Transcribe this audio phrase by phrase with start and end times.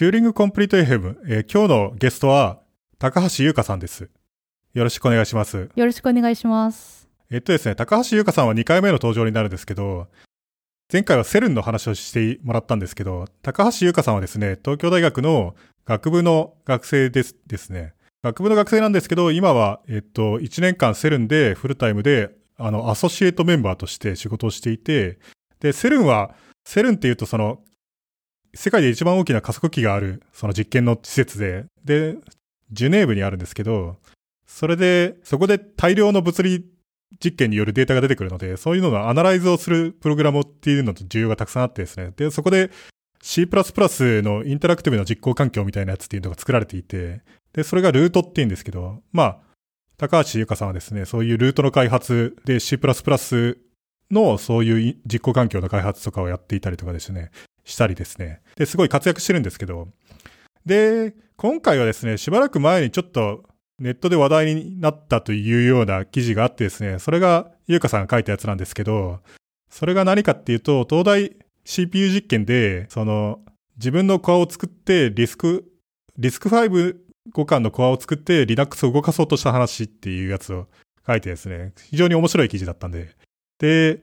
[0.00, 2.60] チューリングコンプリート FM、えー今日のゲストは、
[2.98, 4.08] 高橋優香さんです。
[4.72, 5.68] よろしくお願いします。
[5.76, 7.06] よろしくお願いします。
[7.30, 10.06] えっとですね、高橋優香さんは2回目の登場になるんですけど、
[10.90, 17.92] 前回はセルンの話をしてもらったんですけど、高橋優香さんはですね、東京大学の学部の学生ですですね。
[18.22, 25.18] 学部の学生なんですけど、今は、えっと、1年間セルンでフルタイムで、あの、アソシエイトメンバーとして仕事をしていて、
[25.60, 27.60] で、セルンは、セルンっていうとその、
[28.54, 32.16] 世界で一番大きな加速器がある、その実験の施設で、で、
[32.72, 33.96] ジュネーブにあるんですけど、
[34.46, 36.66] それで、そこで大量の物理
[37.22, 42.12] 実験によるデータが出てくるので、そういうののアナライズをするプログラムっていうのと需要がたくさんあってですね。
[42.16, 42.70] で、そこで
[43.22, 49.38] C++ のインタラクティブな実行環境みたいなやつっていうのが作られていて、で、それがルートって言うんですけど、まあ、
[49.96, 52.78] 高橋優香さんはですね、そういうルートの開発で C++
[54.10, 57.30] のそういう実行環境の開発とかをやっていたりとかですね、
[57.70, 58.40] したりですね。
[58.56, 59.88] で、すごい活躍してるんですけど、
[60.66, 63.44] で、今回はですね、しばらく前にちょっと
[63.78, 69.20] ネットで話題になったというような記事があってですね、それが優香さんが書いたやつなんですけど、
[69.70, 73.40] それが何かっていうと、東大 CPU 実験で、その、
[73.76, 75.64] 自分のコアを作って、リスク、
[76.18, 76.96] リスク5
[77.32, 80.66] 互換のコアを作って Linux を動かそうとした話っていうやつを
[81.06, 83.10] 書いてですね、非常に面白い記事だったんで。
[83.58, 84.02] で、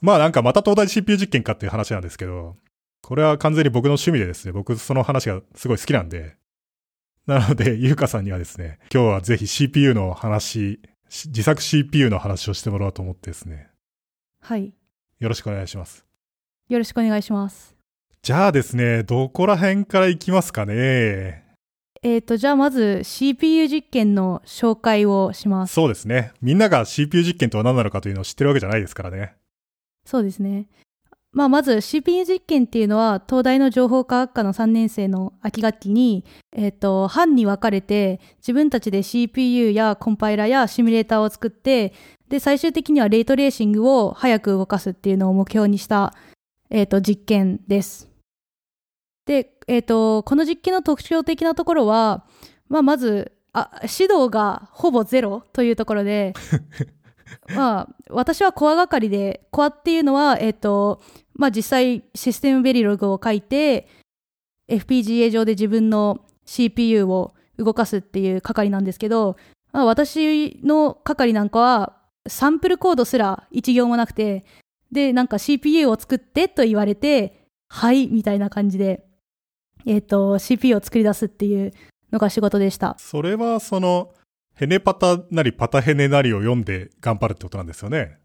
[0.00, 2.56] まあなんかまた東大 CPU 実験かっていう話なんですけど、
[3.02, 6.36] これは完全に僕の趣味でですね、僕その話がすごい好きなんで、
[7.26, 13.68] なので、 ゆうかさんにはですね、今日はぜひ CPU の話、し自作 CPU の話をしてもらおうと思ってですね、
[14.40, 14.72] はい。
[15.18, 16.04] よろしくお願いします。
[16.68, 17.74] よろしくお願いします。
[18.22, 21.44] じゃあですね、どこら辺から行きますかね？
[22.02, 25.74] えっ、と、じゃあまず CPU 実験の紹介をします。
[25.74, 26.32] そうですね。
[26.40, 29.34] みんなが CPU 実験とは何なのかというのを知ってるわけじゃないですからね。
[30.06, 30.66] そうですね。
[31.32, 41.92] まあ、まず CPU 実験っていうのは、東大の情報科学科の3年生の秋学期に、えっ、と、班に分かれて、自分たちで CPU やコンパイラやシミュレーターを作って、
[42.28, 46.14] で、最終的にはレートレーシングを早く動かすっていうのを目標にした、
[46.68, 48.08] えっ、と、実験です。
[49.24, 52.24] で、えっ、と、この実験の特徴的なところは、
[52.68, 56.34] まあ、まず、あ、指導がほぼゼロというところで、
[57.54, 61.00] まあ、私はコア係で、コアっていうのは、えっ、と、
[61.34, 63.88] まあ実際システムベリログを書いて、
[64.68, 69.36] FPGA 上で自分の CPU を動かすっていう係なんですけど、
[69.72, 71.96] まあ、私の係なんかは、
[72.28, 74.44] サンプルコードすら一行もなくて、
[74.92, 79.06] で、なんか CPU を作ってと言われて、はい、みたいな感じで、
[79.86, 81.72] えっ、と、CPU を作り出すっていう
[82.12, 82.96] のが仕事でした。
[82.98, 84.12] それはその、
[84.60, 88.18] ヘネパタなりパタヘネなりを読んで頑張るってことなんですよね。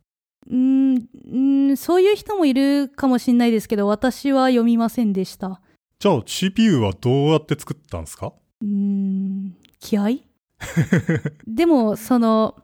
[0.50, 5.62] うーん、そういう人もいるかもしれないですけど、私は読みませんでした。
[5.98, 8.34] じゃあ CPU はどうやって作ったんですか？
[8.62, 10.10] うーん、気合
[11.48, 12.56] でも、その、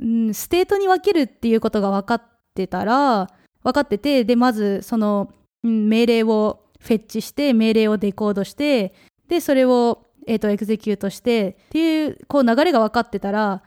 [0.00, 2.22] うん、ステートに分けるっていうことが分かっ
[2.54, 3.28] てたら、
[3.62, 5.30] 分かってて、で、まず、その、
[5.64, 8.94] うん命令をフェッチして、命令をデコードして、
[9.28, 13.62] で、それを、えっ、と、 execute して、っていう、こう、流れが分かってたら、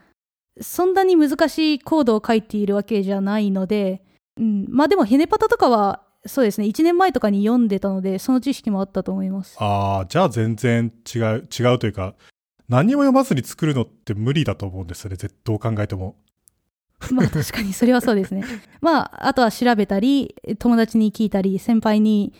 [0.60, 4.04] そんなに難しいコードを書いているわけじゃないので、
[4.38, 9.56] うん、まあでも、ヘネパタとかは、そうですね、1年前とかに読んでたので、その知識もあったと思います。
[9.58, 12.14] ああ、じゃあ全然違う、違うというか、
[12.68, 15.16] 何にも読まずに作るのって無理だと思うんですよね。
[15.16, 16.16] 絶どう考えても。
[17.10, 18.44] まあ確かにそれはそうですね。
[18.80, 22.32] まあ、あとは調べたり、友達に聞いたり、先輩に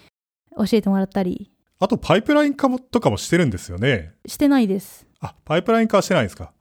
[0.57, 1.52] 教えてもらったり
[1.83, 4.13] あとパイプライン化もとかもしてるんですよね。
[4.25, 5.05] してないです。
[5.19, 6.53] あ、パイプライン化はしてないんですか？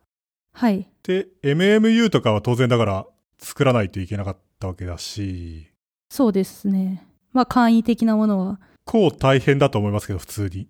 [0.53, 0.89] はい。
[1.03, 3.05] で、MMU とかは当然だから
[3.37, 5.67] 作らないといけなかったわけだし、
[6.09, 7.07] そうですね。
[7.33, 8.59] まあ簡易的なものは。
[8.83, 10.67] こう大変だと思いますけど、普通に。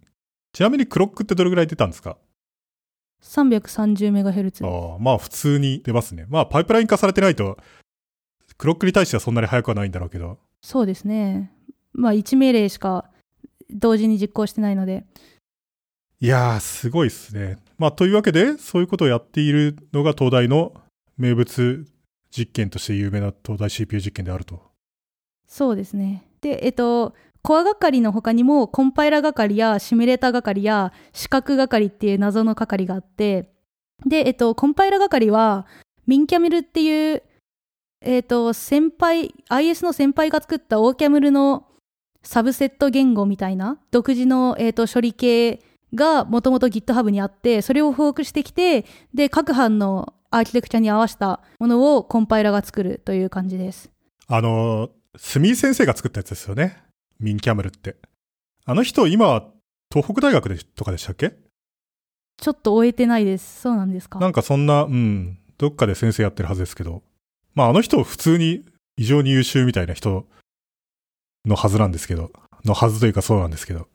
[0.52, 2.18] ちなみにクロックってどれぐらい出たんですか
[3.24, 4.68] ？330MHz。
[4.68, 6.26] ああ、まあ普通に出ますね。
[6.28, 7.58] まあパイプライン化されてないと、
[8.58, 10.40] クロックに対してはそんなに速くはないんだろうけど。
[10.62, 11.54] そうですね。
[11.94, 13.06] まあ1命令しか
[13.72, 15.06] 同時に実行してないので。
[16.20, 17.58] いやー、すごいっすね。
[17.78, 20.74] まあというわけで、そういうことをやっているのが東大の
[21.18, 21.86] 名物
[22.30, 24.62] 実験として有名な東大 CPU 実験であると。
[25.48, 26.24] そうですね。
[26.42, 33.50] で、えっと、コア係の他にもコンパイラ係やシミュレーター係や視覚係っていう謎の係があって、
[34.06, 35.66] で、えっと、コンパイラ係は
[36.08, 37.24] ミンキャメルっていう、
[38.02, 41.66] えっと、先輩、IS の先輩が作ったオーキャメルの
[42.24, 45.62] サブセット言語みたいな独自の、えっと、処理系
[45.94, 53.90] がもともと GitHub にあって、それをフォークしてきて、で、各班のアーキテクチャに合わせたものをコンパイラが作るという感じです。
[54.28, 56.84] あの、スミー先生が作ったやつですよね。
[57.20, 57.98] ミンキャメルって。
[58.66, 59.48] あの人、今は
[59.92, 61.34] 東北大学でとかでしたっけ？
[62.38, 63.62] ちょっと終えてないです。
[63.62, 64.20] そうなんですか？
[64.20, 67.04] なんかそんな、うん、どっかで先生やってるはずですけど、
[67.54, 68.64] まああの人普通に
[68.96, 70.28] 異常に優秀みたいな人
[71.46, 72.32] のはずなんですけど、
[72.66, 73.88] のはずというかそうなんですけど、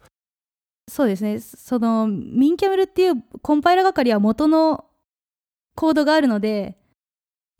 [0.89, 1.41] そうですね。
[1.41, 4.85] その、ミンキャメルっていうコンパイラ係は元の
[5.75, 6.79] コードがあるので、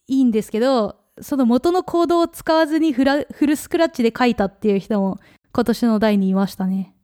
[0.07, 5.19] いいんですけど、その元のコードを使わずにフラフルスクラッチで書いたっていう人も
[5.53, 6.95] 今年の代にいましたね。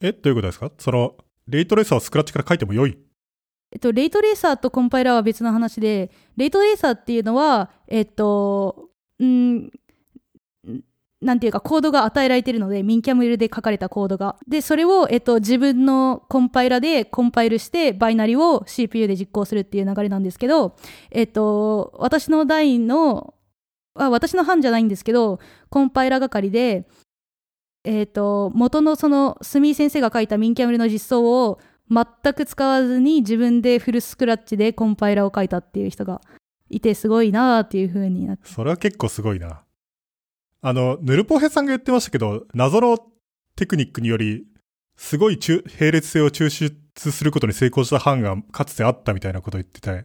[0.00, 0.72] え、どういうことですか？
[0.78, 2.96] その、レイトレーサーをスクラッチから書いても良い？
[3.72, 8.88] えっと、レイトレーサーとコンパイラーは別の話で、レイトレーサーっていうのは、えっと、
[9.22, 9.68] ん
[11.22, 14.36] なんていうか、コードが与えられているので、ミンキャメルで書かれたコードが。
[14.48, 20.76] で、それを、えっと、自分のコンパイラでコンパイルして、バイナリを CPU で実行するっていう流れなんですけど、
[21.10, 23.34] えっと、私の代の、
[23.94, 26.88] あ私の班じゃないんですけど、コンパイラ係で、
[27.84, 36.20] えっと、元のその、スミー先生が書いたミンキャメルの実装を、全く使わずに自分でフルスクラッチでコンパイラを書いたっていう人が
[36.68, 39.64] いてすごいなーっていう風になってそれは結構すごいな。
[40.62, 42.98] あの、ヌルポヘさんが言ってましたけど、謎の
[43.56, 44.46] テクニックにより、
[44.96, 50.04] すごい中並列性を抽出することに成功した班がかつてあったみたいなことを言ってて、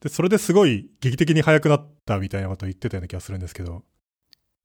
[0.00, 3.82] で、それですごい劇的に速くなったみたいなことを言ってたような気がするんですけど、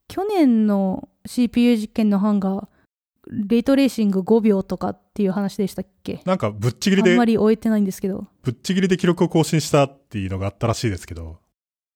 [0.08, 2.70] 去年の CPU 実験の班が
[3.28, 6.22] レイトレーシング5秒とかっていう話でしたっけ？
[6.26, 8.28] なんかぶっちぎりであんま、り終えてないんですけど。
[8.44, 11.40] ぶっちぎりで記録を更新したっていうのがあったらしいですけど、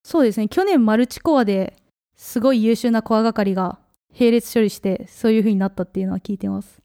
[0.04, 0.48] そうですね。
[0.48, 1.78] 去年マルチコアで
[2.22, 3.80] すごい優秀なコア係が
[4.12, 6.82] 並列処理してそういう風になったっていうのは聞いてます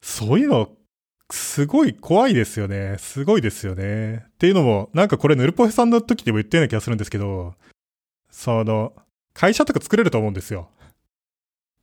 [0.00, 0.70] そういうの、
[1.32, 2.96] すごい怖いですよね。
[2.98, 4.26] すごいですよね。
[4.28, 7.54] っていうのも、なんかこれヌルポヘさんの時でも言ったような気がするんですけど、
[8.30, 8.92] その、
[9.32, 10.68] 会社とか作れると思うんですよ。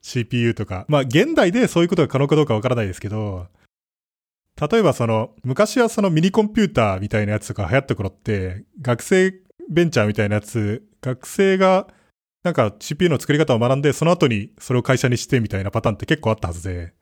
[0.02, 0.86] CPU とか。
[0.88, 3.48] まあ、現代でそういうことが可能かどうかわからないですけど、
[4.72, 9.34] 例えばその、昔はそのミニコンピューターみたいなやつとか流行った頃って、学生
[9.68, 11.88] ベンチャーみたいなやつ、学生が
[12.44, 16.94] なんか CPU の作り方を学んで、その後にそれを会社にしてみたいなパターンって結構あったはずで、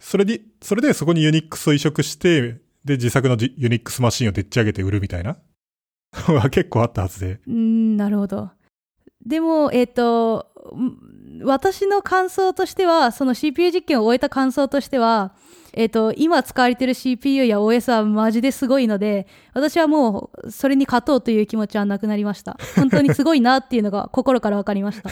[0.00, 5.36] それに、それでそこにユニックスを移植して、で、自作のジユニックスマシンをでっち上げて売るみたいな。
[6.28, 7.40] の は結構あったはずで。
[7.46, 8.50] うんなるほど。
[9.24, 10.52] でもえっ、と
[11.44, 15.34] 私の感想としてはその CPU 実験を終えた感想としては
[15.72, 25.10] えっ、と今使われてる CPU や OS はマジですごいので私はもうそれに勝とうという気持ちはなくなりました本当にすごいなっていうのが心から分かりました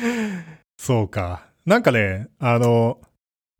[0.78, 1.46] そうか。
[1.64, 3.00] なんかね、あの、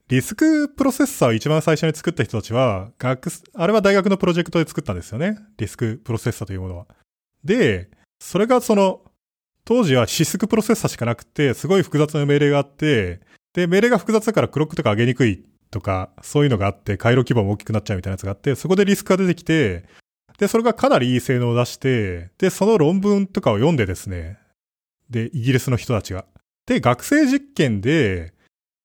[0.08, 5.38] リスクプロセッサーを一番最初に作った人たちは、学、あれは大学のプロジェクトで作ったんですよね。
[5.58, 6.86] リスクプロセッサーというものは。
[7.44, 9.02] で、それがその、
[9.64, 13.20] 当時はシスクプロセッサーしかなくて、すごい複雑な命令があって、
[13.56, 19.84] で、命令が複雑だからクロックとか上げにくいとか、そういうのがあって、回路規模も大きくなっちゃうみたいなやつがあって、そこでリスクが出てきて、
[20.38, 24.38] で、それがかなりいい性能を出して、で、その論文とかを読んでですね、
[25.08, 26.26] で、イギリスの人たちが。
[26.66, 28.34] で、学生実験で、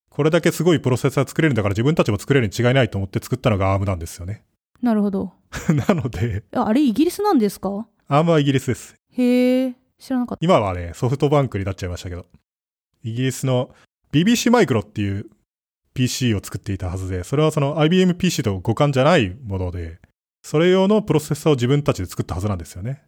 [0.09, 4.45] これだけすごいプロセッサー作れるんだから自分たちも作れるに違いないと思って作ったのが ARM なんですよね。
[4.81, 5.33] なるほど
[5.87, 8.95] なので、ああれイギリスなんですか？ARM はイギリスです。
[9.11, 12.25] へえ知らなかった今はね、ソフトバンクになっちゃいましたけど。
[13.03, 13.73] イギリスの
[14.11, 15.25] BBC マイクロっていう
[15.93, 19.99] PC を作っていたはずで、それはその IBM PC と互換じゃないもので、
[20.43, 23.03] それ用のプロセッサーを自分たちで作ったはずなんですよね。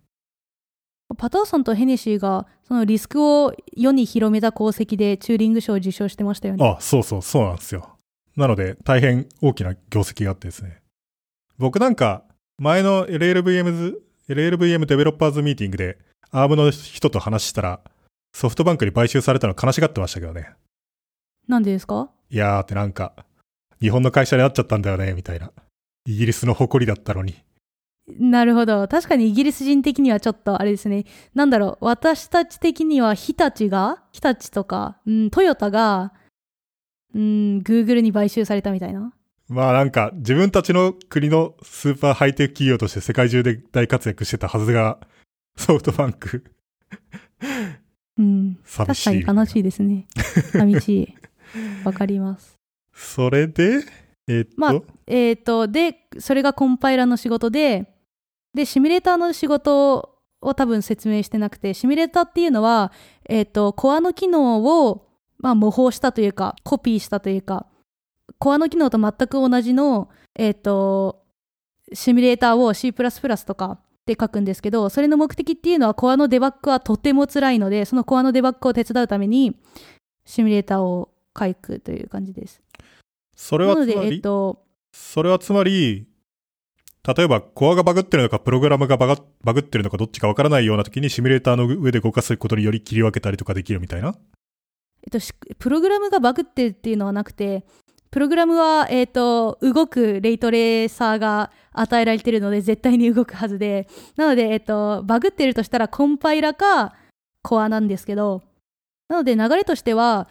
[1.17, 7.97] パターソンとヘネシーがそのリスクを世に広めた功績でチューリング賞を受賞してましたよねあ、そうそう、そうなんですよ。
[8.35, 10.81] なので、大変大きな業績があってですね。
[11.57, 12.23] 僕なんか、
[12.57, 13.95] 前の LLVM、
[14.29, 15.97] LLVM デベロッパーズミーティングで、
[16.31, 17.79] ARM の人と話したら、
[18.33, 20.55] ソフトバンクに買収されたの悲しがってましたけどね。
[21.47, 22.09] なんでですか？
[22.29, 23.13] いやーってなんか、
[23.81, 25.51] 日本の会社になっちゃったんだよね、みたいな。
[26.05, 27.35] イギリスの誇りだったのに。
[28.19, 36.11] なるほど確かにイギリス人的にはちょっとあれですねなんだろう私たち的には日立が日立とか、うん、トヨタが
[37.15, 39.13] うん、Google に買収されたみたいな。
[39.47, 44.99] まあなんか、自分たちの国のスーパーハイテク企業として世界中で大活躍してたはずが、
[45.55, 46.43] ソフトバンク、
[48.17, 48.59] うん。
[48.65, 49.05] 寂しい。
[49.05, 50.07] 確かに悲しいですね。
[50.51, 51.15] 寂しい。
[51.83, 52.57] わかります。
[52.93, 53.83] それで、
[54.27, 57.93] えーっと、まあえっ、と、で、それがコンパイラーの仕事で、
[58.53, 62.91] で、シミュレーターの仕事を多分説明してなくて、シミュレーターっていうのは、
[63.27, 65.07] えっ、と、コアの機能を、
[65.39, 67.65] まあ、模倣したというか、コピーしたというか、
[68.39, 71.23] コアの機能と全く同じの、えっ、と、
[71.93, 72.93] シミュレーターを C++
[73.45, 79.55] とかで書くんですけど、それの目的っていうのはコアのデバッグはとても辛いので、そのコアのデバッグを手伝うために、
[80.25, 82.61] シミュレーターを書くという感じです。
[83.35, 86.07] それはつまり、えっと、それはつまり、
[87.05, 94.15] 例えばコアがバグってるのかプログラムがバグバグってるのかどっちかわからないような時にシミュレーターの上で動かすことにより切り分けたりとかできるみたいな？
[95.05, 97.65] えっと、しプログラムがバグってるっていうのはなくて、
[98.09, 106.93] プログラムは、えっと、動くレイトレーサーが与えられてるので、絶対に動くはずで、なので、えっと、バグってるとしたらコンパイラか
[107.41, 108.43] コアなんですけど、
[109.09, 110.29] なので流れとしては、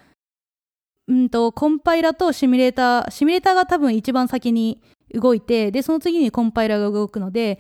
[1.09, 4.81] うんと、コンパイラとシミュレーター、シミュレーターが多分一番先に
[5.15, 7.59] 動いて、で、その次にコンパイラが動くので、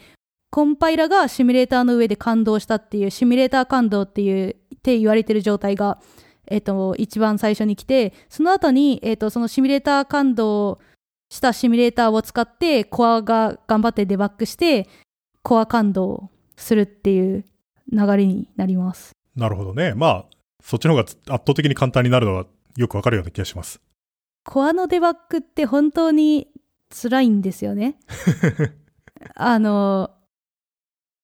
[0.50, 5.98] コンパイラがシミュレーターの上で感動したっていう、シミュレーター感動っていう、って言われてる状態が、
[6.46, 10.78] えっと、一番最初に来て、その後に、えっと、そのシミュレーター感動
[11.30, 14.88] したシミュレーターを使って、コアが頑張ってデバッグして、
[15.42, 17.44] コア感動するっていう
[17.90, 19.12] 流れになります。
[19.34, 19.94] なるほどね。
[19.94, 20.24] まあ、
[20.62, 23.80] そっちの方が圧倒的に簡単になるのはよくわかるような気がします。
[24.44, 26.48] コアのデバッグって本当に
[26.90, 27.98] 辛いんですよね。
[29.34, 30.10] あの、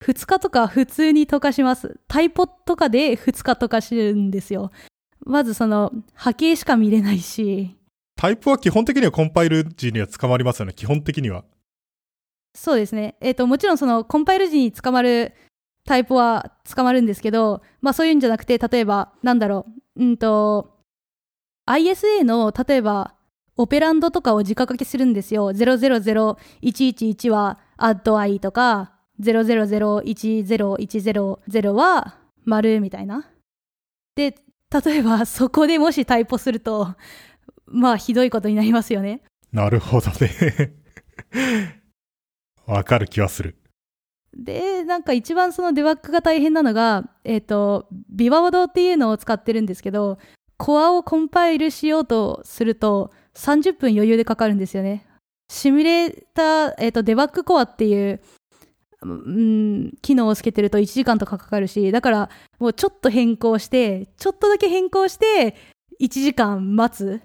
[0.02, 1.98] 2日とか普通に溶かします。
[2.06, 4.70] タイポとかで2日溶かしるんですよ。
[5.20, 7.76] まずその波形しか見れないし、
[8.16, 10.72] タイプは基本的にはコンパイル時には捕まりますよね。
[10.74, 11.44] 基本的には。
[12.54, 13.16] そうですね。
[13.20, 15.34] えっ、と、もちろんそのコンパイル時に捕まる
[15.84, 20.77] タイプは捕まるんですけど、まあそういうんじゃなくて、例えば、なんだろう、うんと、
[21.68, 23.14] ISA の、例えば、
[23.56, 25.50] オペランドとかを直書きするんですよ。
[25.50, 33.28] 000111は add i とか、00010100は丸みたいな。
[34.14, 34.36] で、
[34.84, 36.94] 例えばそこでもしタイプすると、
[37.66, 39.22] まあひどいことになりますよね。
[39.52, 40.74] なるほどね。
[42.66, 43.56] わかる気はする。
[44.36, 50.18] で、なんか一番そのデバッグが大変なのが、えっ、と、ビバワドっていうのを使ってるんですけど、
[50.58, 55.06] コアをコンパイルしようとすると30分余裕でかかるんですよね。
[55.48, 58.20] シミュレーター、えっ、と、デバッグコアっていう、
[59.00, 65.54] うん、機能をつけてると1時間とかかかるし、だからもうちょっと変更して、ちょっとだけ変更して、
[66.00, 67.20] 1時間待つ。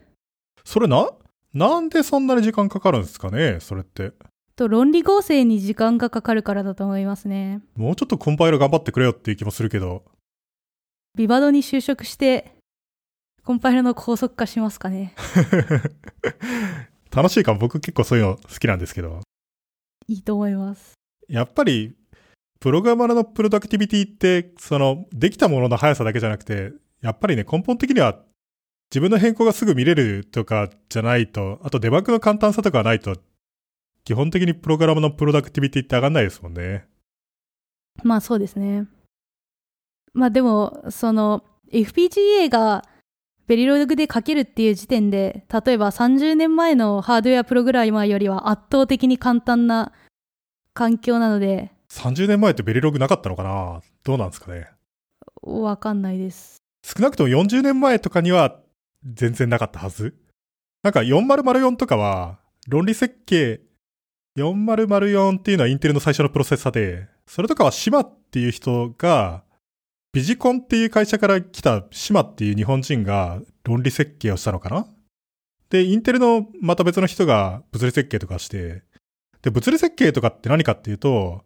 [0.63, 1.10] それな、
[1.54, 4.13] なんでそんなに時間かかるんですかねそれって。
[4.56, 7.62] と、論理合成に時間がかかるからだと思いますね。
[7.75, 10.04] もうちょっとコンパイル頑張ってくれよっていう気もするけど。
[11.16, 12.56] ビバドに就職して、
[13.46, 15.14] コンパイルの高速化しますかね。
[17.14, 17.60] 楽しいかも。
[17.60, 19.20] 僕結構そういうの好きなんですけど。
[20.08, 20.94] いいと思います。
[21.28, 21.94] やっぱり、
[22.62, 26.72] プログラマーのプロダクティビティって、その、できたものの速さだけじゃなくて、
[27.02, 28.24] やっぱりね、根本的には、
[28.90, 33.18] 自分の変更がすぐ見れるとかじゃないと、あとデバッグの簡単さとかがないと、
[34.06, 36.88] 基本的にプログラムのプロダクティビティって上がんないですもんね。
[38.04, 38.88] まあそうですね。
[40.14, 42.86] まあでも、その FPGA が
[43.48, 49.92] ベリログで書けるっていう時点で、例えば30年前のハードウェアプログラマーよりは圧倒的に簡単な
[50.74, 53.82] 環境なので、30年前ってベリログなかったのかな？
[54.04, 54.68] どうなんですかね？
[55.42, 56.58] わかんないです。
[56.84, 58.60] 少なくとも40年前とかには
[59.06, 60.16] 全然なかったはず？
[60.82, 63.62] なんか4004とかは論理設計
[64.38, 69.44] 4004っていうのはインテルの最初のプロセッサーで、それとかはシマっていう人が
[70.13, 74.86] ビジコンっていう会社から来たシマっていう日本人が論理設計をしたのかな？
[75.72, 78.84] で、インテルのまた別の人が物理設計とかして、
[79.41, 81.41] で、物理設計とかって何かっていうと、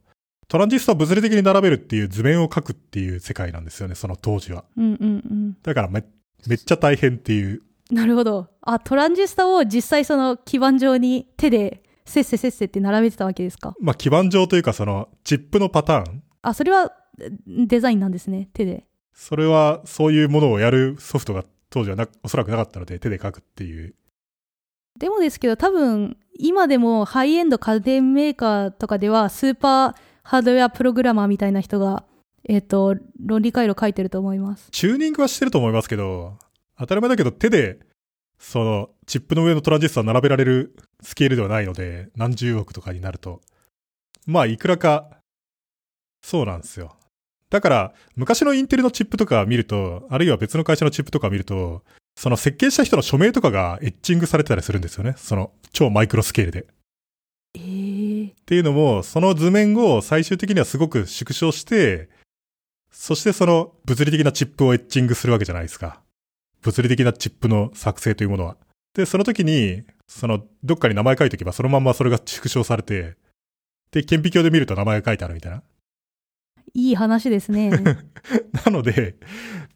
[0.49, 4.65] トランジスタを物理的に並べるっていう図面を描くっていう世界なんですよね、その当時は。
[4.75, 5.57] うんうんうん。
[5.63, 6.03] だからめ
[6.45, 7.61] めっちゃ大変っていう。
[7.89, 8.49] なるほど。
[8.63, 13.75] あ、トランジスタを実際その基板上に手でせっせせっせって並べてたわけですか？
[13.79, 16.23] まあ基盤上というかそのチップのパターン。
[16.41, 17.06] あ、それはえ
[17.47, 18.49] デザインなんですね。
[18.53, 18.85] 手で。
[19.13, 23.95] それはそういうものをやるソフトが当時はなおそらくなかったので手で書くっていう。
[24.99, 32.03] でもですけど多分今でもハイエンド家電メーカーとかではスーパーハードウェアプログラマーみたいな人が、
[32.49, 34.67] えっ、と、論理回路書いてると思います。
[34.71, 36.37] チューニングはしてると思いますけど、
[36.77, 37.79] 当たり前だけど手で
[38.39, 43.41] そのチップの上のトランジスタを並べられるスケールではないので、何十億とかになると。
[44.25, 45.09] まあいくらか、
[46.21, 46.97] そうなんですよ。
[47.49, 51.83] だから、昔のインテルのチップとか見ると、あるいは別の会社のチップとか見ると、
[52.15, 55.13] その設計した人の署名とかがエッチングされてたりするんですよね。
[55.17, 56.65] その超マイクロスケールで。
[57.55, 62.09] えー、っていうのも、その図面を最終的にはすごく縮小して、
[62.91, 66.01] そしてその物理的なチップをエッチングするわけじゃないですか。
[66.63, 68.57] 物理的なチップの作成というものは。
[68.95, 73.15] で、その時に、その、どっかに名前書いておけば、そのまんまそれが縮小されて、
[73.91, 75.61] で、顕微鏡で見ると名前が書いてあるみたいな。
[76.73, 77.71] いい話ですね。
[78.65, 79.15] なので、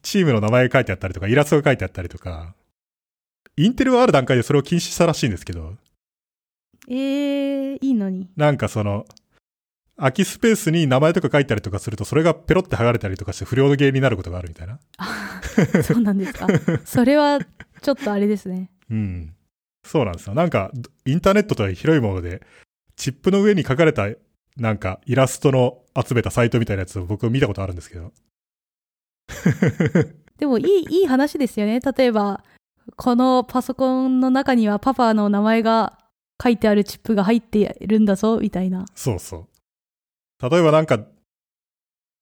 [0.01, 2.55] チームの名前が書いてあったりとか、イラストが書いてあったりとか、
[3.57, 5.75] インテルはある段階でそれを禁止したらしいんですけど、
[6.88, 8.29] えー、いいのに。
[8.36, 9.05] なんかその、
[9.98, 14.79] 空きスペースに名前とか書いたりとかすると、それがペロって剥がれたりとかして不良の原因になることがあるみたいな。
[15.83, 16.48] そうなんですか。
[16.86, 17.39] それは、
[17.81, 18.71] ちょっとあれですね。
[18.89, 19.36] うん。
[19.83, 20.33] そうなんですよ。
[20.33, 20.71] なんか、
[21.05, 22.41] インターネットとは広いもので、
[22.95, 24.07] チップの上に書かれた、
[24.57, 28.12] なんか、イラストの集めたサイトみたいなやつを僕見たことあるんですけど。
[30.38, 31.79] でもいい、いい話ですよね。
[31.79, 32.43] 例えば、
[32.95, 36.00] このパソコンの中にはパパの名前が
[36.41, 38.86] 書いてあるチップが入ってるんだぞ、みたいな。
[38.95, 39.48] そうそ
[40.41, 40.50] う。
[40.50, 41.05] 例えばなんか、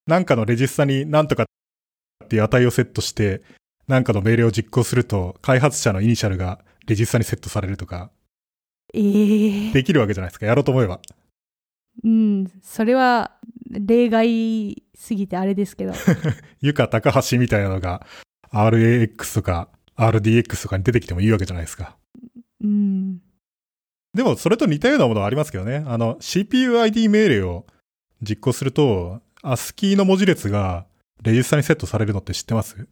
[0.05, 3.41] なんかのレジスタになんとかっていう値をセットして、
[3.87, 8.11] なんかの命令を実行すると、開発者のイニシャルがレジスタにセットされるとか、
[8.93, 10.45] えー、できるわけじゃないですか。
[10.45, 10.99] やろうと思えば。
[12.03, 13.31] うん、それは
[13.69, 15.93] 例外すぎてあれですけど。
[16.61, 18.05] ゆか高橋みたいなのが
[18.51, 21.97] RAX とか RDX とかに出てきてもいいわけじゃないですか。
[22.61, 23.19] うん。
[24.13, 25.83] でもそれと似たようなものはありますけどね。
[25.85, 27.65] あの CPUID 命令を
[28.21, 30.85] 実行すると ASCII の文字列が
[31.21, 32.87] レジスタにセットされるのって知ってます？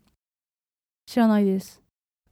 [1.08, 1.82] 知らないです。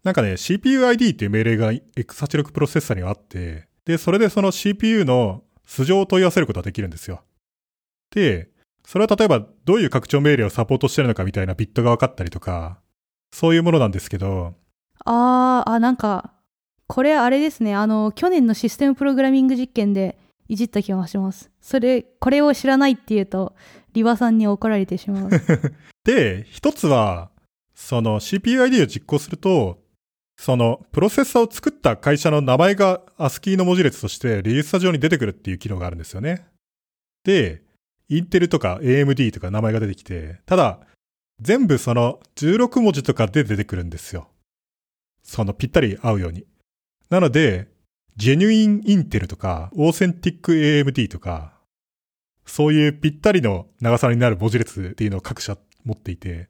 [0.03, 7.23] なんかね、CPUID っていう命令が X86 プロセッサーにはあって、で、それでその CPU の素性を問い合わせることができるんですよ。
[8.12, 8.50] で、
[8.85, 12.79] それは例えばどういう拡張命令をサポートしてるのかみたいなビットが分かったりとか、
[13.33, 14.55] そういうものなんですけど、
[15.03, 16.33] あー、あ、なんか、
[16.88, 17.75] これあれですね。
[17.75, 21.50] あの、去年のシステムプログラミング実験でいじった気がします。
[21.59, 23.55] それ、これを知らないっていうと、
[23.93, 25.29] リバさんに怒られてしまう。
[26.05, 27.31] で、一つは、
[27.74, 29.83] その CPUID を実行すると、
[30.38, 36.45] そのプロセッサーを作った会社の名前が ASCII の文字列としてレジスタ上に出てくるっていう機能があるんですよね。
[37.24, 37.63] で、
[38.09, 40.79] インテルとか AMD とか名前が出てきて、ただ、
[41.41, 44.29] 全部その16文字とかで出てくるんですよ。
[45.24, 46.45] そのぴったり合うように。
[47.09, 47.67] なので、
[48.15, 51.53] ジェニュインインテルとか、オーセンティック AMD とか、
[52.45, 56.47] そういうぴったりの長さになる文字列っていうのを各社持っていて、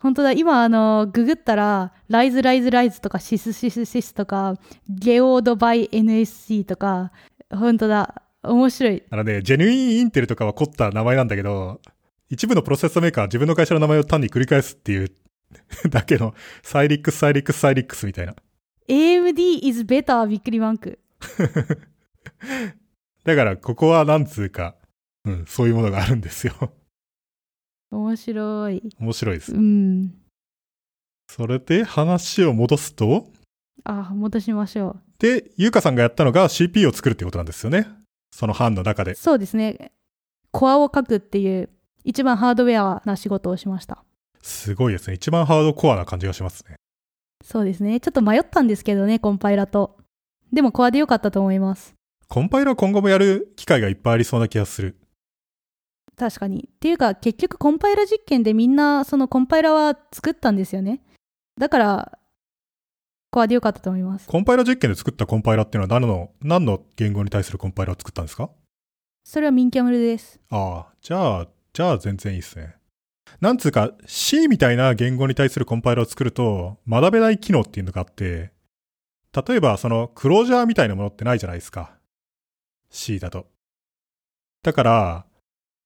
[0.00, 4.54] 本当だ、今、あの、ググったら、ライズ、ライズ、ライズとか、シス、シス、シスとか、
[4.88, 7.12] ゲオードバイ NSC とか、
[7.50, 9.02] 本当だ、面白い。
[9.10, 11.80] あのね、 GenuineIntel とかは凝った名前なんだけど、
[12.28, 15.12] 一部のプロセッサーメーカーは自分の会社の名前を単に繰り返すっていう
[15.90, 18.34] だけの、 Cyrix、Cyrix、Cyrix みたいな。
[18.88, 20.98] AMD is better びっくりマーク。
[23.24, 24.76] だから、ここはなんつうか、
[25.24, 26.72] うん、そういうものがあるんですよ。
[27.90, 28.82] 面白い。
[28.98, 29.58] 面白いですう。
[29.58, 30.14] ん。
[31.28, 33.30] それで話を戻すと、
[33.84, 37.86] あ、戻しましょで、ゆうかさんがやったのが CPU を作るってことなんですよね。
[38.30, 39.04] その班の中う。
[39.04, 39.14] で。
[39.14, 39.92] そうですね。
[40.50, 41.68] コアを書くっていう、
[42.04, 44.04] 一番ハードウェアな仕事をしました。
[44.42, 45.14] すごいですね。
[45.14, 46.76] 一番ハードコアな感じがしますね。
[47.44, 48.00] そうですね。
[48.00, 49.98] ちょっと迷ったんですけどね、コンパイラと。
[50.52, 51.94] でもコアでよかったと思います。
[52.28, 54.96] コンパイラー今後もやる機会がいっぱいありそうな気がする。
[56.16, 56.68] 確かに。
[56.72, 61.00] っていうか、結局コンパイラ実験でみんなそのコンパイラは作ったんですよね。
[61.58, 62.18] だから、
[63.30, 64.26] コアでよかったと思います。
[64.26, 68.50] コンパイラ実験で作ったコンパイラっていうのは何の、何の言語に対するコンパイラを作ったんですか？
[69.24, 70.40] それはミンキャムルです。
[70.50, 72.74] ああ、じゃあ、じゃあ全然いいですね。
[73.40, 78.50] なんつうか、C みたいな言語に対するコンパイラを作ると、学べない機能っていうのがあって、
[79.46, 81.92] 例えばそのクロージャーみたいなものってないじゃないですか。
[82.90, 83.46] C だと。
[84.64, 85.26] だから、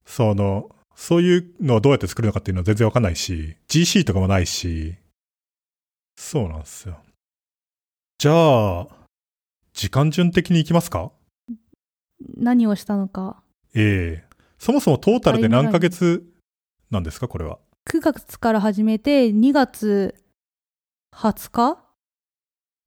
[0.06, 4.96] その、そういうのをどうやって作るのかっていうのは全然わかんないし、GC とかもないし、
[6.16, 6.98] そうなんですよ。
[8.18, 8.86] じゃあ、
[9.72, 11.10] 時間順的に行きますか？
[12.36, 13.42] 何をしたのか。
[13.74, 16.24] ええそもそもトータルで何ヶ月
[16.90, 17.28] なんですか？
[17.28, 17.58] これは。
[17.86, 20.14] 9月から始めて2月
[21.14, 21.78] 20日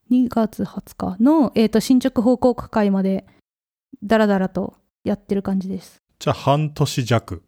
[0.09, 3.27] ?2 月20日の、えー、と進捗報告会まで
[4.03, 5.97] ダラダラとやってる感じです。
[6.19, 7.43] じゃあ半年弱。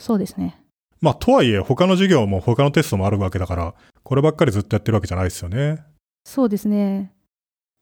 [0.00, 0.60] そうですね。
[1.00, 5.84] まあ、とはいえ他の授業も他のテストもあるわけだから、こればっかりずっとやってるわけじゃないですよね。
[6.24, 7.12] そうですね。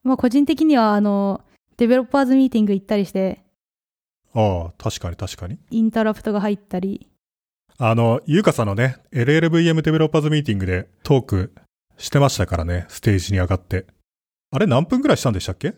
[0.02, 1.42] まあ個人的にはあの、
[1.76, 3.42] デベロッパーズミーティング行ったりして、
[4.35, 5.59] ああ、確かに確かに。
[5.70, 7.09] インタラプトが入ったり、
[7.78, 11.55] あの、ゆうかさんのね、LLVM デベロッパーズミーティングでトーク
[11.98, 13.87] してましたからね、ステージに上がって。
[14.50, 15.74] あれ何分ぐらいしたんでしたっけ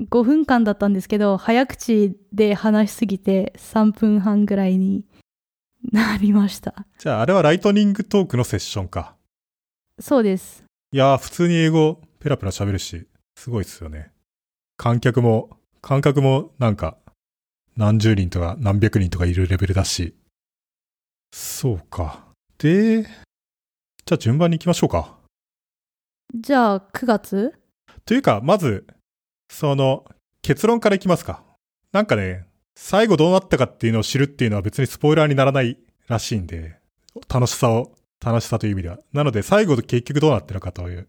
[0.00, 5.04] ？5分間だったんですけど、早口で話しすぎて3分半ぐらいに
[5.92, 6.86] なりました。
[6.98, 9.16] じゃああれはライトニングトークのセッションか。
[9.98, 10.65] そうです。
[10.92, 14.12] いやー、普通に英語ペラペラ喋るし、すごいっすよね。
[14.76, 16.96] 観客も、観客もなんか、
[17.76, 20.14] 何十人とか何百人とかいるレベルだし。
[21.32, 22.24] そうか。
[22.58, 25.18] で、じゃあ順番に行きましょうか。
[26.34, 27.52] じゃあ、9月？
[28.04, 28.86] というか、まず、
[29.50, 30.04] その、
[30.42, 31.42] 結論からいきますか。
[31.90, 32.46] なんかね、
[32.76, 36.78] 最後どうなったかっていうのを知るっていうのは別にスポイラーにならないらしいんで、
[37.28, 38.98] 楽しさを、楽しさという意味では。
[39.12, 41.08] なので、最後結局どうなってるかという。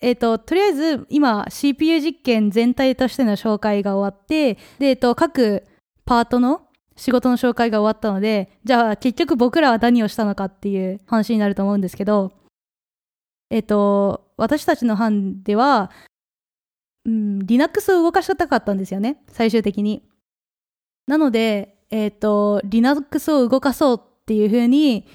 [0.00, 5.64] えっ、と、とりあえず、今、CPU 実験全体としての紹介が終わって、で、えっ、と、各
[6.04, 6.62] パートの
[6.96, 12.32] 仕事の紹介が終わったので、じゃあ、結局僕らは何をしたのかっていう話になると思うんですけど、
[13.50, 15.90] えっ、と、私たちの班では、
[17.04, 20.08] うん、Linux を動かしたかったんですよね、最終的に。
[21.08, 25.06] なので、えっ、と、Linux を動かそうっていう風に、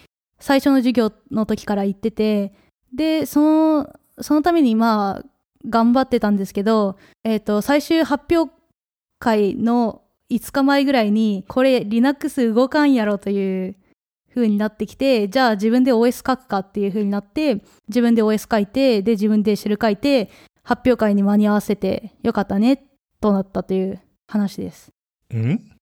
[0.44, 2.52] 最初の授業の時から言ってて、
[2.94, 5.26] で、その、そのためにまあ、
[5.70, 8.54] 頑張ってたんですけど、えっ、と、最終発表
[9.20, 13.78] 会の5日前ぐらいに、これ Linux 動かんやろという
[14.36, 20.30] 風になってきて、じゃあ自分で OS 書くかっていう風になって、自分で OS 書いて、で、自分でシェル書いて、
[20.62, 22.84] 発表会に間に合わせてよかったね、
[23.22, 24.92] となったという話です。
[25.38, 25.73] ん？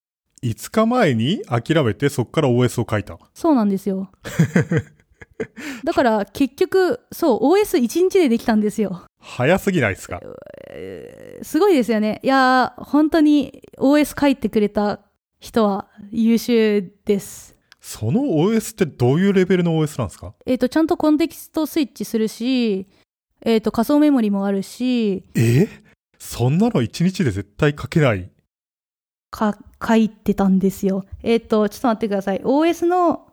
[0.44, 3.18] ?5 日前に諦めてそこから OS を書いた。
[3.34, 4.10] そうなんですよ。
[5.84, 9.04] だから結局、そう、OS1 日でできたんですよ。
[9.20, 10.22] 早すぎないですか？
[11.42, 12.20] すごいですよね。
[12.24, 15.00] いやー、本当に OS 書いてくれた
[15.40, 17.56] 人は優秀です。
[17.80, 20.34] その OS ってどういうレベルの OS なんですか？
[20.46, 22.88] えっ、と、ちゃんとコンテキストスイッチするし、
[23.44, 25.68] えっ、と、仮想メモリもあるし、え？
[26.20, 28.30] そんなの1日で絶対書けない。
[29.32, 31.06] か、書いてたんですよ。
[31.24, 32.42] えっ、と、ちょっと待ってください。
[32.42, 33.28] OS の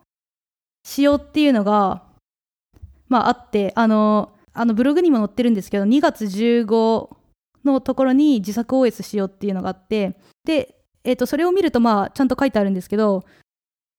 [0.85, 2.05] 仕様っていうのが、
[3.09, 7.17] まあ、あって、あの、あの、ブログにも載ってるんですけど、2月15
[7.65, 13.25] のところに自作 OS 仕様っていうのがあって、で、えっ、と、それを見ると、まあ、ちゃんと書いてあるんですけど、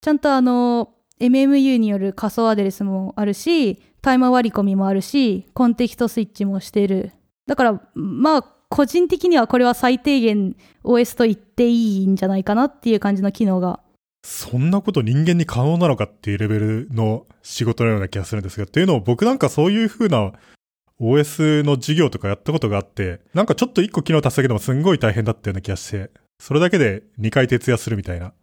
[0.02, 7.12] ちゃんとあの、MMU による仮想アドレスもあるし、タイマー割り込みもあるし、コンテキストスイッチもしてる。
[7.46, 13.82] だから、まあ、個人的にはこれは最低限 OS と言っていいんじゃないかなっていう感じの機能が。
[14.24, 20.34] そんなこと人間に可能なのかっていうレベルの仕事のような気がするんですが、っていうのを僕なんかそういう風な
[21.00, 28.34] OS の授業とかやったことがあって、なんかちょっと1個機能足すだけでもすんごい大変だったような気がして、それだけで2回徹夜するみたいな。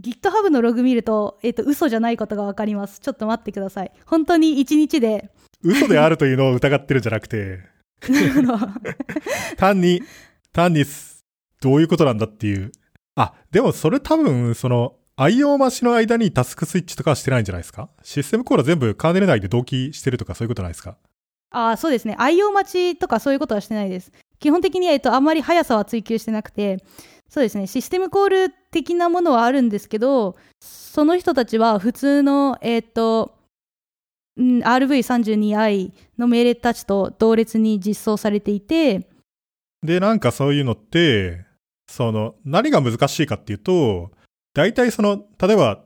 [0.00, 2.98] GitHub のログ見ると、えっ、と、嘘じゃないことがわかります。
[2.98, 3.92] ちょっと待ってください。
[4.04, 5.30] 本当に1日で、
[5.62, 7.60] 嘘であるというのを疑ってるんじゃなくて、
[9.56, 10.02] 単に、
[10.52, 10.84] 単に、
[11.60, 12.72] どういうことなんだっていう。
[13.14, 17.88] あ、でもそれ多分、その、IO マシの間にタスクスイッチとかはしてないんじゃないですか？
[18.02, 20.98] システムコードは全部カーネル内で同期してるとかそういうことないですか？
[21.50, 22.14] あーそうですね。
[22.18, 24.12] IO 待ちとかそういうことはしてないです。
[24.38, 26.84] 基本的に、えっと、あんまり速さは追求してなくて、
[27.30, 27.66] そうですね。
[27.66, 33.35] システムコール的なものはあるんですけど、その人たちは普通の、えっと、
[34.38, 39.08] RV32i の命令たちと同列に実装されていて、
[39.82, 41.44] で、なんかそういうのって、
[41.88, 44.10] その、何が難しいかっていうと、
[44.54, 45.84] 大体その、例えば、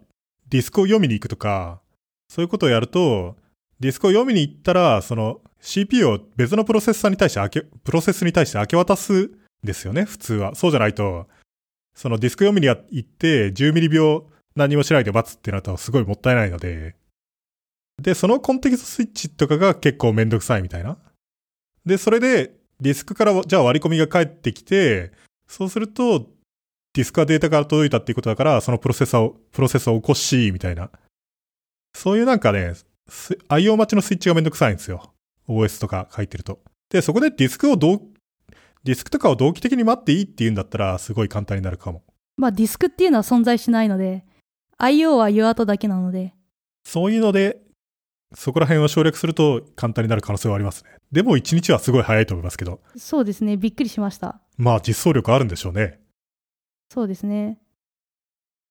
[0.49, 1.81] ディスクを読みに行くとか、
[2.29, 3.37] そういうことをやると、
[3.79, 9.31] ディスクを読みに行ったら、その、CPU を別のプロセッサーに対してけ、プロセスに対して明け渡すん
[9.63, 10.55] ですよね、普通は。
[10.55, 11.29] そうじゃないと、
[11.95, 16.95] そのディスク読みに行って、10ミリ秒何もしないで待つってなるとすごいもったいないので、
[18.01, 20.97] で、そのコンテキストスイッチとかが結構めんどくさいみたいな。
[21.85, 25.13] で、それで、ディスクからじゃあ割り込みが返ってきて、
[25.47, 26.27] そうすると、
[26.95, 30.91] ディスクはデータが届いたっていうことだから、そのプロセッサーを、プロセッサーを起こし、みたいな。
[31.95, 32.73] そういうなんかね、
[33.09, 35.13] す IO 待ちのスイッチがめんどくさいんですよ。
[35.47, 36.61] OS とか書いてると。
[36.89, 38.01] で、そこでディスクを同、
[38.83, 42.03] ディスクとかを同期的に待っていいっていうんだったら、すごい簡単になるかも。
[42.37, 44.25] まあディスクっていうのは存在しないので、
[44.79, 46.35] IO は UART だけなので、
[46.85, 47.61] そういうので、
[48.35, 50.91] そこら辺を省略すると簡単になる可能性はありますね。
[51.11, 52.81] でも1日はすごい早いと思いますけど。
[52.97, 53.57] そうですね。
[53.57, 54.41] びっくりしました。
[54.57, 56.01] まあ実装力あるんでしょうね。
[56.93, 57.59] そうですね。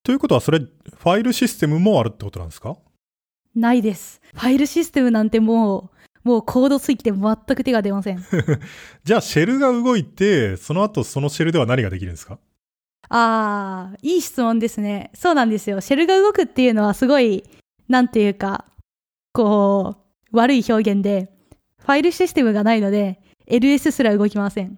[0.04, 2.78] ということはそれ、ファイルシステムもあるってことなんですか？
[3.56, 4.22] ないです。
[4.34, 5.92] ファイルシステムなんても
[6.24, 8.24] う、もうコードついて全く手が出ません。
[9.04, 12.40] じゃあシェルが動いて、その後そのシェルでは何ができるんですか？
[13.10, 15.12] ああ、いい質問ですね。
[15.14, 15.82] そうなんですよ。
[15.82, 17.44] シェルが動くっていうのはすごい、
[17.90, 18.66] なんていうか、
[19.34, 19.96] こ
[20.32, 21.32] う、悪い表現で、
[21.80, 24.76] ファイルシステムがないので、LS すら動きません。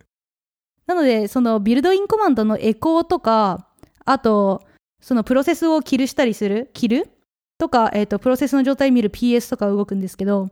[0.86, 3.68] なので、そのビルドインコマンドのエコーとか、
[4.04, 4.62] あと、
[5.00, 7.10] そのプロセスをキルしたりする、キル
[7.58, 10.50] とか、えっ、と、プロセスの状態見る PS とか動くんですけど、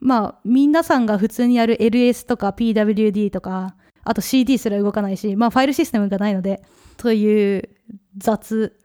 [0.00, 6.62] まあ、皆さんが普通にやる LS とか PWD とか、あと CD すら動かないし、まあ、ファイルシステムがないので、
[6.96, 7.68] という
[8.16, 8.76] 雑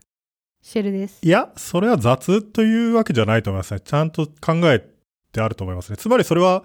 [0.63, 1.19] シェルです。
[1.21, 3.81] いや、それは雑というわけじゃないと思いますね。
[3.81, 4.79] ちゃんと考え
[5.33, 5.97] てあると思いますね。
[5.97, 6.63] つまりそれは、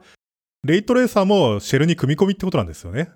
[0.63, 3.11] レイトレーサーもシェルに組み込みってことなんですよね。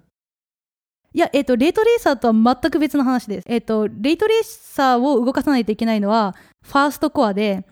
[1.14, 3.44] いや、えっ、と、レイトレーサーとは全く別の話です。
[3.46, 7.64] えっ、と、レイトレーサーを動かさないといけないのは、ファーストコアで、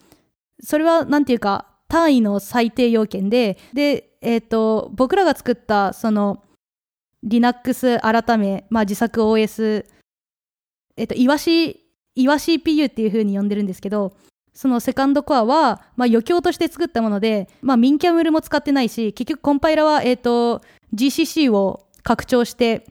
[0.63, 6.45] それは、なんていうか、単位の最低要件で、で、えっ、と、僕らが作った、その、
[7.25, 9.85] Linux 改め、まあ、自作 OS、
[10.97, 11.80] えっ、と、イワシ、
[12.23, 14.13] イワ CPU っていう風に呼んでるんですけど、
[14.53, 20.61] そのセカンドコアは、まあ、余興として作ったもので、まあ、ミンキャムルも使ってないし、結局コンパイラは、えっ、と、
[20.95, 22.87] GCC を拡張して、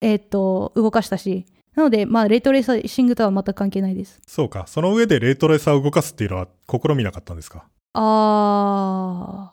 [0.00, 4.20] えっ、と、動かしたし、なので、まあ、レイトレーシングとは全く関係ないです。
[4.26, 4.64] そうか。
[4.66, 7.64] その上でレイトレーサーを動かすっていうのは試みなかったんですか？
[7.94, 9.52] あ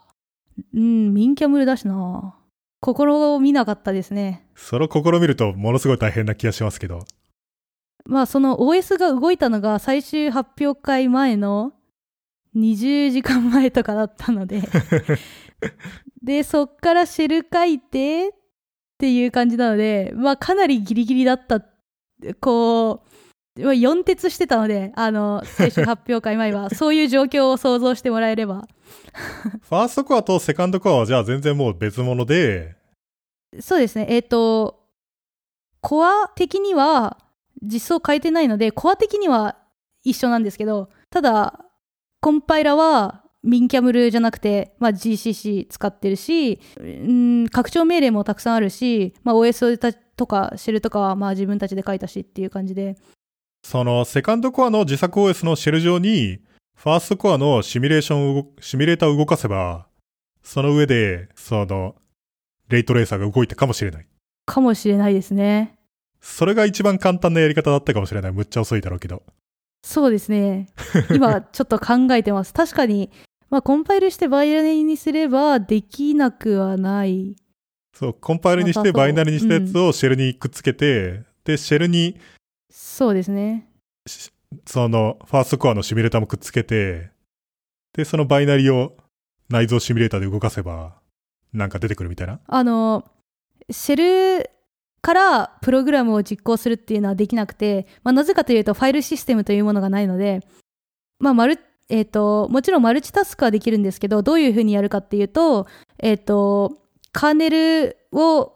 [0.74, 2.36] ー、うん、ミンキャムルだしな。
[2.80, 4.46] 心見なかったですね。
[4.56, 7.06] それを試みるとものすごい大変な気がしますけど。
[8.12, 11.72] まあ、その OS が動いたのが最終発表会前の
[12.58, 14.62] 20時間前とかだったので
[16.22, 18.32] で、そっからシェル書いてっ
[18.98, 21.64] ていう感じなので、まあ、かなりギリギリだった。
[22.42, 23.06] こ
[23.56, 28.68] う、4徹してたので、あの、最終発表会前は、 そういう状況を想像してもらえれば。
[29.64, 32.76] ファーストコアとセカンドコアはじゃあ全然もう別物で、
[33.62, 34.06] そうですね。
[34.10, 34.84] えっ、と、
[35.80, 37.18] コア的には
[37.62, 39.58] 実装変えてないので、コア的には
[40.04, 41.66] 一緒なんですけど、ただ、
[42.20, 52.98] コンパイラはミンキャムルじゃなくて、まあ、GCC 使ってるし、うん、拡張命令もたくさんあるし、まあ、OS とかシェルとかはまあ自分たちで書いたしっていう感じで。
[53.64, 56.40] そのセカンドコアの自作 OS のシェル上に、
[56.76, 59.88] ファーストコアのシミュレーションシミュレーターを動かせば、
[60.44, 61.96] その上で、その、
[62.70, 64.08] レイトレーサーが動いたかもしれない。
[64.46, 65.78] かもしれないですね。
[66.22, 68.32] それが一番簡単なやり方だったかもしれない。
[68.32, 69.24] むっちゃ遅いだろうけど。
[69.84, 70.68] そうですね。
[71.14, 72.54] 今 ちょっと考えてます。
[72.54, 73.10] 確かに、
[73.50, 77.36] まあ、コンパイルしてバイナリにすればできなくはない。
[77.98, 82.18] そう、コンパイルにしてバイナリにしたやつをシェルにくっつけて、で、シェルに、
[82.72, 83.68] そうですね。
[84.66, 87.10] その、ファーストコアのシミュレーターもくっつけて、
[87.94, 88.96] で、そのバイナリを
[89.50, 91.02] 内蔵シミュレーターで動かせば、
[91.52, 92.40] なんか出てくるみたいな。
[92.48, 93.12] あの、
[93.70, 94.50] シェル
[95.02, 100.42] からプログラムを実行するっていうのはできなくて、まあ、なぜかというとファイルシステムというものがないので、
[101.20, 101.60] まあ、マル、
[101.90, 105.68] えっ、と、もちろんマルチタスクはできるんですけど、どういうふうにやるかっていうと、
[106.00, 106.78] えっ、と、
[107.12, 108.54] カーネルを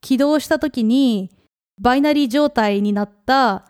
[0.00, 1.30] 起動したときに、
[1.80, 3.66] バイナリー状態になった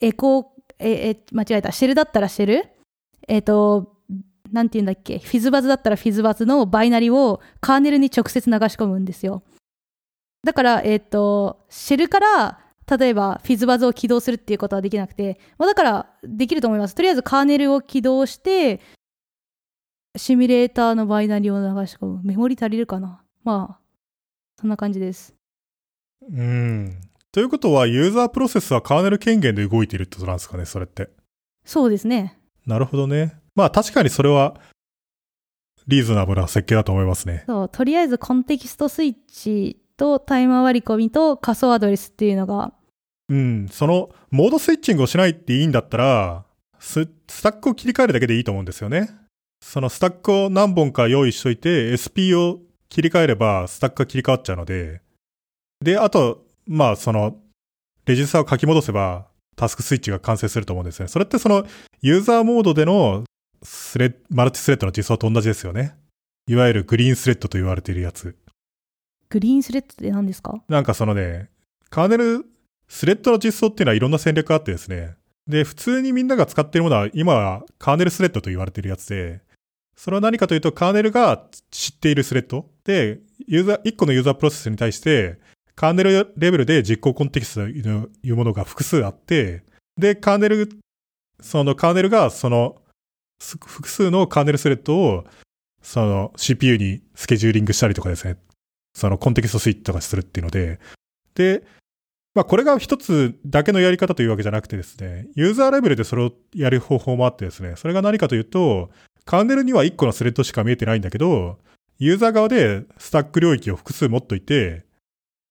[0.00, 0.44] エコー、
[0.78, 1.72] え、え、間違えた。
[1.72, 2.64] シェルだったらシェル
[3.28, 3.96] えっ、と、
[4.50, 9.42] なんて言うんだっけフィズバズだったらフィズバズのバイナリーをカーネルに直接流し込むんですよ。
[10.44, 12.60] だから、えっ、と、シェルから、
[12.98, 16.94] 例えば、フィズバズを起動するっていうことはできなくて、まあ、だから、できると思います。
[16.94, 18.80] とりあえず、カーネルを起動して、
[20.16, 22.20] シミュレーターのバイナリを流し込む。
[22.22, 23.22] メモリ足りるかな？
[23.44, 23.80] まあ、
[24.60, 25.34] そんな感じです。
[26.28, 27.00] うん。
[27.30, 31.08] ということは、ユーザープロセスはカーネル権限で動いているってことなんですかね、それって。
[31.64, 32.38] そうですね。
[32.66, 33.40] なるほどね。
[33.54, 34.60] まあ確かにそれは、
[35.88, 37.44] リーズナブルな設計だと思いますね。
[37.46, 42.72] そう、とりあえずコンテキストスイッチとタイマー割り込みと仮想アドレスっていうのが、
[43.28, 43.68] うん。
[43.70, 46.44] その、モードスイッチングをしないっていいんだったら、
[46.80, 47.06] ス、
[47.40, 49.10] タックを切り替えるだけでいいと思うんですよね。
[49.64, 55.02] そのスタックを何本か用意しといて、SP を切り替えれば、スタックが切り替わっちゃうので、
[55.80, 57.38] で、あと、まあ、その、
[58.04, 61.06] レジスターを書き戻せば、タスクスイッチが完成すると思うんですね。
[61.06, 61.64] それってその、
[62.00, 63.22] ユーザーモードでの
[63.62, 65.94] スレマルチスレッドの実装と同じですよね。
[66.48, 68.36] いわゆるグリーンスレッドと言われているやつ。
[69.32, 70.62] グリーンスレッドって何ですか？
[70.68, 71.48] なんかそのね、
[71.88, 72.44] カーネル、
[72.86, 75.14] スレッドの実装っていうのはいろんな戦略があってですね。
[75.46, 79.40] で、普通にみんなが使っているものは、今はカーネルスレッドと言われているやつで、
[79.96, 82.68] それは何かというと、カーネルが知っているスレッド。
[82.84, 85.38] で、ユーザー、1個のユーザープロセスに対して、
[85.74, 89.64] カーネルレベルで実行コンテキストというものが複数あって、
[89.96, 90.68] で、カーネル、
[91.40, 92.76] そのカーネルがその
[93.40, 95.24] 複数のカーネルスレッドを
[95.80, 98.36] その CPU にスケジューリングしたりとかですね、
[98.94, 100.78] そのコンテキストスイッチとかするっていうので、
[101.34, 101.64] で、
[102.34, 108.90] まあこれが一つだけのやり方というわけじゃなくてですね、ユーザーレベルでそれをやる方法もあってですね、それが何かというと、
[109.24, 111.58] カーネルには1個のスレッドしか見えてないんだけど、
[111.98, 114.84] ユーザー側でスタック領域を複数持っといて、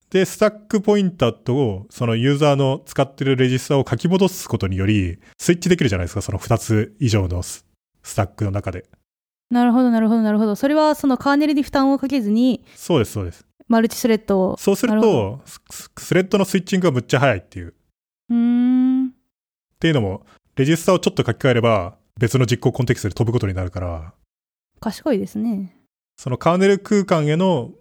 [0.10, 7.66] で、スタックポインターと、そのユーザーの使ってるレジスタを書き戻すことにより、スイッチできるじゃないですか、その2つ以上のス
[8.04, 8.86] スタックの中で。
[9.52, 10.56] なるほど、なるほど、なるほど。
[10.56, 13.46] それはそのカーネルに負担をかけずに、そうです、そうです。
[13.68, 14.58] マルチスレッドを。
[14.58, 17.68] そうすると、ススレッドのスイッチングがむっちゃ早いっていう。
[17.70, 17.72] っ
[18.30, 18.36] うー
[19.04, 19.14] ん。
[19.80, 24.14] ていうのも、レジスタをちょっと書き換えれば、別の実行コンテキストで飛ぶことになるから、
[24.80, 25.76] 賢いですね。
[26.18, 27.72] そのカーネル空間への、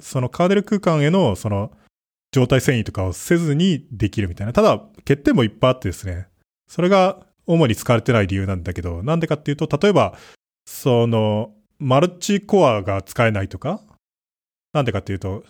[0.00, 1.72] そのカーネル空間への、その、
[2.32, 4.52] 状態遷移とかをせずにできるみたいな。
[4.52, 6.28] ただ、欠点もいっぱいあってですね。
[6.68, 10.16] それが主に使われてない理由なんだけど、なんでかっていうと、例えば、
[10.66, 13.80] その、マルチコアが使えないとか、
[14.72, 15.44] なんでかっていうと、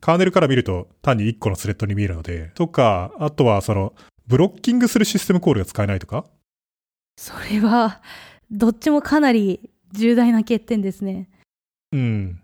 [0.00, 3.94] カーネルから見ると単に1個のスレッドに見えるので、とか、あとはその、
[4.26, 6.24] ブロッキングするシステムコールが使えないとか？
[7.16, 8.00] それは、
[8.50, 11.28] どっちもかなり重大な欠点ですね。
[11.92, 12.40] うん。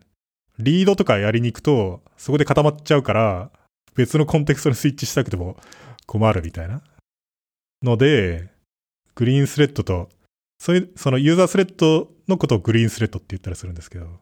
[0.59, 3.51] リードとかやりに行くと、そこで固まっちゃうから、
[3.95, 5.57] 別のコンテクストにスイッチしたくても
[6.07, 6.83] 困るみたいな。
[7.83, 8.51] ので、
[9.15, 10.09] グリーンスレッドと、
[10.59, 14.21] そういう、そのユーザースレッドのことをグリーンスレッドって言ったりするんですけど。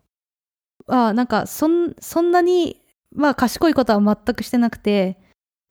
[0.89, 5.19] あなんか、そん、そんなに、まあ、賢いことは全くしてなくて、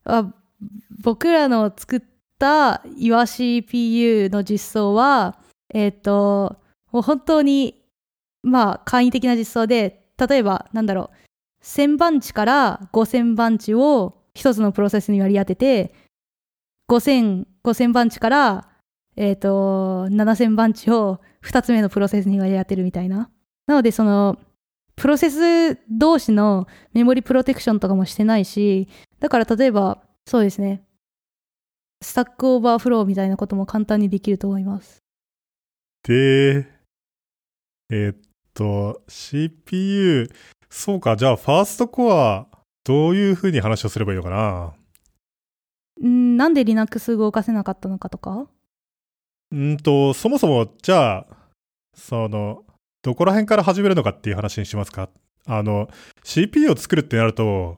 [0.03, 0.33] あ
[1.03, 2.01] 僕らの作っ
[2.39, 5.39] た YourCPU の実装は、
[5.73, 6.57] えっ、ー、と、
[6.91, 7.83] もう本当に、
[8.43, 15.93] まあ、簡易的な実装で、例えば、なんだろう、1000番地から5000番地を一つのプロセスに割り当てて、
[16.89, 18.69] 5000、5000番地から、
[19.17, 23.29] えっ、ー、と、7000番地を2つ目のプロセスに割り当てるみたいな。
[23.67, 24.37] なので、その、
[24.95, 28.87] プロセス同士の memory protection とかもしてないし、
[29.19, 30.83] だから例えば、そうですね。
[32.01, 35.03] スタックオーバーフローみたいなことも簡単にできると思います。
[36.03, 36.67] で、
[37.89, 38.17] えー、っ
[38.53, 40.29] と、CPU、
[40.69, 42.47] そうか、じゃあ、ファーストコア、
[42.83, 44.73] どういうふうに話をすればいいのかな？
[46.07, 48.47] んなんで Linux 動かせなかったのかとか？
[49.55, 51.27] うんと、そもそも、じゃあ、
[51.95, 52.65] その、
[53.01, 55.09] どこら辺から始めるのかっていう話にしますか？
[55.47, 55.87] あの、
[56.25, 57.77] CPU を作るってなると、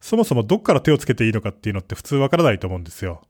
[0.00, 3.22] そもそもどっから手をつけていいのかっていうのって普通わからないと思うんですよ。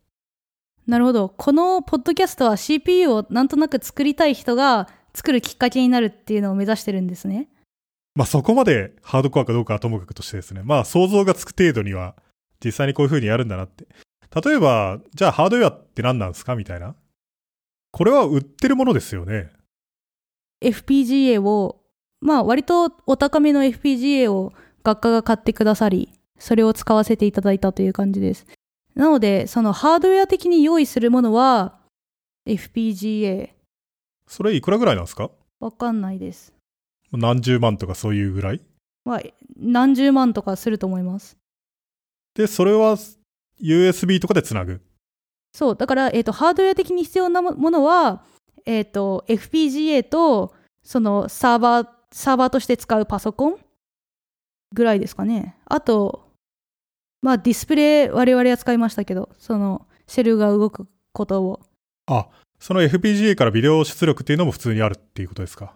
[0.87, 1.31] なるほど。
[1.31, 7.48] このポッドキャストは CPU をなんとなく作りたい人が作るきっかけになるっていうのを目指してるんですね。
[8.14, 10.61] まあそこまでハードコアかどうかはともかくとしてですね。
[10.62, 12.16] まあ想像がつく程度には
[12.62, 13.87] 実際にこういう風にやるんだなって。
[14.44, 16.55] 例えば、じゃあハードウェアって何なんですか？
[16.55, 16.94] みたいな。
[17.90, 19.51] これは売ってるものですよね。
[20.62, 21.81] FPGA を、
[22.20, 28.46] まあ割とお高めの FPGA を学科が買ってくださり、それを使わせていただいたという感じです。
[28.94, 31.79] なので、そのハードウェア的に用意するものは
[32.46, 33.51] FPGA。
[34.27, 35.31] それいくらぐらいなんですか？
[35.61, 36.53] わかんないです。
[37.12, 38.61] 何十万とかそういうぐらい？
[39.05, 39.22] まあ、
[39.57, 41.37] 何十万とかすると思います。
[42.35, 42.96] で、それは
[43.62, 44.83] USB とかでつなぐ？
[45.59, 48.23] そう、だから、えっ、ー、と、ハードウェア的に必要なものは、
[48.64, 53.57] えっ、ー、と、FPGA と、そのサーバー、サーバーとして使うパソコン
[54.73, 55.57] ぐらいですかね。
[55.64, 56.29] あと、
[57.23, 61.61] まあディスプレイ我々は使いましたけど、そのシェルが動くことを。
[62.07, 62.29] あ、
[62.61, 65.75] その FPGA からビデオ出力っていうのも普通にあるっていうことですか？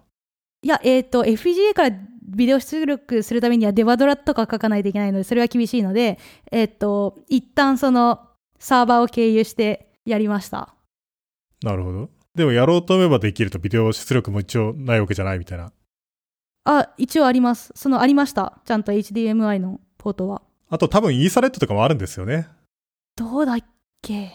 [0.63, 6.21] いや、えっ、ー、と、FPGA からビデオ出力するためにはデバドラとか書かないといけないので、それは厳しいので、
[6.53, 8.29] えっ、ー、と、一旦その
[8.65, 10.73] サーバーを経由してやりました。
[11.65, 12.11] なるほど。
[12.37, 15.73] でもやろうと思えばできるとビデオ出力も一応ないわけじゃないみたいな。
[16.65, 17.73] あ、一応あります。
[17.75, 18.61] そのありました。
[18.65, 20.43] ちゃんと HDMI のポートは。
[20.71, 22.47] あと多分イーサレットとかもあるんですよね。
[23.17, 23.59] どうだっ
[24.01, 24.31] け？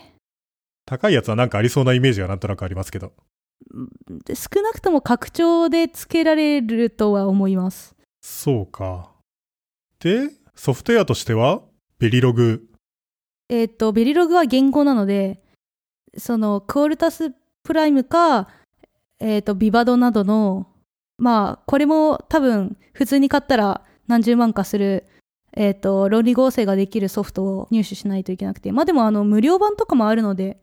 [0.86, 3.14] 高いやつはなんかありそうなイメージがなんとなくありますけど。
[4.36, 7.96] 少なくとも拡張で付けられるとは思います。
[8.22, 9.10] そうか。
[10.00, 11.62] で、ソフトウェアとしては、
[11.98, 12.68] ベリログ。
[13.50, 15.42] えっ、と、ベリログは言語なので、
[16.18, 17.32] その、クオルタス
[17.64, 18.48] プライムか、
[19.20, 20.68] えっ、ー、と、ビバドなどの
[21.18, 25.06] まあ、これも多分、普通に買ったら何十万かする、
[25.54, 28.72] えっ、ー、と、論理合成ができるソフトを入手しないといけなくて。
[28.72, 30.60] まあでも、あの、無料版とかもあるので。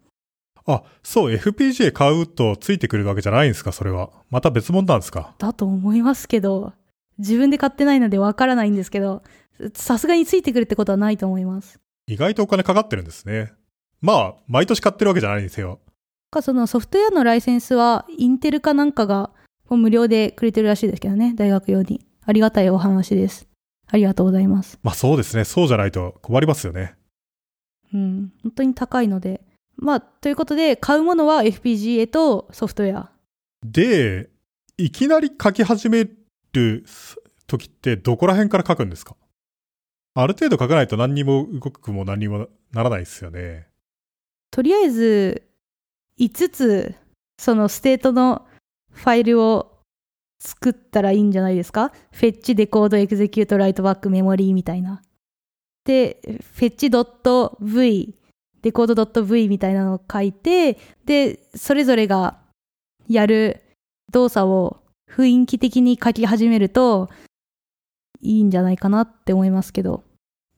[0.66, 4.10] あ、そう、FPGA 買うとついてくるわけじゃないんですか、それは。
[4.30, 5.34] また別物なんですか？
[5.38, 6.72] だと思いますけど、
[7.18, 9.22] 自分で買ってないのでわからないんですけど、
[9.74, 11.80] さすがについてくるってことはないと思います。
[12.06, 13.52] 意外とお金かかってるんですね。
[14.00, 15.80] まあ、毎年買ってるわけじゃないんですよ。
[16.30, 19.30] か、そのソフトウェアのライセンスは、インテルかなんかが
[19.70, 22.04] 無料でくれてるらしいですけどね、大学用に。
[22.26, 23.48] ありがたいお話です。
[23.86, 24.78] ありがとうございます。
[24.82, 25.44] まあそうですね。
[25.44, 26.94] そうじゃないと困りますよね。
[27.92, 28.32] うん。
[28.42, 29.42] 本当に高いので。
[29.76, 33.10] まあ、ということで、買うものは FPGA とソフトウェア。
[33.64, 34.30] で、
[34.78, 36.04] いきなり書き始め
[36.52, 36.84] る
[37.46, 39.16] 時ってどこら辺から書くんですか？
[40.14, 43.66] ある程度書かないと何にも動くも何にもならないですよね。
[44.50, 45.42] とりあえず、
[46.18, 46.94] 5つ、
[47.38, 48.46] そのステートの
[48.92, 49.80] ファイルを
[50.38, 51.92] 作ったらいいんじゃないですか？
[52.12, 55.02] fetch、decode、execute、write back、memory みたいな。
[55.84, 56.20] で、
[56.54, 58.14] フェッチ .v、
[58.62, 62.38] デコード .v みたいなのを書いて、で、それぞれが
[63.08, 63.62] やる
[64.12, 67.10] 動作を雰囲気的に書き始めると
[68.24, 70.02] いいんじゃないかなって思いますけど。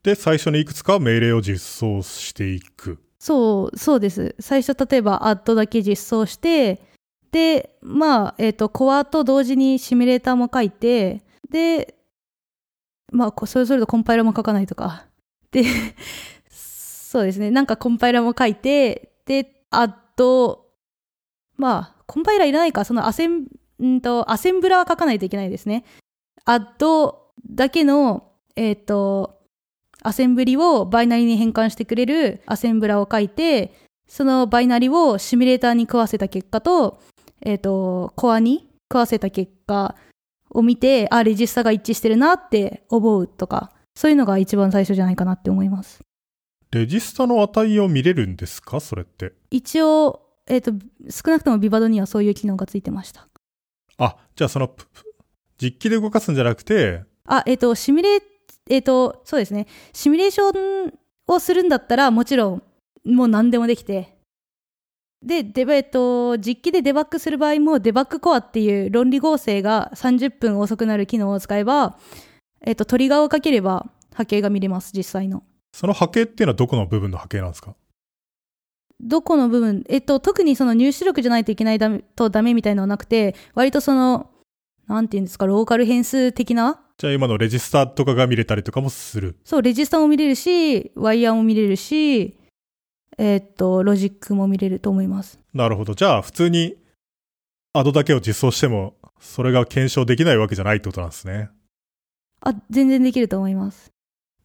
[0.03, 2.99] で、最初にいくつか命令を実装していく。
[3.19, 4.37] そう、そうです。
[4.39, 6.81] 最初、例えば、アッドだけ実装して、
[7.33, 11.97] で、まあ、えっ、と、コアと同時にシミュレーターも書いて、で、
[13.13, 15.07] まあ、こそれぞれとコンパイラーも書かないとか。
[15.51, 15.65] で、
[16.49, 17.51] そうですね。
[17.51, 20.67] なんかコンパイラーも書いて、で、アッド、
[21.57, 23.47] まあ、コンパイラーいらないか、そのアセン、
[23.83, 25.85] んと、アセンブラーは書かないといけないですね。
[26.45, 29.41] アッドだけの、えっ、と、
[30.03, 33.75] アセンブリをバイナリに変換してくれるアセンブラを書いて、
[34.07, 37.01] そのバイナリをシミュレーターに食わせた結果と、
[37.43, 39.97] えっ、と、コアに食わせた結果
[40.51, 46.01] を見て、あ、レジスタが一致してるなって思うとか、そういうのが一番最初じゃないかなって思います。
[46.71, 48.81] レジスタの値を見れるんですか？
[48.81, 49.33] それって。
[49.51, 50.73] 一応、えっ、と、
[51.11, 53.27] 少なくともビバドにはそういう機能がついてました。
[53.99, 54.71] あ、じゃあその、
[55.59, 58.23] 実機で動かすんじゃなくて、あ、えっ、と、シミュレー、
[58.71, 59.67] えっ、と、そうですね。
[59.93, 60.93] シミュレーション
[61.29, 62.63] をするんだったら、もちろん、
[63.05, 64.17] もう何でもできて。
[65.25, 71.99] で、デバ、えっと、実機でデバッグする場合も、デバッグコアっていう論理合成が30分遅くなる機能を使えば、
[72.65, 75.43] えっと、トリガーをかければ波形が見れます、実際の。
[75.73, 77.75] その波形っていうのはどこの部分の波形なんですか？
[79.01, 84.31] どこの部分、えっと、特にその入出力じゃないといけないダメとダメみたいのはなくて、割とその、
[84.87, 86.81] なんていうんですか、ローカル変数的な？
[86.99, 89.37] じゃあ今のレジスタとかが見れたりとかもする。
[89.45, 92.37] そう、レジスタも見れるし、ワイヤーも見れるし、
[93.19, 95.39] えーっと、ロジックも見れると思います。
[95.53, 95.95] なるほど。
[95.95, 96.77] じゃあ普通に
[97.73, 101.51] add だけを実装しても、それが検証できないわけじゃないってことなんですね。
[102.41, 103.91] あ、全然できると思います。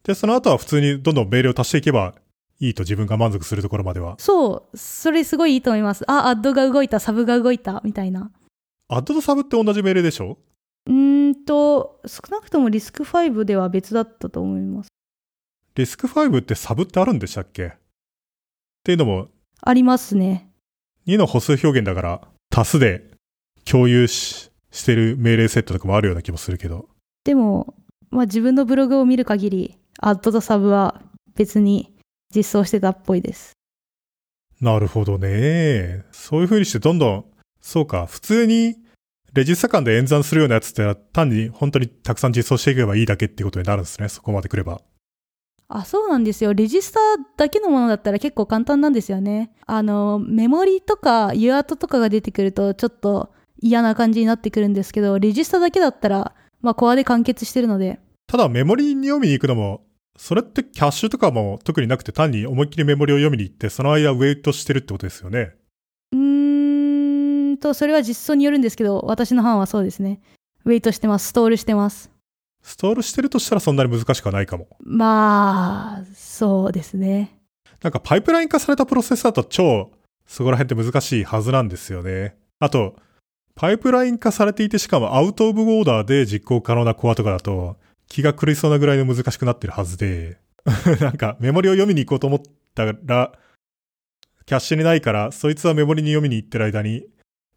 [0.02, 2.14] で、その後は普通にどんどん命令を足していけば
[2.58, 4.16] いいと自分が満足するところまでは。
[4.18, 6.04] そう、それすごいいいと思います。
[6.10, 8.30] あ、 add が動いた、 sub が動いた、みたいな。
[8.94, 10.36] add と sub って同じ命令でしょ？
[10.86, 14.88] うーんと、少なくともリスク5では別だったと思います。
[15.76, 17.68] リスク5ってサブってあるんでしたっけ？
[17.68, 17.70] っ
[18.84, 19.28] ていうのも、
[19.62, 20.50] ありますね。
[21.06, 22.20] 2の歩数表現だから、
[22.54, 23.08] 足すで
[23.64, 26.90] 共有ししてる命令セットとかもあるような気もするけど。
[27.24, 27.74] でも、
[28.10, 31.00] まあ自分のブログを見る限り、アッドとサブは
[31.34, 31.96] 別に
[32.34, 33.52] 実装してたっぽいです。
[34.60, 36.04] なるほどね。
[36.12, 37.24] そういう風にしてどんどん、
[37.60, 38.76] そうか、普通に
[39.34, 44.08] レジスタ間で演算するようなやつって単に本当にたくさん実装していけばいいだけってことになるんですね。
[44.08, 44.82] そこまで来れば。
[45.68, 46.52] あ、そうなんですよ。
[46.52, 47.00] レジスタ
[47.38, 49.50] だけのものだったら結構簡単なんですよね。
[49.66, 58.00] あの、メモリとか UART とかが出てくるとちょっと嫌な感じになってくるんですけど、レジスタだけだったら、まあコアで完結してるので。
[58.26, 59.86] ただメモリに読みに行くのも、
[60.18, 65.54] それってキャッシュとかも特になくて単に思いっきりメモリを読みに行って、その間ウェイトしてるってことですよね。
[67.62, 70.20] と、それは実装によるんですけど、私の班はそうですね。
[70.64, 71.28] ウェイトしてます。
[71.28, 72.10] ストールしてます。
[72.62, 74.68] ストールしてるとしたらそんなに難しくはないかも。
[74.80, 77.38] まあ、そうですね。
[77.82, 79.90] なんかパイプライン化されたプロセッサーだと超
[80.26, 82.36] そこら辺って難しいはずなんですよね。
[82.60, 82.96] あと、
[83.54, 87.76] パイプライン化されていてしかもアウトオブオーダーで実行可能なコアとかだと
[88.08, 90.38] 気が狂いそうなぐらいの難しくなってるはずで、
[91.00, 92.40] なんかメモリを読みに行こうと思っ
[92.74, 93.32] たら、
[94.46, 97.04] キャッシュにないから、そいつはメモリに読みに行ってる間に、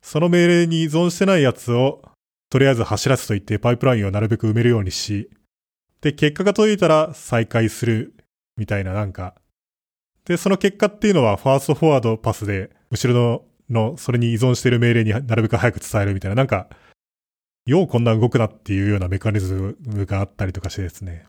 [0.05, 2.03] その命令に依存してないやつを、
[2.51, 5.31] とりあえず走らせといてパイプラインをなるべく埋めるようにし、
[6.01, 8.13] で、結果が届いたら再開する、
[8.55, 9.33] みたいななんか、
[10.25, 13.45] で、その結果っていうのは、ファーストフォワードパスで、後ろの、
[13.91, 16.69] の、それに依存している命令になるべく早く伝えるみたいな、なんか、
[17.65, 21.25] ようこんな動くなっていうようなメカニズムがあったりとかしてですね。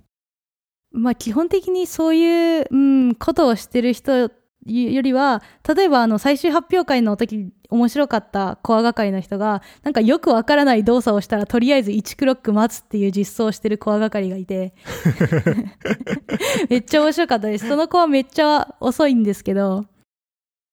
[0.92, 4.30] まあ基本的にそういう、うん、ことをしてる人
[4.66, 5.42] よりは、
[5.76, 14.74] 例えばあの最終発表会の時面白かったコア係の人が、なんかよくわからない動作をしたらとりあえず1クロック待つっていう実装をしてるコア係がいて、
[16.68, 17.68] めっちゃ面白かったです。
[17.68, 19.86] その子はめっちゃ遅いんですけど、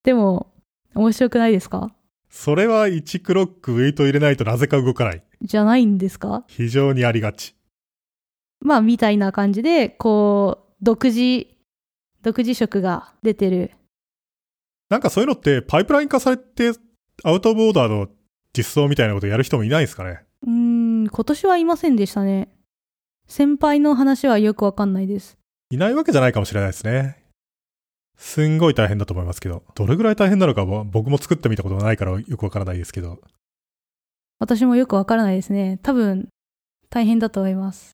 [0.02, 0.52] でも
[0.94, 1.92] 面白くないですか？
[2.30, 5.22] それは1クロックウェイト入れないとなぜか動かない。
[5.42, 6.44] じゃないんですか？
[6.48, 7.54] 非常にありがち。
[8.60, 11.46] まあみたいな感じで、こう、独自、
[12.22, 13.72] 独自色が出てる
[14.94, 16.70] なんかそういうのってパイプライン化されて
[17.24, 18.06] アウトオブオーダーの
[18.56, 20.20] 実装みたいなことやる人もいないですかね？
[20.46, 22.48] うーん、今年はいませんでしたね。
[23.26, 25.36] 先輩の話はよくわかんないです。
[25.70, 27.24] いないわけじゃないかもしれないですね。
[28.16, 29.64] すんごい大変だと思いますけど。
[29.74, 33.18] どれぐらい大変なのかは僕も作ってみたことがないからよくわからないですけど。
[34.38, 35.80] 私もよくわからないですね。
[35.82, 36.28] 多分、
[36.88, 37.90] 大変だと思います。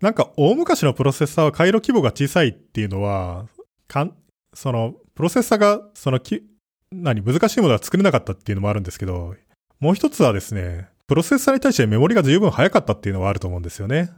[0.00, 3.46] なんか大昔のプロセッサーは回路規模が小さいっていうのは、
[3.86, 4.16] かん、
[4.52, 6.42] その、プロセッサーが、そのき、
[6.90, 9.34] 何、難しいものは作れなかったっていうのもあるんですけど、
[9.78, 14.10] もう一つはですね、プロセッサーに対してメモリが十分速かったっていうのはあると思うんですよね。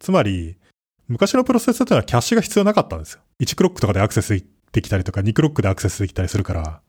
[0.00, 0.58] つまり、
[1.08, 3.20] 昔のプロセッサーっていうのはキャッシュが必要なかったんですよ。
[3.40, 6.82] 1クロックとかでアクセスできたりとか、2クロックでアクセスできたりするから。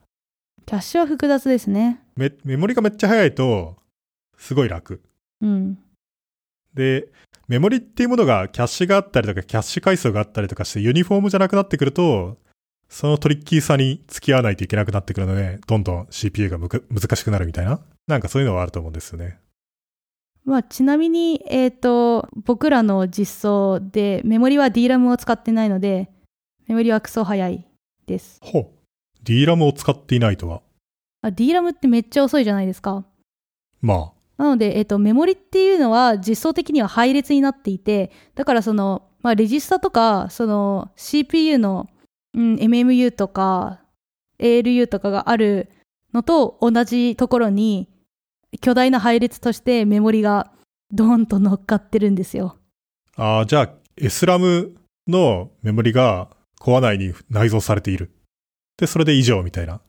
[0.66, 2.02] キャッシュは複雑ですね。
[2.14, 3.78] メメモリがめっちゃ速いと、
[4.36, 5.00] すごい楽。
[5.40, 5.78] うん。
[6.74, 7.08] で、
[7.48, 12.36] メモリっていうものがキャッシュがあったりとか、キャッシュ階層があったりとかして、ユニフォームじゃなくなってくると、
[12.92, 17.80] そのトリッキーさに付き合わないといけなくなってくるので、どんどん CPU がむく難しくなるみたいな。
[18.06, 19.38] なんかそういうのはあると思うんですよね。
[20.44, 26.10] まあ、ちなみに、えっ、と、僕らの実装でメモリは DRAM を使ってないので、
[26.68, 27.66] メモリはクソ早い
[28.06, 28.38] です。
[28.42, 29.24] ほう。
[29.24, 30.60] DRAM を使っていないとは？
[31.22, 33.06] あ DRAM ってめっちゃ遅いじゃないですか。
[33.80, 41.88] まなので、えっ、と、メモリっていうのは実装的には配列になっていて、だからその、まあ、レジスタとか、その CPU の、
[42.34, 43.80] うん、MMU とか
[44.38, 45.68] ALU とかがある
[46.12, 47.88] のと同じところに、
[48.60, 50.52] 巨大な配列としてメモリが
[50.90, 52.56] ドーンと乗っかってるんですよ。
[53.16, 54.74] あ、ああ、じゃあ、SRAM
[55.08, 56.28] のメモリが
[56.58, 58.10] コア内に内蔵されている。
[58.76, 59.80] で、それで以上みたいな。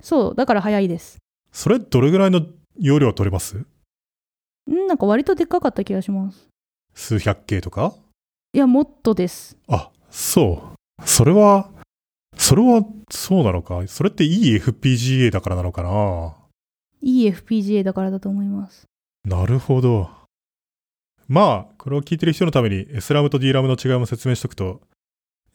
[0.00, 1.18] そう、だから早いです。
[1.52, 2.46] それどれぐらいの
[2.78, 3.56] 容量取れます？
[3.58, 6.48] んなんか割とでっかかった気がします。
[6.94, 7.94] 数百 K とか？
[8.52, 9.56] いや、もっとです。
[9.68, 10.79] あ、そう。
[11.04, 11.70] それは、
[12.36, 13.82] それは、そうなのか？
[13.86, 16.36] それっていい FPGA だからなのかな？
[17.02, 18.84] いい FPGA だからだと思います。
[19.24, 20.10] なるほど。
[21.28, 24.80] まあ、これを聞いてる人のために SRAM と DRAM の違いも説明しておくと、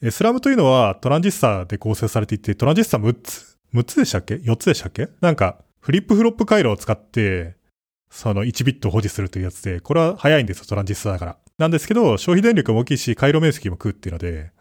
[0.02, 5.08] SRAM というのはトランジスタで構成されていて、トランジスタ6つ ?6 つでしたっけ ?4 つでしたっけ？
[5.20, 7.56] なんか、フリップフロップ回路を使って、
[8.10, 11.38] その1ビットを保持するというやつで、これは早いんですよ、トランジスタだから。
[11.58, 14.52] なんですけど、消費電力も大きいし、回路面積も食うっていうので、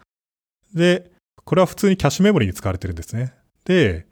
[0.75, 1.11] で、
[1.43, 3.33] これは普通にキャッシュメモリに使われてるんですね。
[3.63, 4.05] で、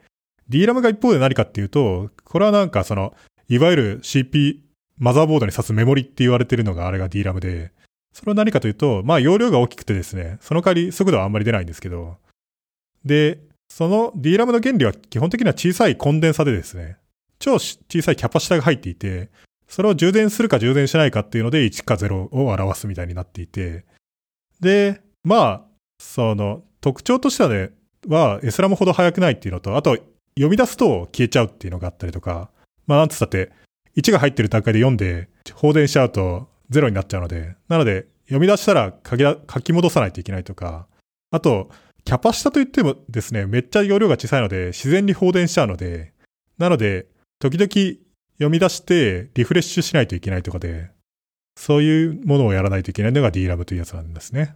[0.50, 3.14] DRAM が一方で何かっていうと、これはなんかその、
[3.50, 4.60] いわゆる CP、
[4.98, 7.72] マザーボードに挿すメモリって言われてるのがあれが DRAM で、
[8.14, 12.18] それは何かというと、まあ容量が大きくてですね、その代わり速度はあんまり出ないんですけど、
[13.04, 13.40] で、
[13.70, 16.98] その DRAM の原理は基本的には小さいコンデンサでですね、
[17.40, 19.30] 超小さいキャパシタが入っていて、
[19.68, 23.86] それを充電するか充電しないかっていうので1か0を表すみたいになっていて、
[24.60, 25.73] で、まあ、
[26.04, 27.72] その特徴としてはね、
[28.08, 29.98] は SRAM ほど速くないっていうのと、あと
[30.36, 32.52] 読み出すと消えちゃうっていうのがあったりとか、
[32.86, 33.52] まあなんつったって、
[33.96, 40.88] 1が入ってる段階で読んで放電しちゃうと0になっちゃうので、なので読み出したら書き書き戻さないといけないとか、
[41.32, 41.70] あと、
[42.06, 46.14] キャパシタといってもですね、めっちゃ容量が小さいので自然に放電しちゃうので、
[46.58, 47.08] なので、
[47.40, 47.70] 時々
[48.38, 50.92] 読み出してリフレッシュしないといけないとかで、
[51.58, 54.54] そういうものをやらないといけないのが DRAM というやつなんですね。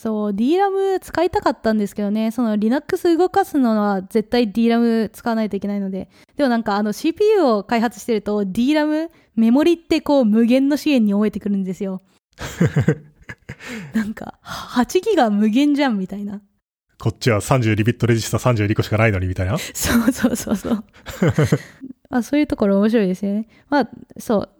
[0.00, 12.00] そう、DRAM 使いたかったんですけどね、その Linux 動かすのは絶対 DRAM 使わないといけないので、でもなんかあの CPU を開発してると DRAM、メモリってこう無限の資源に思えてくるんですよ。
[13.92, 16.42] なんか、8ギガ無限じゃんみたいな。
[17.00, 19.58] こっちは32ビットレジスタ32個しかないのにみたいな？
[19.58, 20.84] そうそうそうそう。
[22.10, 23.48] あそういうところ面白いですよね。
[23.68, 24.50] まあ、そう。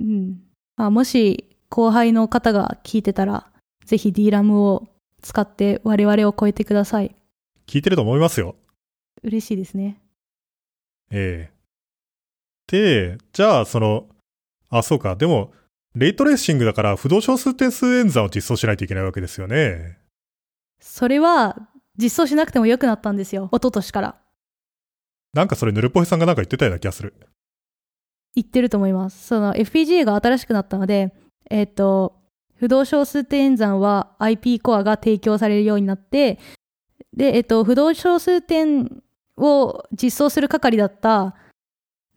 [0.00, 0.40] うん。
[0.78, 3.52] まあ、もし後輩の方が聞いてたら、
[3.88, 4.86] ぜひ DRAM を
[5.22, 7.16] 使って我々を超えてください。
[7.66, 8.54] 聞いてると思いますよ。
[9.22, 9.98] 嬉しいですね。
[11.10, 11.58] ええ
[12.66, 14.06] で、じゃあ、その、
[14.68, 15.16] あ、そうか。
[15.16, 15.52] でも、
[15.94, 19.96] レイトレーシングだから不動小数点数演算を実装しないといけないわけですよね。
[20.80, 21.56] それは
[21.96, 23.48] 実装しなくても良くなったんですよ。
[23.50, 24.16] 一昨年から。
[25.32, 27.14] なんかそれ、ヌルポヘさんがなんか言ってたような気がする。
[28.34, 29.26] 言ってると思います。
[29.26, 31.14] その FPGA が新しくなったので、
[31.48, 32.18] えっ、と、
[32.58, 36.38] 不動小数点演算は IP コアが提供されるようになって、
[37.16, 39.02] で、えっ、と、不動小数点
[39.36, 41.36] を実装する係だった、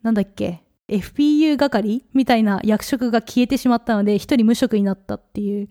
[0.01, 5.69] なんだっけ、FPU 係みたいな役職が消えてしまったので、一人無職になったっていう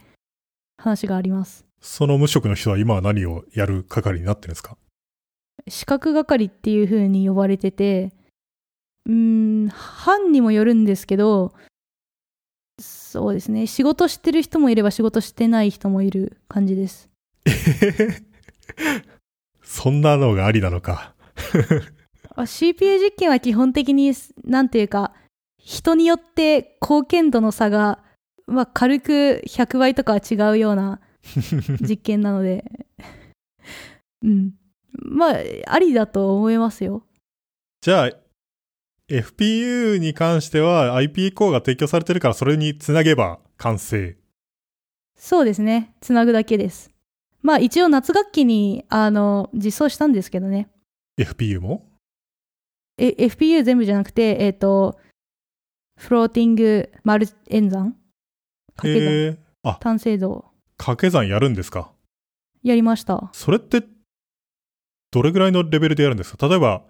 [0.78, 1.66] 話があります。
[1.80, 4.76] その無職の人は今は何をやる係になってるんですか？
[5.68, 8.12] 資格係っていう風に呼ばれてて、
[9.06, 11.52] うーん、班にもよるんですけど、
[13.10, 17.10] そうですね、仕事してる人もいれば仕事してない人もいる感じです。
[19.64, 21.12] そんなのがありなのか。
[22.36, 24.12] あ CPU 実験は基本的に、
[24.44, 25.12] なんていうか、
[25.58, 27.98] 人によって貢献度の差が、
[28.46, 31.00] まあ、軽く100倍とかは違うような
[31.82, 32.64] 実験なので、
[34.22, 34.54] うん。
[34.92, 35.36] まあ、
[35.66, 37.02] ありだと思いますよ。
[37.80, 38.12] じゃあ、
[39.10, 44.16] FPU に関しては IP コアが提供されてるからそれにつなげば完成。
[45.16, 45.92] そうですね。
[46.00, 46.90] つなぐだけです。
[47.42, 50.70] まあ一応夏学期に、あの、実装したんですけどね。
[51.18, 51.86] FPU も？
[52.98, 54.98] え、FPU 全部じゃなくて、えっ、と、
[55.96, 57.96] フローティング丸演算？
[58.76, 59.12] 掛け算？
[59.12, 59.38] へえ。
[59.62, 60.44] あ、単精度
[60.78, 61.92] 掛け算やるんですか？
[62.62, 63.28] やりました。
[63.32, 63.82] それって、
[65.10, 66.46] どれぐらいのレベルでやるんですか？
[66.48, 66.84] 例えば、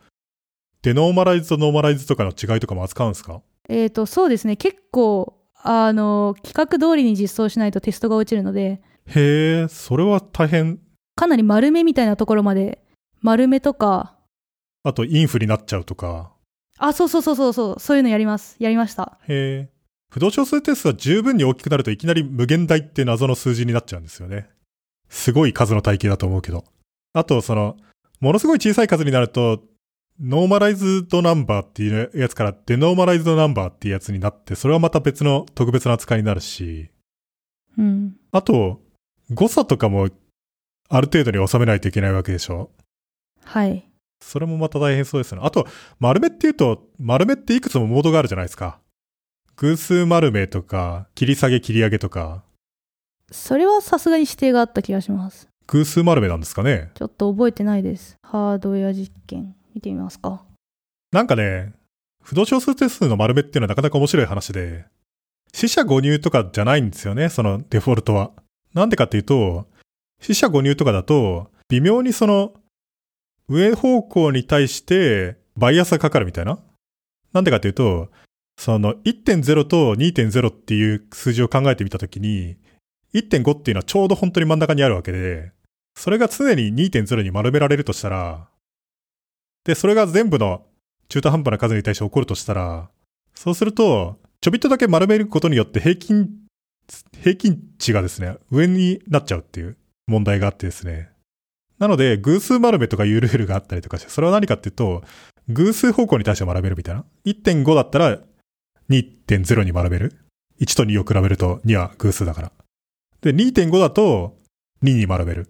[0.83, 3.43] デノーマライズとノーマライズとかの違いとかも扱うんですか？
[3.69, 4.57] えっ、と、そうですね。
[4.57, 10.79] 結構、あの、企画通りに実装しないとテストが落ちるので、へえ、それは大変。
[11.17, 12.83] かなり丸めみたいなところまで、
[13.21, 14.17] 丸めとか、
[14.83, 16.33] あと、 inf になっちゃうとか。
[16.79, 18.57] あ、そうそうそうそうそう、そういうのやります。
[18.59, 19.19] やりました。
[19.29, 19.69] へえ。
[20.11, 24.49] 浮動小数点数は十分に大きくなるといきなり無限大って謎の数字になっちゃうんですよね。
[25.11, 26.65] すごい数の体系だと思うけど。
[27.13, 27.77] あと、その、
[28.21, 29.63] ものすごい小さい数になると、
[30.23, 36.91] normalized number っていうやつから denormalized number っていうやつになって、それはまた別の特別な扱いになるし、
[37.79, 38.17] うん。
[38.31, 38.83] あと、
[39.31, 40.09] 誤差とかも
[40.91, 42.71] ある程度に収めないといけないわけでしょ？
[43.45, 43.89] はい。
[44.23, 45.47] それもまた大変そうですよね。
[45.47, 45.67] あと、
[45.99, 48.79] 丸めっていうと、丸めっていくつもモードがあるじゃないですか。
[49.57, 52.45] 偶数丸めとか、切り下げ切り上げとか、
[53.31, 55.49] それはさすがに指定があった気がします。
[55.69, 56.91] 偶数丸めなんですかね？
[56.95, 58.19] ちょっと覚えてないです。
[58.23, 60.45] ハードウェア実験、見てみますか。
[61.13, 61.73] なんかね、
[62.23, 64.87] 不動小数定数の丸めっていうのはなかなか面白い話で、
[65.53, 68.33] 四捨五入とかじゃないんですよね、そのデフォルトは。
[68.75, 69.67] なんでかっていうと、
[70.21, 72.55] 四捨五入とかだと、微妙にその、
[73.49, 76.59] 上方向に対してバイアスがかかるみたいな。
[77.33, 78.11] なんでかっていうと、
[78.57, 82.57] その1.0と2.0っていう数字を考えてみたときに、
[83.15, 85.53] 1.5っていうのはちょうど本当に真ん中にあるわけで、
[85.97, 88.50] それが常に2.0に丸められるとしたら、
[89.71, 90.67] で、それが全部の
[91.09, 92.91] 中途半端な数に対して起こるとしたら、
[93.37, 96.29] そうすると、ちょびっとだけ丸めることによって平均、
[97.23, 99.77] 平均値がですね、上になっちゃうっていう
[100.09, 101.11] 問題があってですね。
[101.79, 105.05] なので、偶数丸めとかいうルールがあったりとかして、それは何かっていうと、
[105.49, 107.05] 偶数方向に対して丸めるみたいな。
[107.25, 108.19] 1.5だったら
[108.91, 110.19] 2.0に丸める。
[110.61, 112.53] 1と2を比べると2は偶数だから。
[113.21, 114.37] で、2.5だと
[114.83, 115.49] 2に丸める。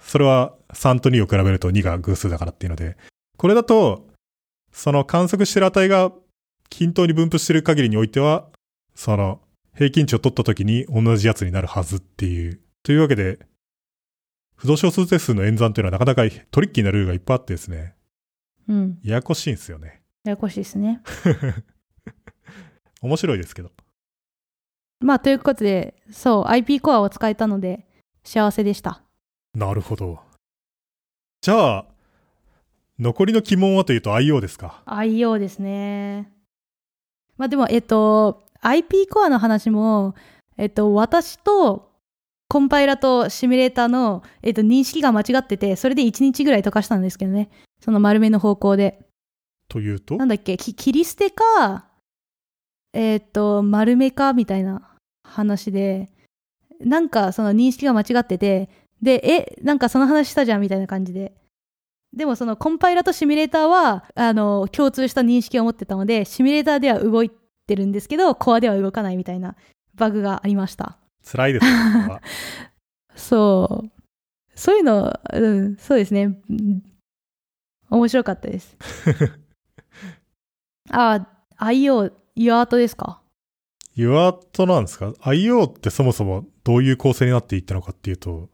[0.00, 2.96] それは3と2を比べると2が偶数だからっていうので、
[3.36, 4.08] これだと、
[4.72, 6.12] その観測してる値が
[6.70, 8.48] 均等に分布してる限りにおいては、
[8.94, 9.40] その
[9.74, 12.60] 平均値を取った時に同じやつになるはずっていう。
[12.82, 13.38] というわけで、
[14.56, 17.94] 不動小数定数の演算というのはなかなかトリッキーなルールがいっぱいあってですね、
[18.68, 18.98] うん。
[19.02, 20.02] ややこしいんですよね。
[20.24, 21.02] ややこしいですね。
[23.02, 23.72] 面白いですけど。
[25.00, 27.86] まあ、ということで、そう、IP コアを使えたので、
[28.22, 29.02] 幸せでした。
[29.54, 30.20] なるほど。
[31.40, 31.91] じゃあ、
[32.98, 36.30] 残りの疑問はというと IO ですか？IO ですね。
[37.36, 40.14] まあでも、えっと、IP コアの話も、
[40.56, 41.90] えっと、私と
[42.48, 47.50] コンパイラとシミュレーターの、えっと、認識が間違ってて、それで1日ぐらい溶かしたんですけどね。
[47.80, 49.00] その丸めの方向で。
[49.68, 50.16] というと？
[50.16, 51.86] なんだっけ、き切り捨てか、
[52.92, 54.90] えっと、丸めかみたいな
[55.24, 56.10] 話で、
[56.78, 58.68] なんかその認識が間違ってて、
[59.00, 61.32] で、え、なんかその話したじゃんみたいな感じで。
[62.12, 67.30] でもそのコンパイラとシミュレーターは、あの、共通した認識を持ってたので、シミュレーターでは動い
[67.66, 69.56] てるんですけど、コアでは動かないみたいな
[69.94, 70.98] バグがありました。
[71.24, 72.20] 辛いですね。
[73.16, 73.90] そう。
[74.54, 76.38] そういうの、うん、そうですね。
[76.50, 76.82] うん
[77.92, 78.74] 面白かったです。
[80.90, 83.20] あ、IO、ユアートですか
[83.96, 88.48] ？UART なんですか ?IO ってそもそもどういう構成になっていったのかっていうと、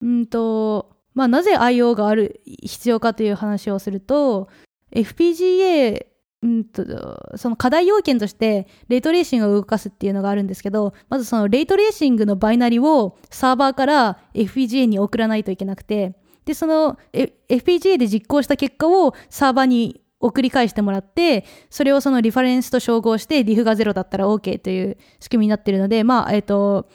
[0.00, 4.48] うんと、まあ、なぜ IO がある、必要かという話をすると、
[4.94, 6.06] FPGA、
[6.44, 16.14] うんと、その課題要件として、レイトレーシングを動かすっていうのがあるんですけど、まずそのレイトレーシングのバイナリをサーバーから FPGA に送らないといけなくて、
[16.44, 26.88] で、その、FPGA で実行した結果をサーバーに送り返してもらって、それをそのリファレンスと照合して、リフが0だったら OK という仕組みになっているので、まあ、えっ、と、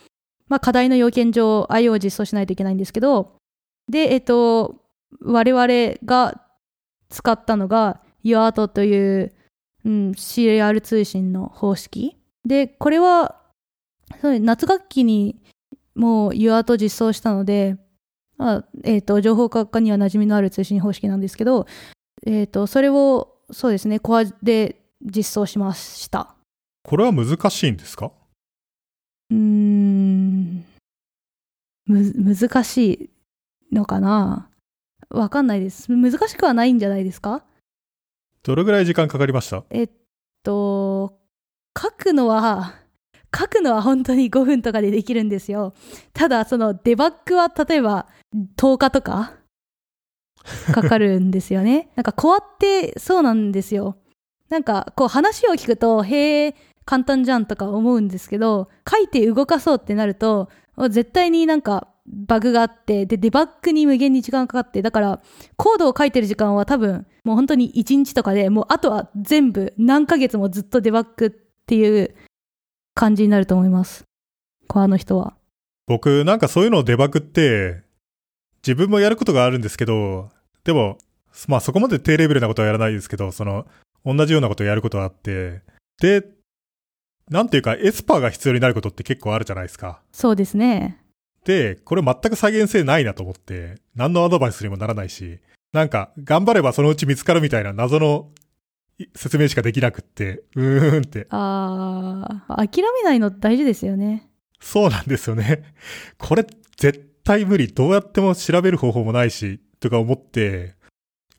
[0.48, 3.34] まあ、課題の要件上 IO を実装しないといけないんですけど、
[3.90, 4.82] で、えっと、
[5.22, 5.68] 我々
[6.06, 6.42] が
[7.10, 9.34] 使ったのが UART という、
[9.86, 12.18] うん、CR 通信の方式。
[12.46, 13.42] で、これは、
[14.22, 15.42] そう夏学期に
[15.96, 17.78] もう UART 実装したので、
[18.38, 21.68] まあえっと、情報科学科には馴染みのある通信方式なんですけど、
[22.26, 26.36] えっと、それを、そうですね、コアで実装しました。
[26.84, 28.12] これは難しいんですか？
[29.30, 30.66] うーん、
[31.86, 33.10] む、難しい
[33.74, 34.50] のかな？
[35.10, 35.92] わかんないです。
[35.92, 37.44] 難しくはないんじゃないですか？
[38.44, 39.64] どれぐらい時間かかりました？
[39.70, 39.90] えっ
[40.44, 41.20] と、
[41.80, 42.76] 書くのは、
[43.36, 45.74] 書くのは本当に5分とかでできるんですよ。
[46.14, 48.08] ただ、そのデバッグは例えば
[48.58, 49.34] 10日とか
[50.74, 51.90] かかるんですよね。
[51.96, 53.98] なんかコアってそうなんですよ。
[54.50, 56.56] なんかこう話を聞くと、へえ、
[56.86, 60.50] 簡単じゃんとか思うんですけど、書いて動かそうってなると、
[60.90, 65.22] 絶対になんかバグがあって、で、デバッグに無限に時間かかって、だから、
[65.56, 71.32] コードを書いてる時間は多分、もう本当に1日とかで、もうあとは全部何ヶ月もずっとデバッグっ
[71.66, 72.16] ていう
[72.93, 74.04] 感じになると思います。
[74.68, 75.36] コアの人は。
[75.88, 77.84] 僕、なんかそういうのをデバッグって、
[78.66, 80.30] 自分もやることがあるんですけど、
[80.64, 80.97] でも、
[81.47, 83.66] まあそこまで低レベルなことはやらないですけど、その、
[84.06, 85.62] 同じようなことをやることはあって、
[86.01, 86.26] で、
[87.30, 90.01] なんていうか、エスパーが必要になることって結構あるじゃないですか。
[90.12, 91.03] そうですね。
[91.46, 95.39] で、これ全く再現性ないなと思って、何のアドバイスにもならないし、
[95.74, 98.30] なんか、頑張ればそのうち見つかるみたいな謎の
[99.16, 101.28] 説明しかできなくって、うーんって。
[101.30, 104.30] ああ、諦めないの大事ですよね。
[104.60, 105.64] そうなんですよね。
[106.18, 106.46] これ
[106.78, 107.68] 絶対無理。
[107.68, 110.76] どうやっても調べる方法もないし、とか思って、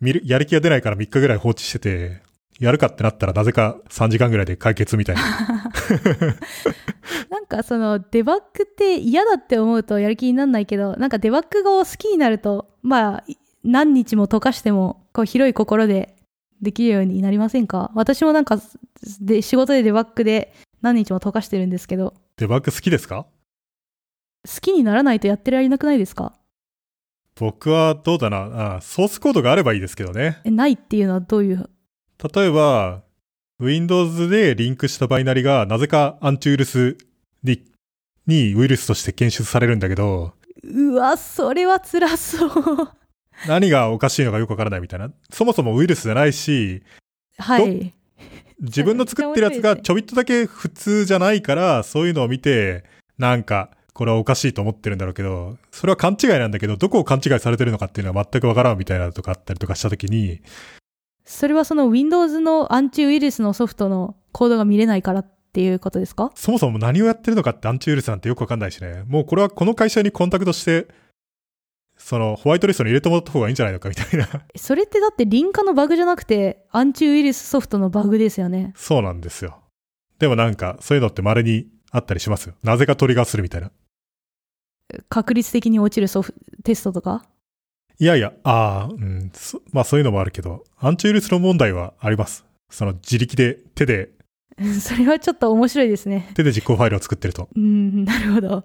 [0.00, 2.22] 見る、やる気が出ないから3日ぐらい放置してて、
[2.60, 5.22] やるかってなったらなぜか3時間ぐらいで解決みたいな。
[7.30, 13.24] なんかそのデバッグって嫌だって思うとやる気にならないけど、なんかデバッグを好きになると、まあ
[13.62, 16.16] 何日も溶かしてもこう広い心で
[16.60, 17.90] できるようになりませんか？
[17.94, 18.58] 私もなんか
[19.20, 22.14] で仕事でデバッグで何日も溶かしてるんですけど。
[22.36, 23.26] デバッグ好きですか？
[24.46, 26.34] 好きにならないとやってられなくないですか？
[27.36, 28.80] 僕はどうだなあ。
[28.80, 30.40] ソースコードがあればいいですけどね。
[30.44, 31.68] え、ないっていうのはどういう？
[32.34, 33.02] 例えば、
[33.60, 36.96] Windows でリンクしたバイナリがなぜかアンチウイルス
[37.42, 37.62] に
[38.26, 40.32] にウイルスとして検出されるんだけど。
[40.64, 42.50] うわ、それは辛そう。
[43.46, 45.10] 何がおかしいのかよくわからないみたいな。
[45.30, 46.82] そもそもウイルスじゃないし、
[47.38, 47.92] はい。
[48.60, 52.84] 自分の作ってるやつがちょびっとだけ普通じゃないから、そういうのを見て、
[53.18, 60.40] なんか、これはおかしいと思ってるんだろうけど、それは勘違いなんだけど、どこを勘違いされてるのかっていうのは全くわからんみたいなとかあったりとかしたときに、
[61.24, 66.30] それはその Windows のアンチウイルスのソフトのコードが見れないからっていうことですか？
[66.34, 69.04] そもそも何をやってるのかってアンチウイルスなんてよくわかんないしね。
[69.06, 70.88] もうこれはこの会社にコンタクトして、
[71.96, 78.72] そのホワイトリストに入れてもらった方がいいんじゃないのかみたいなそれってだってリンカのバグじゃなくて、アンチウイルスソフトのバグですよね。
[78.76, 79.60] そうなんですよ。
[80.18, 82.46] でもなんか、そういうのって稀にあったりします？
[82.46, 82.54] よ。
[82.62, 83.70] なぜかトリガーするみたいな。
[85.08, 87.24] 確率的に落ちるソフテストとか？
[88.00, 89.30] いやいや、ああ、うん、
[89.72, 92.44] まあそういうのもあるけど、アンチウイルスの問題はあります。
[92.70, 94.10] その自力で、手で。
[94.80, 96.30] それはちょっと面白いですね。
[96.34, 97.48] 手で実行ファイルを作ってると。
[97.54, 98.64] うん、なるほど。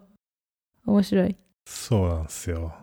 [0.85, 1.35] 面白い。
[1.67, 2.73] そうなんですよ。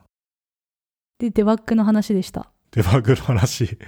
[1.19, 2.51] で、デバッグの話でした。
[2.73, 3.79] デバッグの話。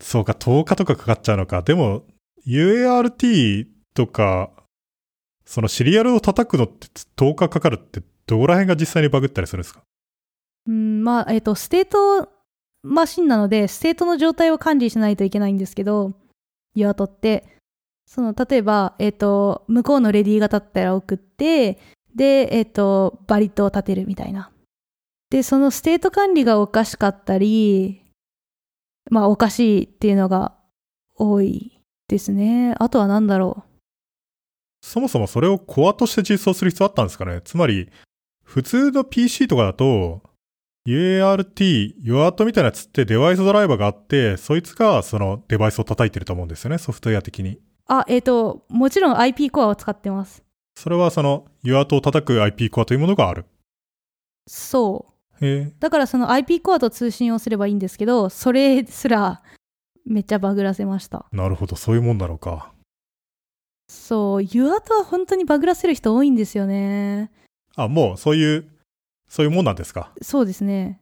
[0.00, 1.62] そうか、10日とかかかっちゃうのか。
[1.62, 2.04] でも、
[2.46, 4.50] UART とか、
[5.44, 9.82] そのシリアルを叩くのって10日かかるってどこら辺が実際にバグったりするんですか？
[10.66, 12.28] うん、まあ、えっ、ー、と、ステート
[12.82, 16.12] マシンなので、ステートの状態を管理しないといけないんですけど、
[16.74, 17.46] UART って、
[18.06, 21.78] その、例えば、えっ、ー、と、向こうの ready が立ったら送って、
[22.14, 24.50] で、えっ、ー、と、 valid を立てるみたいな。
[25.30, 28.02] で、そのステート管理がおかしかったり、
[29.10, 30.54] まあ、おかしいっていうのが
[31.16, 32.74] 多いですね。
[32.78, 33.70] あとは何だろう。
[34.82, 37.90] そもそもそれをコアとして実装する必要あったんですかねつまり、
[38.42, 40.22] 普通の PC とかだと、
[40.90, 47.60] UART、UART みたいなやつってデバイスドライバーがあって、そいつがそのデバイスを叩いてると思うんですよね、ソフトウェア的に。
[47.86, 50.42] あ、えっ、ー、と、もちろん IP コアを使ってます。
[50.74, 53.46] それはその UART を叩く IP コアというものがある。
[54.48, 55.06] そ
[55.40, 55.46] う。
[55.46, 59.42] へだからその IP コアと通信をすればいいんですけど、それすら
[60.04, 61.26] めっちゃバグらせました。
[61.30, 62.72] なるほど、そういうもんだろうか。
[63.88, 67.30] そう、UART は本当にバグらせる人多いんですよね。
[67.76, 68.69] あ、もうそういう
[69.30, 70.12] そういうもんなんですか？
[70.20, 71.00] そうですね。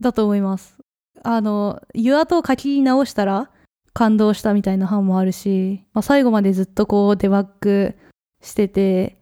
[0.00, 0.76] だと思います。
[1.22, 3.50] あの、ユアと書き直したら
[3.94, 7.94] 感動したみたいな版もあるし、まあ、最後までずっとこうデバッグ
[8.42, 9.16] してて、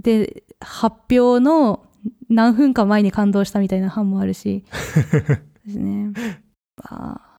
[0.00, 1.84] で、発表の
[2.30, 4.64] 何分か前に感動したみたいな版もあるし、
[5.66, 6.12] ですね。
[6.90, 7.36] まあ、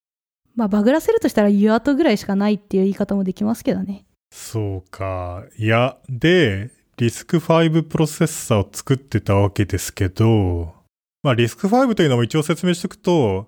[0.55, 4.05] まあ、バグらせるとしたらユアとぐらいしかないっていう言い方もできますけどね。
[4.31, 5.45] そうか。
[5.57, 6.69] いや、で、
[6.99, 10.73] リスク5プロセッサーを作ってたわけですけど、
[11.23, 13.47] まあリスク5というのも一応説明しておくと、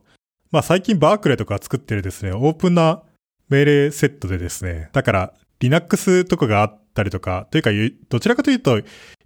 [0.52, 3.04] まあ最近バークレーとか作ってるですね、オープンな
[3.50, 7.72] 命令セットでですね、だから Linux とかがあったりとか、というか
[8.08, 8.80] どちらかというと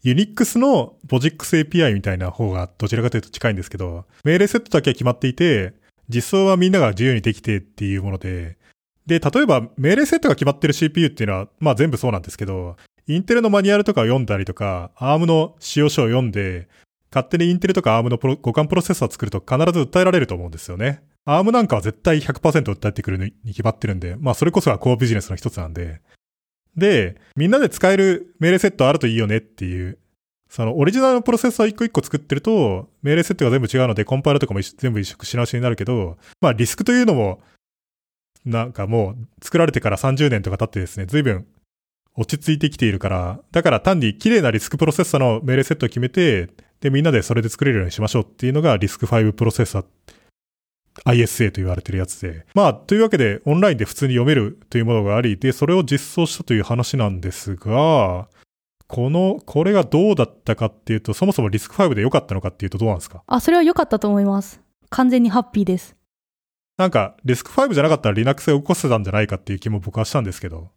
[0.03, 5.75] Unix の POSIX API みたいな方がどちらかというと近いんですけど、命令セットだけは決まっていて、
[6.09, 8.57] 実装はみんなが自由にできてっていうもので、
[9.05, 12.75] で、例えば命令セットが決まってる CPU っていうのは、まあ全部そうなんですけど、
[13.07, 16.67] インテルのマニュアルとかを読んだりとか、ARM の使用書を読んで、
[17.11, 21.03] 勝手にインテルとか ARM の互換プロセッサー作ると必ず訴えられると思うんですよね。
[21.27, 26.01] ARM なんかは絶対100%訴えてくるに決まってるんで、まあそれこそがコアビジネスの一つなんで。
[26.75, 29.99] で、みんなで使える命令セットあるといいよねっていう。
[30.49, 37.39] そのオリジナルのプロセッサー一個一個作ってると、命令セットが全部違うので、コンパイラとかも全部一緒し直しになるけど、まあリスクというのも、
[38.45, 41.47] なんかもう作られてから30年とか経ってですね、随分
[42.17, 46.49] 落ち着いてきているから、だから単に綺麗なリスクプロセッサーの命令セットを決めて、
[46.79, 49.85] で、みんなでそれで作れるようにしましょうっていうのがリスク5プロセッサー
[51.03, 52.45] ISA と言われてるやつで。
[52.53, 58.29] まあ、というわけで、オンラインで普通に読めるというものがあり、で、それを実装したという話なんですが、
[58.87, 63.23] この、これがどうだったかっていうと、そもそもリスク5で良かったのかっていうとどうなんですか？
[63.27, 64.61] あ、それは良かったと思います。
[64.89, 65.97] 完全にハッピーです。
[66.77, 70.69] なんか、リスク5じゃなかったら Linux で起こせたんじゃないかっていう気も僕はしたんですけど。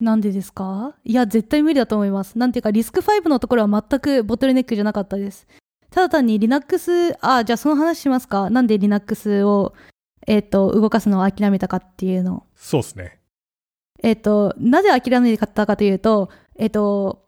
[0.00, 0.94] なんでですか？
[1.04, 2.38] いや、絶対無理だと思います。
[2.38, 5.46] なんていうか、リスク5のところは全くボトルネックじゃなかったです。
[5.90, 9.74] ただ単に Linux、あ、じゃあその話しますかなんで Linux を、
[10.26, 12.46] えっ、と、動かすのを諦めたかっていうの。
[12.54, 13.18] そうですね。
[14.02, 17.26] えっ、と、なぜ諦めたかというと、えっ、と、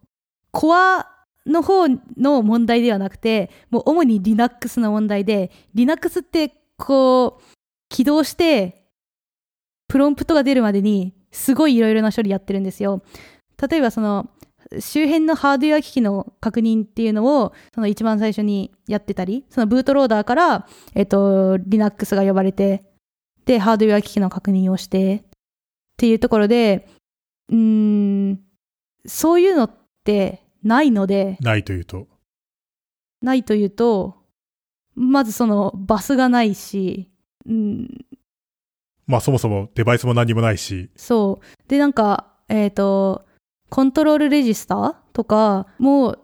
[0.52, 1.08] コア
[1.46, 7.42] の方の問題ではなくて、もう主に Linux の問題で、Linux ってこう、
[7.88, 8.86] 起動して、
[9.88, 13.02] プロンプトが出るまでに、すごいいろいろな処理やってるんですよ。
[13.68, 14.30] 例えばその、
[14.78, 22.84] 周辺のハードウェア機器の確認っていうのを、その一番最初にやってたり、そのブートローダーから、えっと、Linux が呼ばれて、
[23.44, 25.22] で、ハードウェア機器の確認をして、っ
[25.96, 26.88] ていうところで、
[27.48, 27.56] うー
[28.32, 28.40] ん、
[29.04, 29.70] そういうのっ
[30.04, 32.06] てないので、ないというと？
[33.20, 34.14] ないというと、
[34.94, 37.10] まずそのバスがないし、
[37.46, 37.88] うん、
[39.06, 41.68] まあそもそもデバイスも何もないし、そう。
[41.68, 43.24] で、なんか、えっ、と、
[43.70, 46.16] コントロールレジスターとかも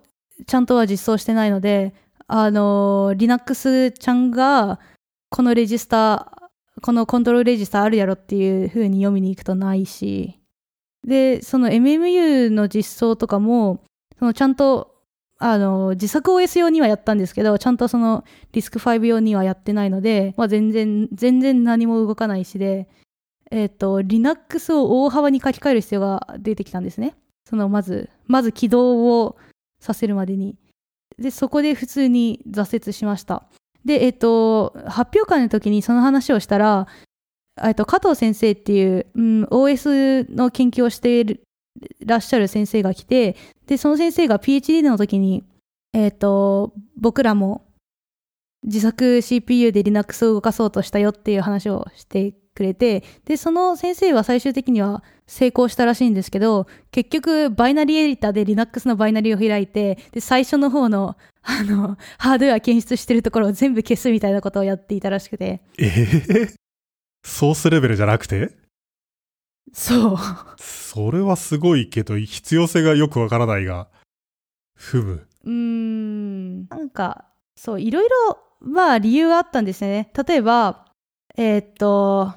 [0.46, 1.94] ちゃんとは実装してないので、
[2.26, 4.78] あの、Linux ちゃんが、
[5.30, 10.38] このレジスター、このコントロールレジスターあるやろっていう風に読みに行くとないし、
[11.06, 13.82] で、その MMU の実装とかも、
[14.18, 14.97] そのちゃんと、
[15.38, 22.88] あの、自作 OS 用にはやったんですけど、ちゃんとそのリスク5用にはやってないので、まあ全然、全然何も動かないしで、
[23.50, 27.14] えっ、と、Linux を大幅に書き換える必要が出てきたんですね。
[27.48, 29.36] その、まず、まず起動を
[29.80, 30.56] させるまでに。
[31.18, 33.44] で、そこで普通に挫折しました。
[33.84, 36.88] で、えっ、と、発表会の時にその話をしたら、
[37.62, 41.42] えっと、加藤先生っていう、うん、OS の研究をしている
[42.04, 45.44] らっしゃる先生が来て、で、その先生が PhD の時に、
[45.92, 47.66] えっ、と、僕らも
[48.64, 65.86] 自作 CPU で Linux を動かそうとしたよっていう話をしてくれて、で、その先生は最終的には成功したらしいんですけど、結局、バイナリーエディターで Linux のバイナリーを開いて、で、最初の方の、あの、ハードウェア検出してるところを全部消すみたいなことをやっていたらしくて、え
[66.28, 66.54] え
[67.24, 68.67] ソースレベルじゃなくて？
[69.72, 70.16] そう。
[70.58, 73.88] それはすごいけど、必要性がよくわからないが、
[74.74, 75.26] ふむ。
[75.44, 80.10] うーん、なんか、そう、いろいろ、まあ理由があったんですね。
[80.26, 80.86] 例えば、
[81.36, 82.34] えーっと、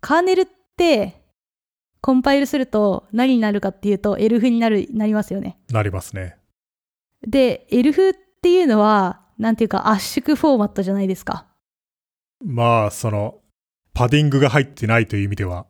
[0.00, 0.46] カーネルっ
[0.76, 1.22] て、
[2.00, 5.58] コンパイルすると何になるかっていうと、エルフになる、なりますよね。
[5.70, 6.36] なりますね。
[7.26, 11.46] で、エルフっていうのは、なんていうか圧縮フォーマットじゃないですか。
[12.44, 13.40] まあ、その、
[13.94, 15.66] パディングが入ってないという意味では、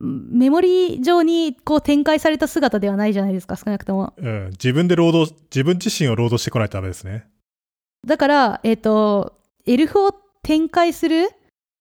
[0.00, 4.14] メモリ上にこう展開された姿ではないじゃないですか、少なくとも。
[4.16, 7.26] うん、自分で労働、自分自身を労働してこないとダメですね。
[8.06, 11.36] だから、えっ、と、エルフを展開するっ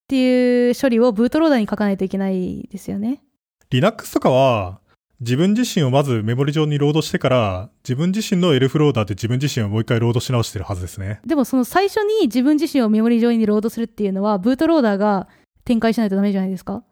[0.08, 3.22] ていう処理をブートローダーに書かないといけないですよね。
[3.70, 4.80] Linux とかは、
[5.20, 11.22] 自分自身をまずメモリ上にロードしてから、自分自身のエルフローダーで自分自身をもう一回ロードし直してるはずですね。
[11.26, 15.28] でもその最初に自分自身をメモリ上にロードするっていうのは、ブートローダーが
[15.66, 16.84] 展開しないとダメじゃないですか。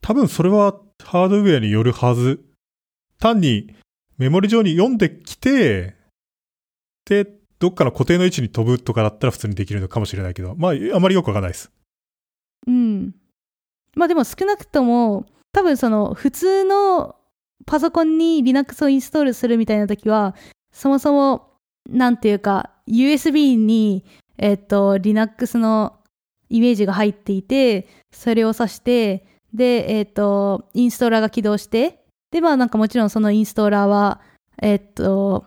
[0.00, 2.44] 多分それはハードウェアによるはず。
[3.18, 3.74] 単に
[4.16, 5.96] メモリ上に読んできて、
[7.04, 7.26] で、
[7.58, 11.70] どっかの固定の位置に飛ぶとかだったら普通にできるのかもしれないけど、まあ、あまりよくわかんないです。
[12.66, 13.14] うん。
[13.94, 17.16] まあでも少なくとも、多分その普通の
[17.66, 20.36] パソコンに Linux をインストールするみたいな時は、
[20.72, 21.54] そもそも、
[21.88, 24.04] なんていうか、USB に、
[24.36, 25.96] えっと、Linux の
[26.48, 34.20] イメージが入っていて、それを挿して、で、えっと、インストーラーが起動して、で、まあなんかもちろんそのインストーラーは、
[34.60, 35.46] えっと、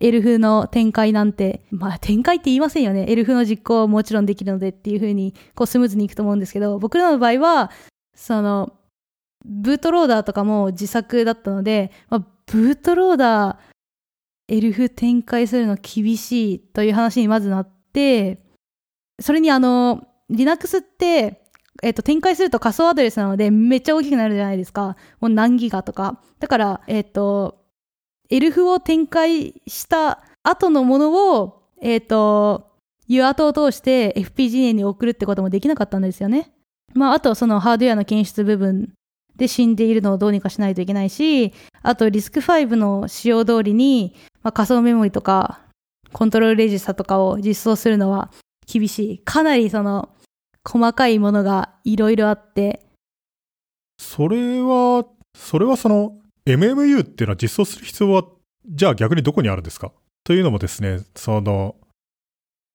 [0.00, 3.06] エルフの展開なんて、まあ展開って言いませんよね。
[3.08, 7.70] エルフの実行はもちろんできるのでっていう風に、こうスムーズにいくと思うんですけど、僕らの場合は、
[8.14, 8.74] その、
[9.44, 13.56] ブートローダーとかも自作だったので、まあ、ブートローダー、
[14.48, 18.42] エルフ展開するの厳しいという話にまずなって、
[19.20, 21.43] それにあの、Linux って、
[21.84, 24.96] えっ、と、展開すると仮想アドレスなので、めっちゃ大きくなるじゃないですか。
[25.20, 26.18] もう何ギガとか。
[26.40, 27.62] だから、えっ、と、
[28.30, 32.70] エルフを展開した後のものを、えっ、と、
[33.08, 36.52] UART を通して FPGA に送るってこともできなかったんですよね。
[36.94, 38.94] まあ、あとそのハードウェアの検出部分
[39.36, 45.60] で死んでいるのをどうにかしないといけないし、あとリスク5の仕様通りに、まあ、仮想メモリとか、
[46.12, 48.30] コントロールレジスタとかを実装するのは
[48.66, 49.18] 厳しい。
[49.18, 50.08] かなりその、
[50.66, 52.86] 細かいものがいろいろあって。
[53.98, 55.06] それは、
[55.36, 58.24] それはその、MMU っていうのは実装する必要は、
[58.66, 59.92] じゃあ逆にどこにあるんですか？
[60.24, 61.76] というのもですね、その、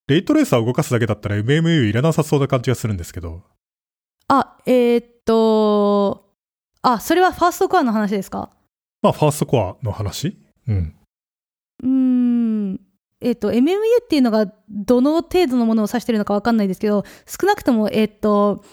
[0.07, 3.43] レイトレーサーを動かすだけだったら MMU いらなさそうな感じがするんですけど。
[4.27, 6.29] あ、えーっと、
[6.81, 8.49] あ、それはファーストコアの話ですか？
[9.01, 10.37] まあ、ファーストコアの話？
[10.67, 10.95] うん。
[11.83, 12.18] うーん。
[13.21, 18.63] えっ、と、MMU っていうのがどの程度のものを指してるのかわかんないですけど、少なくとも、えっ、と、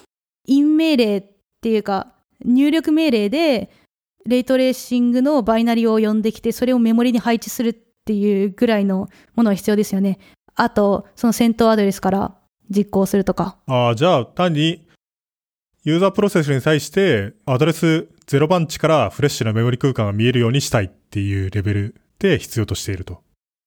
[0.46, 1.24] イン命令っ
[1.60, 2.12] ていうか、
[2.44, 3.70] 入力命令で、
[4.26, 7.74] レイトレーシングのバイナリを呼んできて、それをメモリに配置するっ
[8.04, 10.18] ていうぐらいのものが必要ですよね。
[10.54, 12.36] あと、その先頭アドレスから
[12.70, 13.58] 実行するとか。
[13.66, 14.86] ああ、じゃあ単に、
[15.84, 23.22] ユーザープロセスに対して、アドレス0番地からフレッシュなメモリ空間が見えるようにしたいっていうレベルで必要としていると。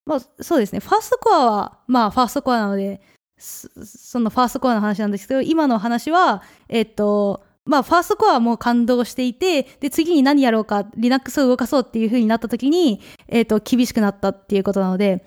[0.09, 0.79] まあ、そうですね。
[0.79, 2.99] ファーストコアは、まあ、ファーストコアなので、
[3.37, 15.23] そのファーストコアの話なんですけど、今の話は、えっと、まあ、ファーストコアはもう感動していて、で、次に何やろうか、Linux を動かそうっていう風になった時に、えっと、厳しくなったっていうことなので、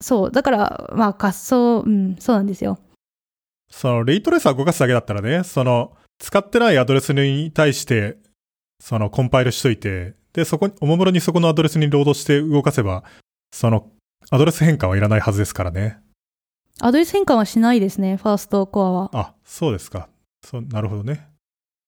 [0.00, 0.30] そう。
[0.30, 2.78] だから、まあ、仮想、うん、そうなんですよ。
[3.70, 8.16] その、レイトレーサー動かすだけだったらね、その、使ってないアドレスに対して、
[8.80, 13.04] その、コンパイルしといて、で、そこに、おもむろにそこのアドレスにロードして動かせば、
[13.52, 13.90] その、
[14.30, 16.00] アドレス変換はいらないはずですからね。
[16.80, 19.10] アドレス変換はしないですね、ファーストコアは。
[19.12, 20.08] あ、そうですか。
[20.44, 21.28] そう、なるほどね。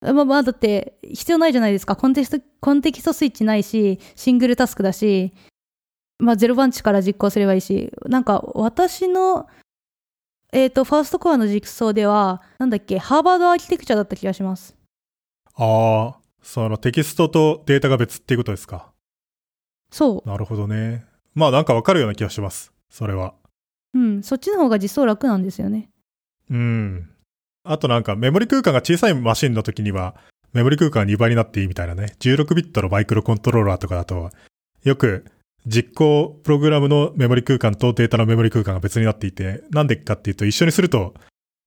[0.00, 1.96] まあまあ、だって、必要ないじゃないですか。
[1.96, 5.32] コンテキスト、コンテキストスイッチないし、シングルタスクだし、
[6.18, 9.48] まあ、ゼロ番地から実行すればいいし、なんか、私の、
[10.52, 14.76] えっ、と、ファーストコアの実装では、なんだっけ、ハーバードアーキテクチャだった気がします。
[15.54, 18.92] ああ、そのテキストとデータが別っていうことですか。
[19.90, 21.06] そなるほどね。
[21.34, 22.72] まあなんかわかるような気がします。
[22.90, 23.34] それは。
[23.94, 23.98] う。
[23.98, 25.90] うん、そっちの方が実装楽なんですよね。
[26.50, 27.10] うん。
[27.64, 30.14] あとなんかメモリ空間が小さいマシンの時には、
[30.52, 32.14] メモリ空間が2倍になっていいみたいなね。
[32.20, 34.30] 16ビットのマイクロコントローラーとかだと、
[34.84, 35.24] よく
[35.66, 41.14] 実行プログラムのメモリ空間とデータのメモリ空間が別になっていて、なんでかっていうと一緒にすると、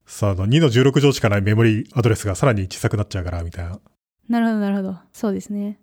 [0.06, 3.80] その2の16乗しかないメモリアドレスがさらに小さくなっちゃうから、みたいな。
[4.30, 4.98] なるほど、なるほど。
[5.12, 5.80] そうですね。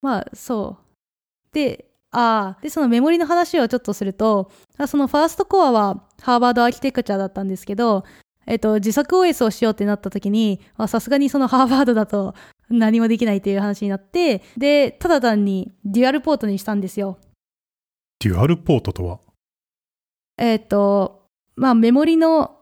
[0.00, 1.54] まあ、そう。
[1.54, 1.86] で、
[2.16, 8.04] ああ、で、そのメモリの話をちょっとすると、あそのファーストコアはハーバードアーキテクチャだったんですけど、
[8.46, 12.34] えっと、自作 OS をしようってなった時に、あさすがにそのハーバードだと
[12.70, 17.18] 何もできないっていう話になって、で、ただ単にデュアルポートにしたんですよ。
[18.20, 19.18] デュアルポートとは？
[20.38, 22.58] えっと、まあ、メモリの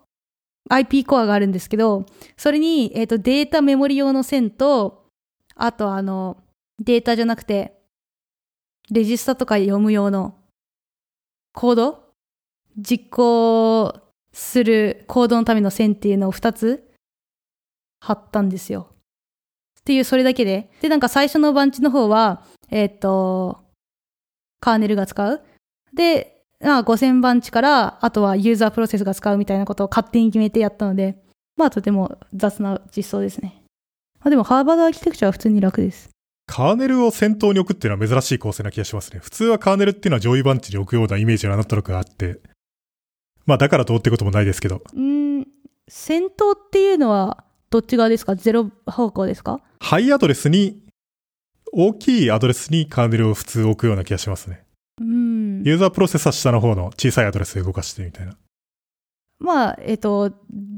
[0.70, 5.07] IP コアがあるんですけど、それに、えっと、データメモリ用の線と、
[5.57, 6.38] あとあの、
[6.78, 7.82] データじゃなくて、
[8.91, 10.35] レジスタとか読む用の
[11.55, 12.12] コード
[12.76, 13.95] 実行
[14.33, 16.91] するコードのための線っていうのを2つ
[18.01, 18.89] 貼ったんですよ。
[19.80, 20.70] っていう、それだけで。
[20.80, 23.64] で、なんか最初のバンチの方は、えっと、
[24.61, 25.43] カーネルが使う。
[25.93, 31.16] で、まあ、5000番地から、あとはユーザープロセスが使うみたいなことを勝手に決めてやったので、
[31.57, 33.64] まあ、とても雑な実装ですね。
[34.20, 36.11] まあ、でも、ハーバードアーキテクチャは普通に楽です。
[36.47, 39.20] カーネルを先頭に置くっていうのは珍しい構成な気がしますね。
[39.20, 42.40] 普通はカーネルっていうのは上位番地に置くようなイメージがなんとなくあって。
[43.47, 44.82] まあだからどうってこともないですけど。
[44.93, 45.47] うーん、
[45.88, 48.36] 先頭っていうのは、どっち側ですか？
[48.36, 49.61] ゼロ方向ですか？
[49.80, 50.82] ハイアドレスに、
[51.72, 54.62] 大きいアドレスにカーネルを普通置くような気がしますね。
[55.01, 55.62] うーん。
[55.64, 58.36] ユーザープロセスは下の方の小さいアドレスで動かしてみたいな。
[59.38, 60.32] まあ、えっと、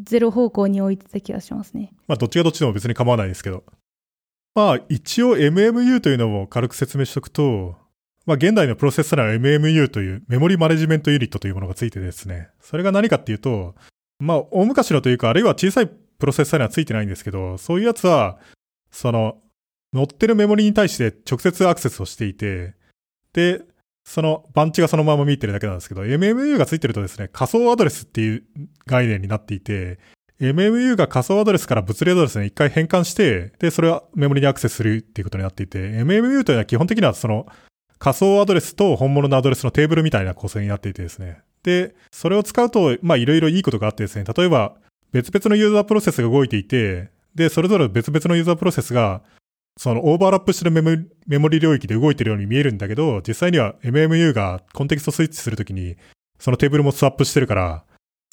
[0.05, 1.93] ゼロ方向に置いてた気がしますね。
[2.07, 3.65] まあどっちがどっちでも別に構わないですけど。
[4.55, 7.77] まあ一応 MMU というのも軽く説明しておくと、
[8.27, 12.49] まあ現代のプロセッサーには MMU というメモリマネジメントユニットというものがついてですね。
[12.61, 13.75] それが何かっていうと、
[14.19, 18.39] まあ大昔のというか、あるいは小さいプロセッサーにはついてないんですけど、そういうやつは、
[18.91, 19.39] その、
[19.93, 22.75] 乗ってるメモリに対して直接アクセスをしていて、
[23.33, 23.63] で、
[24.05, 28.45] その番地がそのまま見えてるだけなんですけど、MMU がついてるとですね、仮想アドレスっていう
[28.87, 29.99] 概念になっていて、
[30.41, 37.47] MMU が仮想アドレスから物理アドレスに一回変換して、で、それはメモリにアクセスするっていうことになっていて、MMU というのは基本的にはその
[37.99, 41.41] 仮想アドレスと本物のアドレスのテーブルみたいな構成になっていてですね。
[41.63, 44.75] で、それを使うと、まあいろいろいいことがあってですね、例えば、
[45.13, 49.23] 別々のユーザープロセスが動いていて、で、それぞれ別々のユーザープロセスが、
[49.77, 55.97] そのオーバーラップしてるメモメモリ領域で動いてるように見えるんだけど、実際には MMU がコンテキストスイッチするときに、
[56.39, 57.85] そのテーブルもスワップしてるから、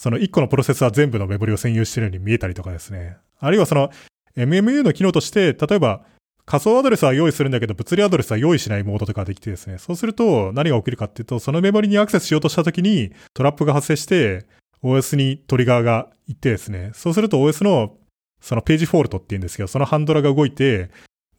[0.01, 3.17] その1個のプロセスは全部のメモリを占有してるように見えたりとかですね。
[3.39, 3.91] あるいはその
[4.35, 6.01] MMU の機能として、例えば
[6.47, 9.77] 仮想アドレスは用意するんだけど、物理アドレスは用意しないモードとかができてですね。
[9.77, 14.47] そうすると何が起きるかっていうと、そのメモリにアクセスしようとしたときにトラップが発生して、
[14.81, 16.89] OS にトリガーが行ってですね。
[16.95, 17.95] そうすると OS の
[18.41, 20.89] そのページフォールトって言うんですけど、そのハンドラが動いて、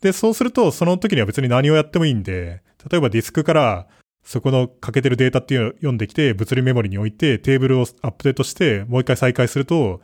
[0.02, 3.88] で、そうするとその時には別に何をやってもいいんで、例えばディスクから
[4.24, 10.00] そこの欠けてるデータっていうのを読んできて、物理メモリに置いて、テーブルをアップデートして、もう一回再開すると、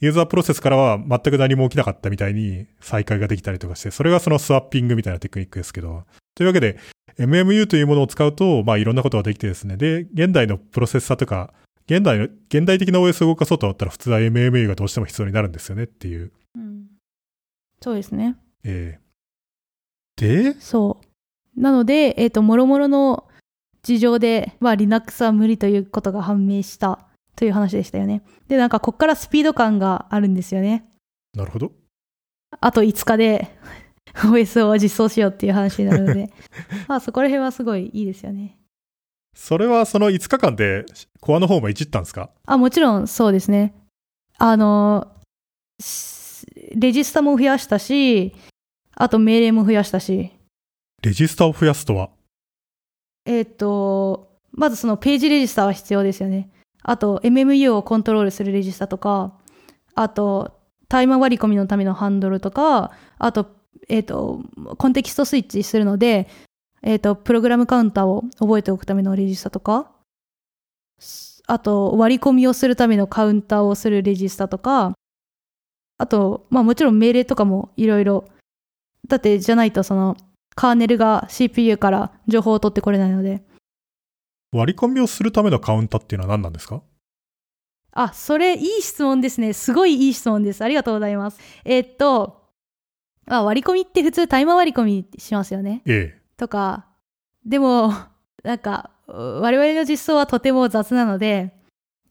[0.00, 6.04] ユーザープロセスからは全く何も起きなかったみたいに再開ができたりとかして、それがそのスワッピングみたいなテクニックですけど。
[6.34, 6.78] というわけで、
[7.18, 9.76] MMU というものを使うと、まあいろんなことができてですね。
[9.76, 11.54] で、現代のプロセッサーとか、
[11.86, 16.32] 現代の、現代的な OS を動かそうと思ったら普通は MMU がどうしても必要になるんですよねっていう。
[16.56, 16.86] うん、
[17.80, 18.36] そうですね。
[18.64, 21.00] えー、で、そ
[21.56, 21.60] う。
[21.60, 23.28] なので、えっ、と、もろもろの
[23.82, 27.00] 事情で、まあ、Linux は無理ということが判明した
[27.36, 28.22] という話でしたよね。
[28.48, 30.84] で、なんか、こっからスピード感があるんですよね。
[31.34, 31.72] なるほど。
[32.60, 33.56] あと5日で
[34.14, 36.30] OS を実装しようっていう話になるので、
[36.86, 38.58] まあ、そこら辺はすごいいいですよね。
[39.34, 40.84] それはその5日間で
[41.20, 42.30] コアの方もいじったんですか？
[42.44, 43.74] あ、もちろんそうですね。
[44.36, 45.16] あの、
[45.80, 48.34] しレジスタも増やしたし、
[48.94, 50.30] あと命令も増やしたし、
[51.02, 52.10] レジスタを増やすとは？
[53.24, 56.50] えっ、と、まずそのページレジスタは必要ですよね。
[56.82, 59.38] あと、MMU をコントロールするレジスタとか、
[59.94, 63.54] あと、タイマー割り込みのためのハンドルとか、あと、
[63.88, 64.42] えっ、と、
[64.78, 66.28] コンテキストスイッチするので、
[66.82, 69.92] えっ、と、プログラムカウンターを覚えておくためのレジスタとか、
[71.46, 74.92] あと、割り込みをするためのカウンターをするレジスタとか、
[75.98, 78.24] あと、まあもちろん命令とかもいろいろ、
[79.08, 80.16] だってじゃないとその、
[80.54, 83.42] カーネルが CPU から情報を取ってこれないので。
[84.52, 86.82] 割り込みをするためのカウンターっていうのは何なんですか？
[87.92, 89.52] あ、それいい質問ですね。
[89.52, 90.62] すごいいい質問です。
[90.62, 91.38] ありがとうございます。
[91.64, 92.42] えーっと、
[93.26, 95.82] あ割り込みって普通タイマー割り込みしますよね。
[95.86, 96.22] ええ。
[96.36, 96.86] とか、
[97.46, 97.92] でも、
[98.44, 101.54] なんか、我々の実装はとても雑なので、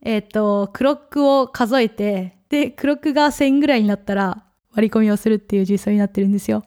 [0.04, 6.64] えーっと、クロックを数えて、で、クロックが1000ぐらいになったら割り込みをするっていう実装になってるんですよ。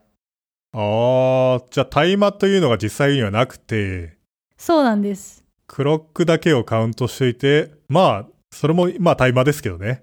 [0.76, 4.18] ああ、じゃあタイマーというのが実際にはなくて、
[4.58, 5.44] そうなんです。
[5.68, 10.02] クロックだけをカウントしていて、まあ、それも、まあタイマーですけどね。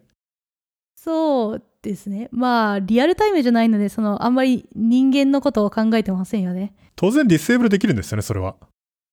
[0.95, 2.29] そうですね。
[2.31, 6.73] まあ、リアルタイムじゃないので、その、あんまり人間のことを考えてませんよね。
[6.95, 8.55] 当然ディセーブルできるんですよね、それは。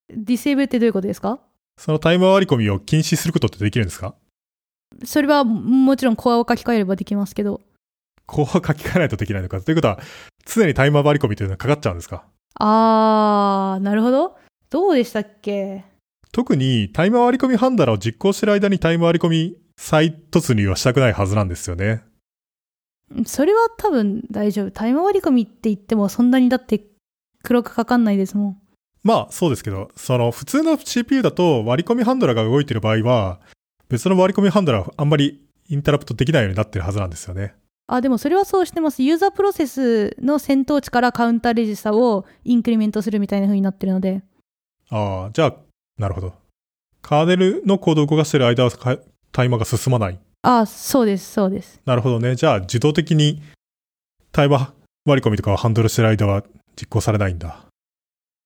[0.09, 1.41] ディセーブルってどういうことですか？
[1.77, 4.15] そのタイマー割り込みを禁止することってできるんですか？
[5.05, 7.61] それはもちろんコアを書き換えればできますけど。
[8.29, 9.61] こう書き換えないとできないのか。
[9.61, 9.99] ということは、
[10.47, 12.25] 常にタイマー割り込みというのはかかっちゃうんですか？
[12.61, 14.37] あー、なるほど。
[14.71, 15.85] どうでしたっけ？
[16.31, 22.03] 特にタイマー割り込みハンダラーを実行してる間にタイマー割り込み再突入はしたくないはずなんですよね。
[23.25, 24.71] それは多分大丈夫。
[24.71, 26.85] タイム割り込みって言ってもそんなにだって
[27.43, 28.61] 黒くかかんないですもん。
[29.03, 33.41] まあそうですけど、その普通の CPU だと割り込みハンドラーが動いてる場合は、
[33.89, 37.55] 別の割り込みハンドラーはあんまりインタラプトできないようになってるはずなんですよね。
[37.91, 39.03] あ、でもそれはそうしてます。
[39.03, 44.23] ユーザープロセスの先頭値からカウンターレジスタをインクリメントするみたいな風になってるので。
[44.91, 45.57] ああ、じゃあ、
[45.97, 46.35] なるほど。
[47.01, 48.99] カーネルのコードを動かしてる間はか
[49.33, 50.21] タイマーが進まない。
[50.43, 51.81] あ、そうです、そうです。
[51.87, 52.37] なるほどね。
[52.37, 53.43] じゃあ自動的に
[54.33, 54.73] タイマー
[55.07, 56.45] 割り込みとかをハンドルしてる間は
[56.77, 57.65] 実行されないんだ。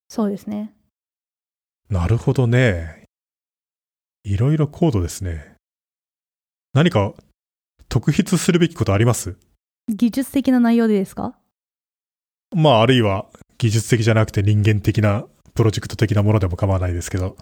[0.09, 0.73] そうですね。
[1.91, 3.07] なるほどね。
[4.23, 5.57] いろいろコードですね。
[6.75, 7.13] 何か
[7.89, 9.37] 特筆するべきことあります？
[9.89, 11.35] 技術的な内容でですか？
[12.55, 13.27] まあ、あるいは
[13.59, 17.37] 技術的じゃなくて人間的なプロジェクト的なものでも構わないですけど。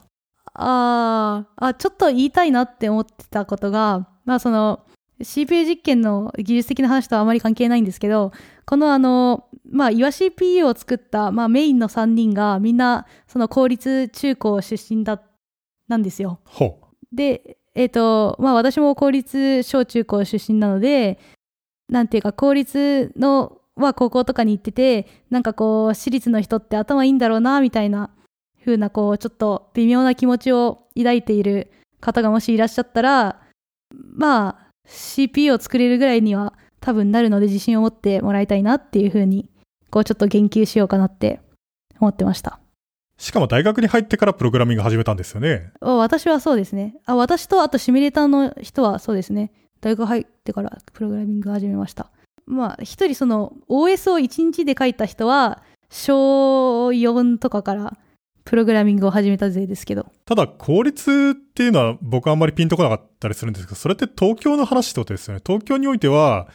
[0.55, 4.85] あーあ、ちょっと言いたいなって思ってたことが、まあその、
[5.23, 8.33] CPU 実験の技術的な話とはあまり関係ないんですけど、
[8.65, 15.23] このあの、まあ、岩 CPU を作った、まあ、メインの3人がみんな、その公立中高出身だ、
[15.89, 16.41] なんですよ。
[16.45, 17.17] ほう。
[17.17, 21.19] で、えっ、と、まあ私も公立小中高出身なので、
[21.89, 28.11] なんていうか公立の、は高校とかに行ってて、なんかこう、私立の人って頭いいんだろうな、みたいな
[28.65, 31.71] 風な、こう、ちょっと微妙な気持ちを抱いている
[32.01, 33.41] 方がもしいらっしゃったら、
[33.93, 39.49] まあ、CPU を作れるぐらいには多分なるので自信を持ってもらいたいなっていう風に、
[39.91, 41.41] こうちょっと言及しようかなって
[41.99, 42.60] 思ってました。
[43.21, 45.73] しかも大学に入ってからプログラミング始めたんですよね。
[45.83, 46.97] あ私はそうですね。
[47.05, 49.53] あ私とあとシミュレーターの人はそうですね。
[49.83, 52.11] 大学入ってからプログラミング始めました。
[52.47, 57.99] まあ、一人その OS を1日で書いた人は、小4とかから
[58.45, 60.07] プログラミングを始めたぜですけど。
[60.25, 65.43] ただ、効率っていうのは僕はあんまりピンとこなかったりするんですけど、それって東京の話ってことですよね。
[65.47, 66.49] 東京においては、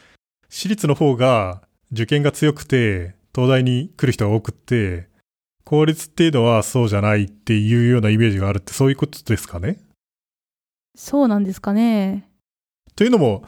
[0.50, 1.62] 私立の方が
[1.92, 5.10] 受験が強くて、東大に来る人が多くって、
[5.66, 9.80] 効率っていうのはそうじゃないっていうようなイメージがあるってそういうことですかね？
[10.96, 12.30] そうなんですかね。
[12.96, 13.44] というのも、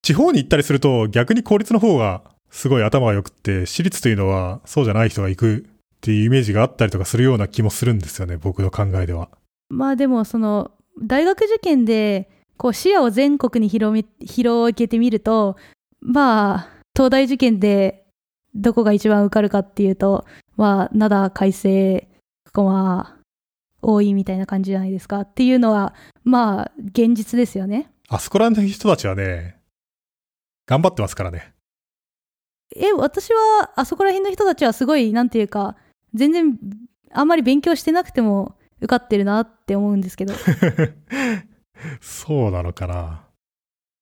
[0.00, 9.28] 地方に行ったりすると逆に公立の方がすごい頭が良くって、私立というのはそうじゃない人が行くっていうイメージがあったりとかするような気もするんですよね、僕の考えでは。
[9.68, 10.70] まあでもその
[11.02, 15.56] 大学受験でこう視野を全国に広め広げてみると
[16.00, 18.06] まあ東大受験で
[18.54, 20.24] どこが一番受かるかっていうと
[20.58, 22.06] まあ灘改正
[22.46, 23.16] ここは
[23.80, 25.94] 多いみたいな感じじゃないですかっていうのは
[26.24, 27.90] まあ現実ですよね。
[28.08, 29.56] あそこらの人たちはね、
[30.66, 31.54] 頑張ってますからね。
[32.76, 35.76] え私はあそこら辺の人たちはすごいなんていうか
[36.12, 36.58] 全然
[37.12, 40.34] あんまり勉強してなくても受かってるなって思うんですけど。
[42.00, 43.24] そうなのかな。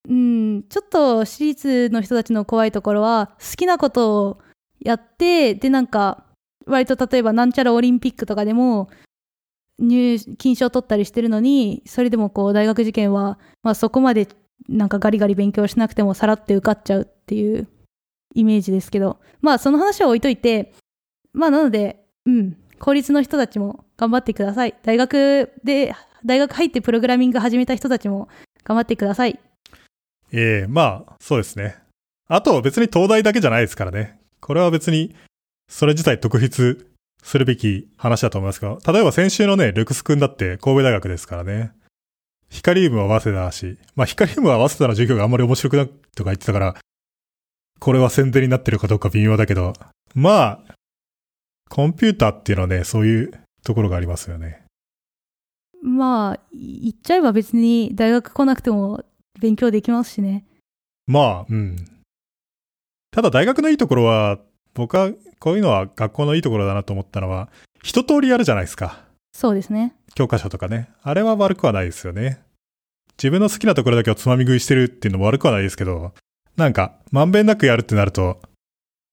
[0.09, 4.39] うん、ちょっと私立の人たちの怖いところは、好きなことを
[4.81, 6.26] やって、で、なんか、
[6.67, 8.89] 割と例えばなんちゃらオリンピックとかでも、
[9.79, 14.29] 入、金賞取ったりしてるのに、それでもこう、大学受験は、まあそこまで
[14.69, 17.69] なんかガリガリ勉強しなくてもさらって受かっちゃうっていう
[18.35, 20.73] イメージですけど、まあその話は置いといて、
[21.33, 24.75] まあなので、うん、公立の人たちも頑張ってください。
[24.83, 25.95] 大学で、
[26.25, 28.29] 大学入ってプログラミング始めた人たちも
[28.65, 29.39] 頑張ってください。
[30.33, 31.77] ええまあ、そうですね。
[32.29, 34.19] あと別に東大だけじゃないですからね。
[34.41, 35.15] これは別に、
[35.69, 36.87] それ自体特筆
[37.23, 41.73] するべき話だと思いますが、例えば先週のね、ルクス君だって神戸大学ですからね。
[42.49, 46.77] ヒカリウムは早稲田だし、まあヒカリウムは早稲田の授業があんまり面白くないとか言ってたから、
[47.79, 49.73] これは宣伝になってるかどうか微妙だけど、
[50.15, 50.75] まあ、
[51.69, 53.33] コンピューターっていうのはね、そういう
[53.65, 54.63] ところがありますよね。
[55.83, 59.05] まあ、言っちゃえば別に大学来なくても
[59.41, 60.45] 勉強できますしね。
[61.07, 61.77] まあ、うん。
[63.11, 64.39] ただ大学のいいところは、
[64.77, 67.49] 僕はこういうのは学校のいいところだなと思ったのは、
[67.83, 69.01] 一通りやるじゃないですか。
[69.33, 69.95] そうですね。
[70.15, 70.91] 教科書とかね。
[71.03, 72.41] あれは悪くはないですよね。
[73.19, 76.13] 自分の好きなところだけをつまみ食いしてるっていうのも悪くはないですけど、
[76.57, 78.41] なんか、まんべんなくやるってなると、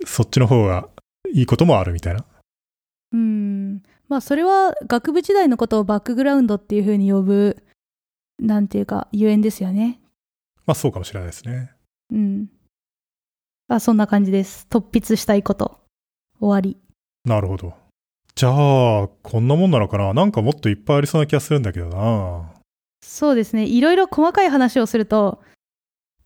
[0.05, 0.89] そっちの方が
[1.31, 2.25] いいこともあるみたいな。
[3.13, 3.83] うん。
[4.09, 7.63] まあ、それは学部時代のことをバックグラウンドっていうふうに呼ぶ、
[8.39, 10.01] なんていうか、ゆえんですよね。
[10.65, 11.71] まあそうかもしれないですね。
[12.11, 12.47] うん。
[13.75, 14.67] あ、そんな感じです。
[14.69, 15.79] 突筆したいこと。
[16.39, 16.77] 終わり。
[17.25, 17.73] なるほど。
[18.35, 20.13] じゃあ、こんなもんなのかな？
[20.13, 22.51] なんかもっといっぱいありそうな気がするんだけどな。
[23.01, 23.65] そうですね。
[23.65, 25.41] いろいろ細かい話をすると、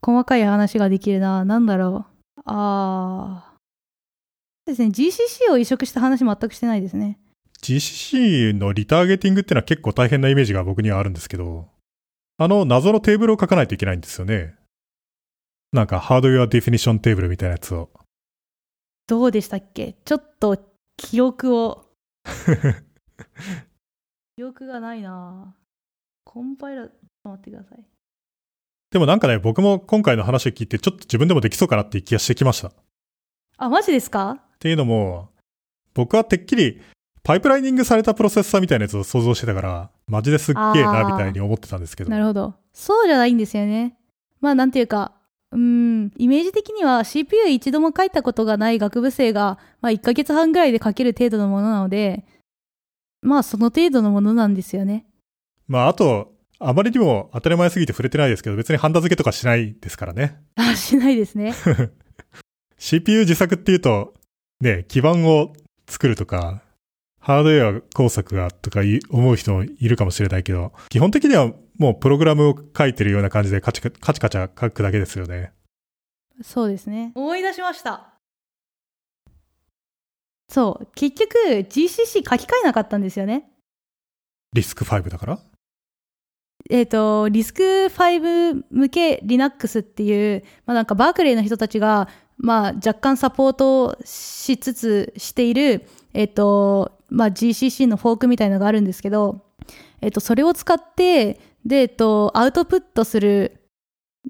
[0.02, 1.44] 細かい話ができるな。
[1.44, 2.06] なんだろ
[2.38, 2.41] う。
[2.45, 3.57] あー。
[4.68, 4.88] ですね。
[4.88, 7.19] GCC を移植した話全くしてないですね。
[7.61, 11.68] GCC のリターゲティングってのは結構大変なイメージが僕にはあるんですけど、
[12.38, 14.53] あの謎のテーブルを書かないといけないんですよね。
[15.73, 17.89] なんかハードウェアディフィニッションテーブルみたいなやつを。
[19.07, 19.95] どうでしたっけ？
[20.06, 20.57] ちょっと
[20.95, 21.85] 記憶を。
[24.38, 25.56] 記憶がないな
[26.23, 27.84] コンパイラー、ちょっと待ってください。
[28.91, 32.69] でもなんかね、僕も今回の話を聞いてちょっと自分でもできそうかなっていう気がしてきました。
[32.69, 32.72] っ
[33.57, 34.39] あ、マジですか？
[34.60, 35.30] ていうのも、
[35.94, 36.81] 僕はてっきり
[37.23, 42.10] パイプライニングされたプロセッサーみたいなやつを想像してたから、マジですっげえなみたいに思ってたんですけど。
[42.10, 42.56] なるほど。
[42.73, 43.98] そうじゃないんですよね。
[44.39, 45.14] まあなんていうか、
[45.52, 52.26] うーん、イメージ的には CPU 一度も書いたことがない学部生が、まあ1ヶ月半ぐらいで書ける程度のものなので、
[53.22, 55.06] まあその程度のものなんですよね。
[55.68, 60.41] まああと、あまりにも当たり前すぎて触れてないですけど、別にハンダ付けとかしないですからね。
[60.56, 61.53] あ、しないですね。
[62.78, 64.14] CPU 自作っていうと、
[64.60, 65.53] ね、基盤を
[65.88, 66.61] 作るとか、
[67.19, 75.54] ハードウェア工作がとかい思う人もいるかもしれないけど、基本的にはもうプログラムを書いてるような感じでカチカカチカチャ書くだけですよね。
[76.41, 77.12] そうですね。
[77.16, 78.14] 思い出しました。
[80.49, 80.88] そう。
[80.95, 81.36] 結局
[81.70, 83.49] GCC 書き換えなかったんですよね。
[84.54, 85.40] リスク5だから？
[86.70, 99.45] えっ、と、リスク5向け Linux っていう、まあなんかバークレーの人たちが、まあ若干サポートしつつしている、えっ、と、まあ GCC のフォークみたいのがあるんですけど、
[100.02, 103.60] えっ、と、それを使って、で、えっ、と、アウトプットする、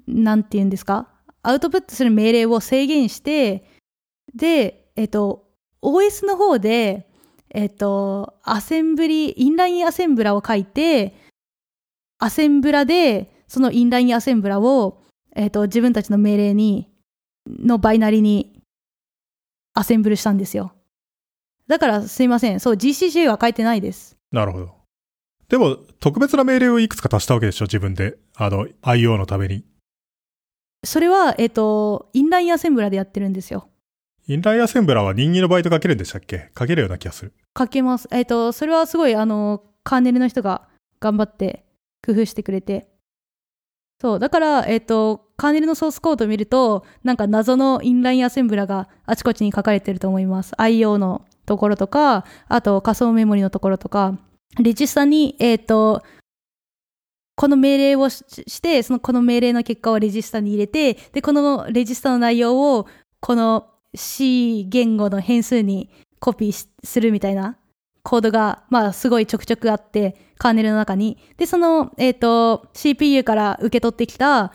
[0.08, 1.08] なんて言うんですか？
[1.42, 3.64] アウトプットする命令を制限して、
[4.34, 5.46] で、えっ、と、
[5.80, 7.08] OS の方で、
[7.50, 11.14] えっ、と、アセンブリ、インラインアセンブラを書いて、
[12.18, 15.00] アセンブラで、そのインラインアセンブラを、
[15.36, 16.90] えっ、と、自分たちの命令に、
[17.46, 18.60] のバイナリに
[19.74, 20.72] アセンブルしたんですよ。
[21.68, 22.58] だからすいません。
[22.58, 24.16] そう、GCC は書いてないです。
[24.32, 24.77] なるほど。
[25.48, 28.18] でも、特別な命令をいくつか足したわけでしょ自分で。
[28.36, 29.64] あの、IO のために。
[30.84, 33.68] それは、えっ、と、インラインアセンブラでやってるんですよ。
[34.26, 36.50] インラインアセンブラーは人間のバイト書けるんでしたっけ？
[36.56, 37.32] 書けるような気がする。
[37.58, 38.08] 書けます。
[38.12, 40.68] えっ、と、それはすごい、あの、カーネルの人が
[41.00, 41.64] 頑張って
[42.04, 42.88] 工夫してくれて。
[44.02, 50.52] そう、だから、えっ、と、カーネルのソースコードを見ると、なんか謎のインラインアセンブラがあちこちに書かれてると思います。
[50.58, 54.18] IO のところとか、あと仮想メモリのところとか、
[54.56, 56.02] レジスタに、えっ、と、
[57.36, 62.88] この命令をして、そのこの命令の結果をレジスタに入れて、で、このレジスタの内容を、
[63.20, 65.88] この C 言語の変数に
[66.18, 67.56] コピーするみたいな
[68.02, 71.18] コードが、まあ、すごいちょくちょくあって、カーネルの中に。
[71.36, 74.52] で、その、えっ、と、CPU から受け取ってきた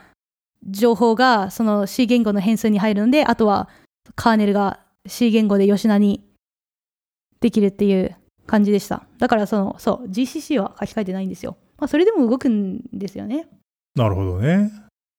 [0.68, 3.70] 情報が、その C 言語の変数に入るので、あとは、
[4.15, 6.26] カーネルが C 言語で吉名に
[7.40, 8.15] できるっていう
[8.45, 9.03] 感じでした。
[9.20, 11.57] だから、その、そう、GCC は書き換えてないんですよ。
[11.78, 13.48] まあ、それでも動くんですよね。
[13.95, 14.72] なるほどね。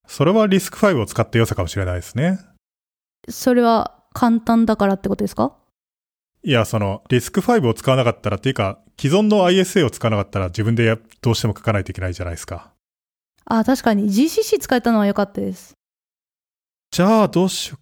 [0.07, 2.39] それはリスク5を使って良さかもしれないですね。
[3.29, 5.55] それは簡単だからってことですか？
[6.43, 12.71] いや、その、リスク5を使わなかったらっていうか、既存の ISA を使わなかったら自分でやどうしても書かないといけないじゃないですか。
[13.45, 15.73] あ、確かに GCC 使えたのは良かったです。
[16.91, 17.79] じゃあ、どうしよ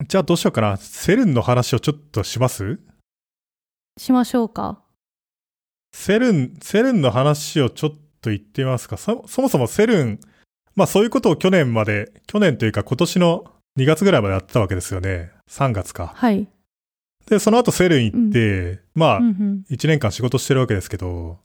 [0.00, 0.04] う。
[0.06, 0.76] じゃあ、どうしようかな。
[0.76, 2.78] セルンの話をちょっとします？
[3.98, 4.82] しましょうか？
[5.92, 8.96] セルン、セルンの話をちょっと言ってみますか。
[8.96, 10.20] そ、そもそもセルン、
[10.76, 13.44] まあそういうことを去年まで、去年というか今年の
[13.78, 15.32] 2月ぐらいまでやってたわけですよね。
[15.48, 16.12] 3月か。
[16.14, 16.48] はい。
[17.26, 19.64] で、その後セルン行って、まあうんうん。
[19.70, 21.38] 1年間仕事してるわけですけど、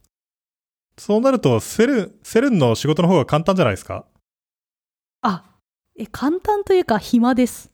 [0.98, 4.04] そうなるとセルン、セルンの仕事の方が簡単じゃないですか？
[5.22, 5.44] あ、
[5.98, 7.70] え、簡単というか暇です。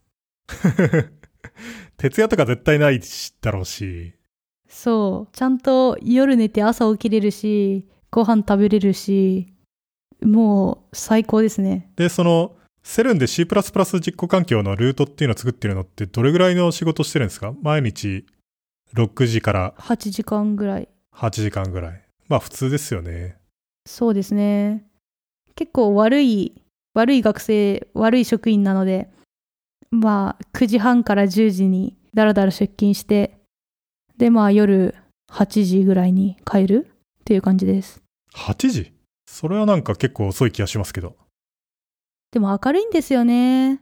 [1.97, 4.15] 徹夜とか絶対ないしだろうし、
[4.71, 5.37] そう。
[5.37, 9.53] ちゃんと夜寝て朝起きれるし、ご飯食べれるし、
[10.23, 11.91] もう最高ですね。
[11.97, 17.53] で、その、セルンで C++ 実行環境のルートっていうのを作ってるのってどれぐらいの仕事してるんですか？
[17.61, 18.25] 毎日
[18.95, 20.89] 6時から8時間ぐらい。
[21.15, 22.03] 8時間ぐらい。
[22.29, 23.37] まあ普通ですよね。
[23.87, 24.87] そうですね。
[25.57, 26.63] 結構悪い、
[26.95, 29.11] 悪い学生、悪い職員なので、
[29.91, 33.40] まあ9時半から10時にだらだら出勤して、
[34.21, 34.95] でまあ夜
[35.33, 36.87] 8時ぐらいに帰る
[37.21, 38.03] っていう感じです。
[38.35, 38.93] 8時？
[39.27, 41.17] それはなんか結構遅い気がしますけど。
[42.31, 43.81] でも明るいんですよね。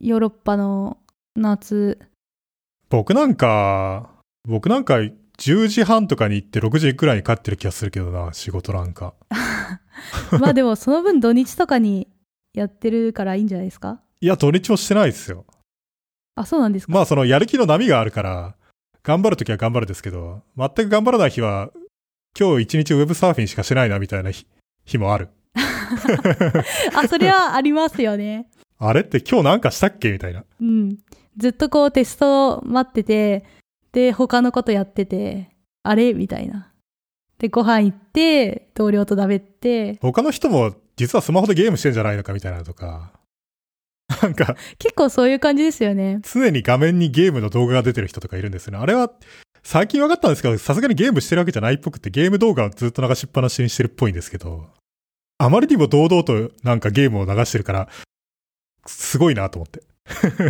[0.00, 0.98] ヨーロッパの
[1.34, 1.98] 夏。
[2.88, 4.10] 僕なんか、
[4.48, 4.94] 僕なんか
[5.38, 9.14] 10時半とかに行って6時くらいに帰ってる気がするけどな、仕事なんか。
[10.40, 12.06] まあでもその分土日とかに
[12.54, 14.00] やってるからいいんじゃないですか？
[14.20, 15.44] いや、土日もしてないですよ。
[16.36, 18.54] あ、そうなんですか、まあそのやる気の波があるから、
[19.08, 21.70] 頑張るときは頑張るですけど、全く頑張らない日は、
[22.38, 24.46] 今日一日ウェブサーフィンしかしてないなみたいな日
[24.84, 25.30] 日もある。
[26.94, 28.50] あ、それはありますよね。
[28.76, 30.44] あれって今日なんかしたっけみたいな。
[30.60, 30.98] うん。
[31.38, 33.46] ずっとこうテスト待ってて、
[33.92, 36.70] で、他のことやってて、あれみたいな。
[37.38, 43.10] で、ご飯行って、同僚と食べて、他の人も実はスマホでゲームしてんじゃないのかみたいなのとか。
[44.22, 46.20] なんか、結構そういう感じですよね。
[46.22, 48.78] 常に画面にゲームの動画が出てる人とかいるんですよね。
[48.78, 49.12] あれは、
[49.62, 54.70] 最近分かったんですけど、さすがにゲームしてるわけじゃないっぽくて、ゲーム動画をずっと流しっぱなしにしてるっぽいんですけど、
[55.38, 57.88] あまりにも堂々となんかゲームを流してるから、
[58.86, 59.82] すごいなと思って。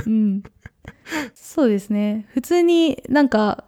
[0.07, 0.43] うん。
[1.35, 2.27] そうですね。
[2.33, 3.65] 普通になんか、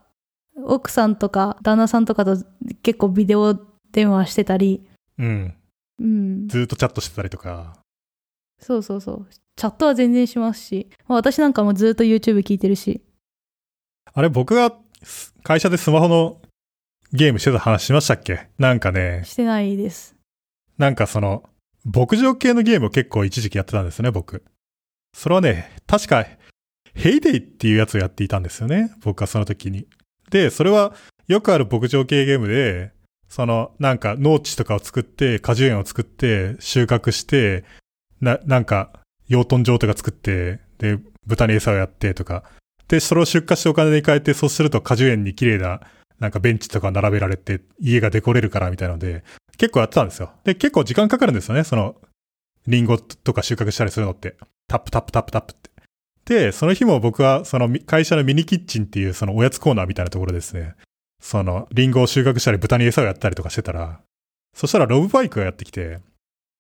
[0.62, 2.36] 奥さんとか旦那さんとかと
[2.82, 3.58] 結構ビデオ
[3.92, 4.86] 電話してたり、
[5.18, 5.54] うん。
[5.98, 6.48] うん。
[6.48, 7.79] ずっとチャットしてたりとか。
[8.60, 9.26] そうそうそう。
[9.56, 13.02] チャットは全然しますし、まあ私なんかもずっと YouTube 聞いてるし。
[14.12, 16.40] あれ、僕がす会社でスマホの
[17.12, 18.48] ゲームしてた話しましたっけ？
[18.58, 20.14] なんかね、してないです。
[20.78, 21.42] なんかその、
[21.84, 24.44] 牧場系のゲームを結構一時期やってたんですね、僕。
[25.16, 26.26] それはね、確か、
[26.94, 29.86] ヘイデイっていうやつをやっていたんですよね、僕はその時に。
[30.30, 30.94] で、それは
[31.26, 32.92] よくある牧場系ゲームで、
[33.28, 37.64] その、なんか農地とかを作って、果樹園を作って、収穫して、
[38.20, 38.90] な、なんか、
[39.28, 42.44] 養豚場とか作って、で、豚に餌をやってとか。
[42.88, 45.80] で、それを出荷してお金に変えて、そうすると果樹園に綺麗な、
[46.18, 49.24] なんかベンチとか並べられて、家がデコれるからみたいなので、
[49.56, 50.32] 結構やってたんですよ。
[50.44, 51.96] で、結構時間かかるんですよね、その、
[52.66, 54.36] リンゴとか収穫したりするのって。
[54.68, 55.70] タップタップタップタップって。
[56.26, 60.74] で、その日も僕は、その会社のミニキッチンっていうそのおやつコーナーみたいなところですね。
[61.20, 64.00] その、リンゴを収穫したり豚に餌をやったりとかしてたら、
[64.54, 65.98] そしたらロブバイクがやってきて、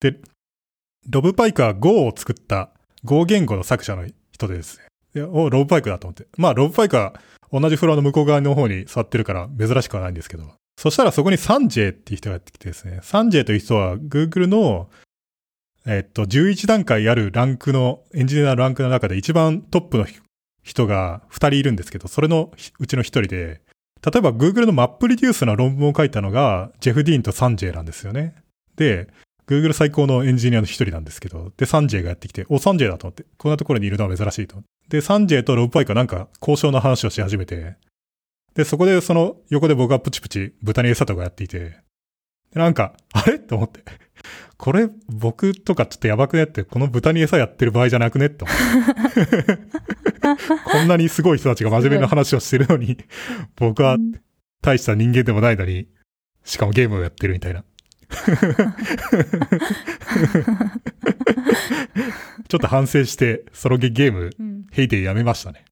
[0.00, 0.16] で、
[1.08, 2.70] ロブパイクは Go を作った
[3.04, 4.84] Go 言語の作者の人でですね。
[5.14, 6.26] ロブパイクだと思って。
[6.36, 7.14] まあ、ロブパイクは
[7.52, 10.44] 同じフロアの向こう側の方に座ってるから珍しくはないんですけど。
[10.76, 13.00] そしたらそこにサンジェっていう人がやってきてですね。
[13.02, 14.88] サンジェという人は Google の、
[15.86, 20.06] えっと、11段階あるランクの、エンジニアのランクの中で一番トップの
[20.62, 23.60] 人が2人いるんですけど、それのうちの1人で、
[24.02, 28.34] 例えば Google のマップリデュースの論文を書いたのが、ジェフ・ディーンとサンジェなんですよね。
[28.76, 29.08] で、
[29.50, 34.62] Google 最高のエンジニアの一人なんですけど、で、サンジェがやってきて、お、サンジェだと思って、こんなところにいるのは珍しいと。
[34.88, 37.74] で、サンジェとロブパイクはなんか交渉の話をし始めて、
[38.54, 43.36] で、そこでその横で僕はプチプチ豚に餌とかやっていて、でなんか、あれ？
[43.36, 43.82] って思って。
[44.56, 48.56] これ、僕とかちょっとやばくねって、この豚に餌やってる場合じゃなくねって思っ
[49.14, 49.58] て。
[50.64, 52.98] こんなにすごい人たちが真面目な話をしてるのに、
[53.56, 53.96] 僕は
[54.62, 55.88] 大した人間でもないのに、
[56.44, 57.64] しかもゲームをやってるみたいな。
[62.48, 65.64] ちょっと反省して、ソロゲーム、うん、ヘイデイやめましたね。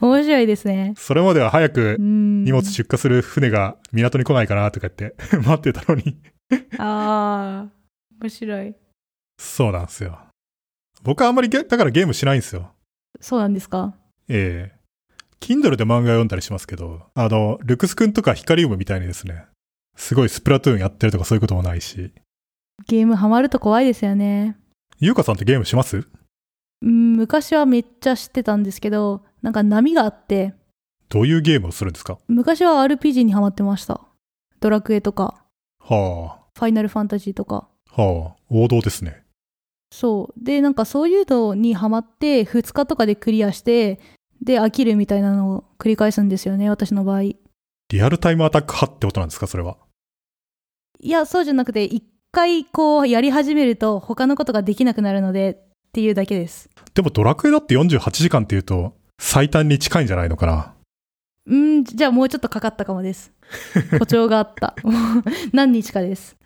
[0.00, 0.94] 面白いですね。
[0.96, 6.18] それまでは早く荷物出荷する船が港に来ないかなとか言って 待ってたのに
[6.78, 7.70] ああ、
[8.20, 8.74] 面白い。
[9.38, 10.18] そうなんですよ。
[11.02, 12.72] 僕はあんまりだからゲームしないんですよ。
[13.20, 13.94] そうなんですか？
[14.28, 14.76] ええ
[15.40, 19.44] Kindle で漫画読んだりしますけど、あの、ルクスくんとかヒカリウムみたいにですね、
[19.96, 22.12] すごいスプラトゥーンやってるとかそういうこともないし。
[22.86, 24.56] ゲームハマると怖いですよね。
[24.98, 26.06] ゆうかさんってゲームします？
[26.82, 30.54] うん、昔はめっちゃ知ってたんですけど、なんか波があって。
[31.08, 32.18] どういうゲームをするんですか？
[32.28, 34.00] 昔は RPG にハマってました。
[34.60, 35.44] ドラクエとか。
[35.80, 36.46] はあ。
[36.54, 37.68] ファイナルファンタジーとか。
[37.90, 38.42] はあ。
[38.50, 39.22] 王道ですね。
[39.92, 40.44] そう。
[40.44, 44.00] で、なんかそういうのにハマって、2日とかでクリアして、
[44.42, 47.22] で、飽きるみたいなのを繰り返すんですよね、私の場合。
[47.22, 49.78] リアルタイムアタック派ってことなんですか、それは？
[51.00, 55.56] いや、そうじゃなくて、一回こうやり始めると他のことができなくなるのでっ
[55.92, 56.68] ていうだけです。
[56.94, 60.74] でもドラクエだって48時間っていうと最短に近いんじゃないのかな？
[61.46, 63.32] うん、じゃあもうちょっとかかったかもです。
[63.92, 64.74] 誇張があった。
[65.52, 66.36] 何日かです。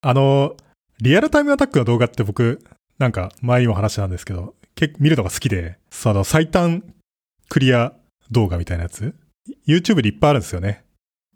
[0.00, 0.56] あの、
[1.00, 2.62] リアルタイムアタックの動画って僕、
[2.98, 6.84] なんか前にも話したんですけど、結構見るのが好きで、その最短
[7.48, 7.94] クリア
[8.30, 9.14] 動画みたいなやつ
[9.66, 10.84] ?YouTube でいっぱいあるんですよね。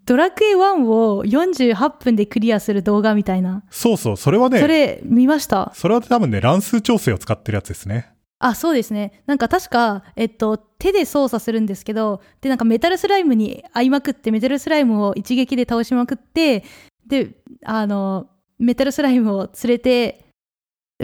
[0.06, 3.64] ドラクエ1を48分でクリアする動画みたいな。
[3.70, 4.60] そうそう、それはね。
[4.60, 5.72] それ見ました？
[5.74, 8.12] それは多分ね、乱数調整を使ってるやつですね。
[8.38, 9.22] あ、そうですね。
[9.26, 16.62] なんか確か、えっと、手で操作するんですけど、で、なんかメタルスライムに合いまくって、メタルスライムを一撃で倒しまくって、
[17.06, 17.30] で、
[17.64, 18.28] あの、
[18.58, 20.26] メタルスライムを連れて、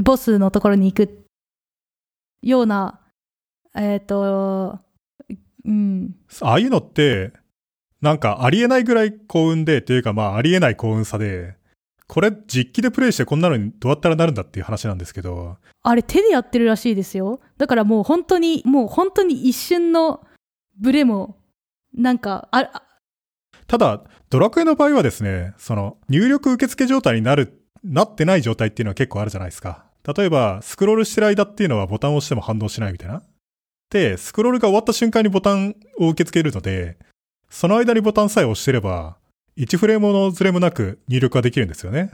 [0.03, 1.24] ボスのところに行く
[2.43, 3.01] ような、
[3.74, 4.79] えっ、と、
[5.65, 6.15] うん。
[6.43, 7.33] ああいうのって、
[8.03, 11.55] なんかありえないぐらい幸運で、というかまあありえない幸運さで、
[12.09, 15.57] これ実機でプレイしてこんなのにどうやったらなるんだっていう話なんですけど。
[15.83, 17.41] あれ手でやってるらしいですよ。
[17.57, 20.27] だからもう本当に、もう本当に一瞬の
[20.79, 21.39] ブレも、
[21.95, 22.83] なんか、あ、
[23.66, 29.85] ただ、ドラクエの場合はですね、その入力受付状態になる、なってない状態っていうのは結構あるじゃないですか。
[30.16, 33.23] 例えば、スクロールしてる間っていうのはボタンを押しても反応しないみたいな。
[33.91, 36.99] で、スクロールが終わった瞬間にボタンを受け付けるので、
[37.53, 39.19] その間にボタンさえ押してれば、
[39.59, 42.11] 1フレームのズレもなく入力ができるんですよね。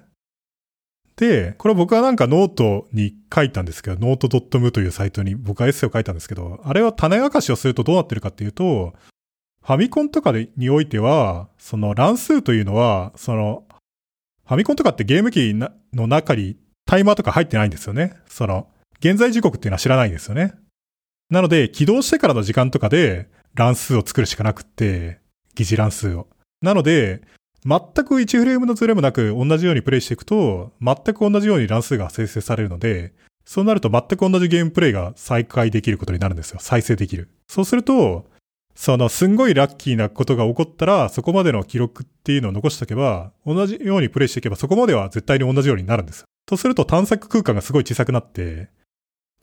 [1.15, 8.95] で、これ僕はなんかノートに書いたんですけど、ノート .m というサイトに僕はエッセイを書いたんですけど、あれは種明かしをするとどうなってるかっていうと、
[9.65, 13.65] ファミコンとかにおいては、その乱数というのは、その、
[14.45, 15.55] ファミコンとかってゲーム機
[15.95, 18.17] の中にタイマーとか入ってないんですよね。
[18.27, 18.67] その、
[18.99, 20.55] 現在時刻っていうのは知らないんですよね。
[21.31, 25.21] なので、起動してからの時間とかで乱数を作るしかなくって、
[25.59, 26.29] 疑似乱数を。
[26.63, 27.23] なので、
[27.65, 33.13] 全く1フレームのズレもなく同じようにプレイしていくと、全く同じように乱数が生成されるので、
[33.45, 36.59] そうなると全く同じゲームプレイが再開できることになるんですよ。
[36.61, 37.29] 再生できる。
[37.49, 38.27] そうすると、
[38.75, 46.25] そのすんごいラッキーなことが起こったら、そこまでの記録っていうのを残しておけば、同じようにプレイしていけば、そこまでは絶対に同じようになるんです。
[46.47, 48.69] とすると探索空間がすごい小さくなって、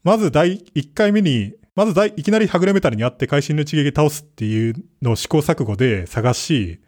[0.04, 6.80] まず第1回目にまずいきなりはぐれメタルにあって会心の一撃倒すっていうのを試行錯誤で探し、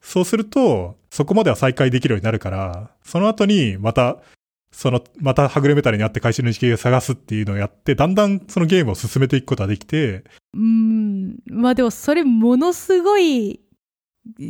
[0.00, 4.18] そうすると、そこまでは再開できるようになるから、その後にまた、
[4.72, 10.24] その、またはぐれメタルにあって会心の一撃を探すっていうのをやって、だんだんそのゲームを進めていくことができて。
[10.54, 11.36] うん。
[11.46, 13.60] まあでもそれものすごい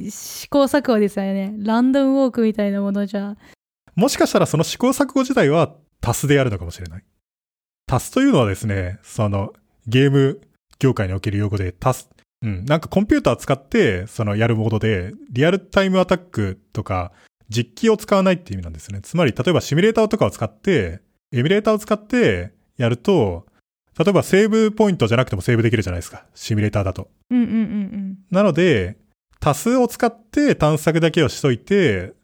[0.09, 1.55] 試行錯誤ですよね。
[1.59, 3.36] ランドムウォークみたいなものじゃ。
[3.96, 7.05] もしかしたらその試行錯誤自体はタスでやるのかもしれない。
[7.86, 9.52] タスというのはですね、その、
[9.86, 10.40] ゲーム
[10.78, 12.09] 業界における用語でタス、
[12.43, 17.12] うん、なんかコンピューター使って、そのやるモードで、リアルタイムアタックとか、
[17.48, 19.01] 実機を使わないっていう意味なんですね。
[19.02, 21.01] つまり、例えばシミュレーターとかを使って、
[21.32, 23.47] エミュレーターを使ってやると、
[23.98, 26.27] 例えばセーブポイントじゃなくてもセーブできるじゃないですか。
[26.35, 27.09] シミュレーターだと。
[27.31, 28.97] うんうんうんなので、
[29.40, 32.15] 多数を使って探索だけをしといて、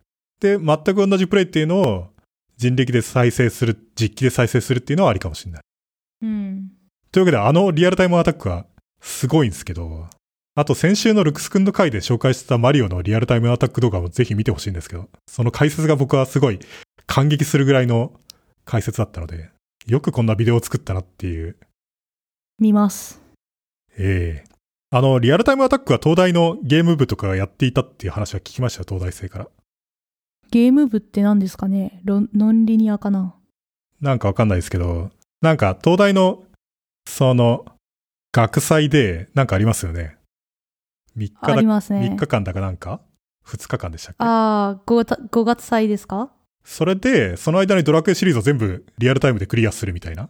[0.40, 2.10] で、全く同じプレイっていうのを
[2.56, 5.62] 人力で再生する、実機で再生するっていうのはありかもしれない。
[6.22, 6.70] うん。
[7.10, 7.12] うん。
[7.12, 8.66] というわけで、あのリアルタイムアタックは
[9.00, 10.06] すごいんですけど、
[10.54, 16.58] あと先週のルクスくんの回で紹介してたマリオのリアルタイムアタック動画もぜひ見てほしいんですけど、その解説が僕はすごい
[17.06, 18.12] 感激するぐらいの
[18.64, 19.50] 解説だったので、
[19.86, 21.56] よくこんなビデオを作ったなっていう。
[22.58, 23.20] 見ます。
[23.96, 24.50] ええ
[24.92, 29.48] あの、リアルタイムアタックは東大のゲーム部とかがやっていたっていう話は聞きましたよ、東大生から。
[30.50, 32.00] ゲーム部って何ですかね？
[32.02, 33.36] ロノンリニアかな？
[34.00, 35.10] なんかわかんないですけど、
[35.42, 36.42] なんか東大の、
[37.10, 37.64] その、
[38.32, 40.16] 学祭でなんかありますよね。
[41.18, 42.16] 3日だありますね3。
[42.16, 43.00] 日間だかなんか
[43.44, 44.16] ?2 日間でしたっけ？
[44.20, 46.30] ああ、5, 月5月祭ですか？
[46.64, 50.28] それで、その間にドラクエシリーズを全部リアルタイムでクリアするみたいな。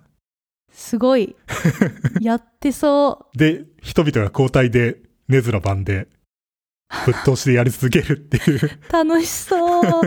[0.72, 1.36] すごい。
[2.22, 4.96] やってそで、人々が交代で、
[5.28, 6.08] ネズの番で、
[7.04, 8.70] ぶっ通しでやり続けるっていう、う。
[8.90, 10.02] 楽しそう。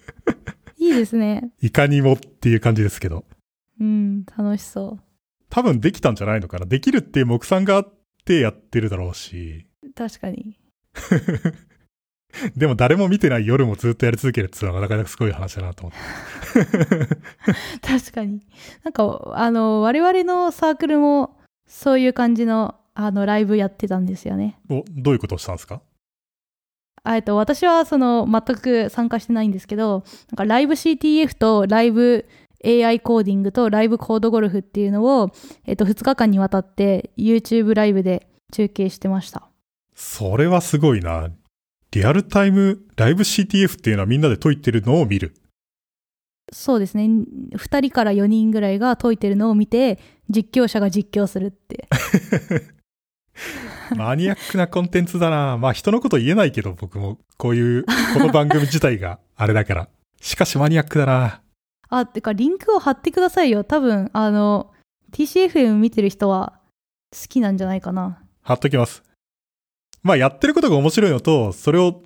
[0.78, 1.50] いいですね。
[1.60, 3.24] いかにもっていう感じですけど。
[3.78, 4.98] うん、楽しそ
[5.48, 6.66] 多分できたんじゃないのかな。
[6.66, 7.94] できるっていう目算があっ
[8.24, 9.66] てやってるだろうし。
[9.82, 9.92] う。
[9.94, 10.58] 確かに。
[12.56, 15.92] でも誰も見てない夜もずっとやり続けるっていうのはなかなかすごい話だなと思っ
[16.58, 17.16] て。
[17.80, 18.42] 確かに。
[18.84, 24.58] なんか、あの、我々のサークルも、そういう感じの、あの、ライブやってたんですよね。
[24.68, 25.80] お、どういうことをしたんですか？
[27.04, 32.26] あえっと、私は、その、全く参加してないんですけど、なんか、ライブ CTF とライブ
[32.64, 35.30] AI コーディングとライブコードゴルフっていうのを、
[35.66, 39.48] えっと、2日間にわたって YouTube ライブで中継してました。
[39.94, 41.30] それはすごいな。
[41.92, 45.34] リアルタイム、ライブ CTF っていうのはみんなで解いてるのを見る。
[46.52, 47.04] そうですね。
[47.04, 51.88] 2人から4人ぐらいが解いてるのを見て、実況者が実況するって。
[53.96, 55.58] マニアックなコンテンツだな。
[55.58, 59.88] まあ人のこと言えないけど、僕もこういう、この番組自体があれだから。
[60.20, 61.42] しかしマニアックだな。
[61.88, 63.64] あ、てか、リンクを貼ってくださいよ。
[63.64, 64.72] 多分、あの、
[65.12, 66.60] TCFM 見てる人は
[67.12, 68.22] 好きなんじゃないかな。
[68.42, 69.02] 貼っときます。
[70.02, 72.02] まあやってることが面白いのと、それを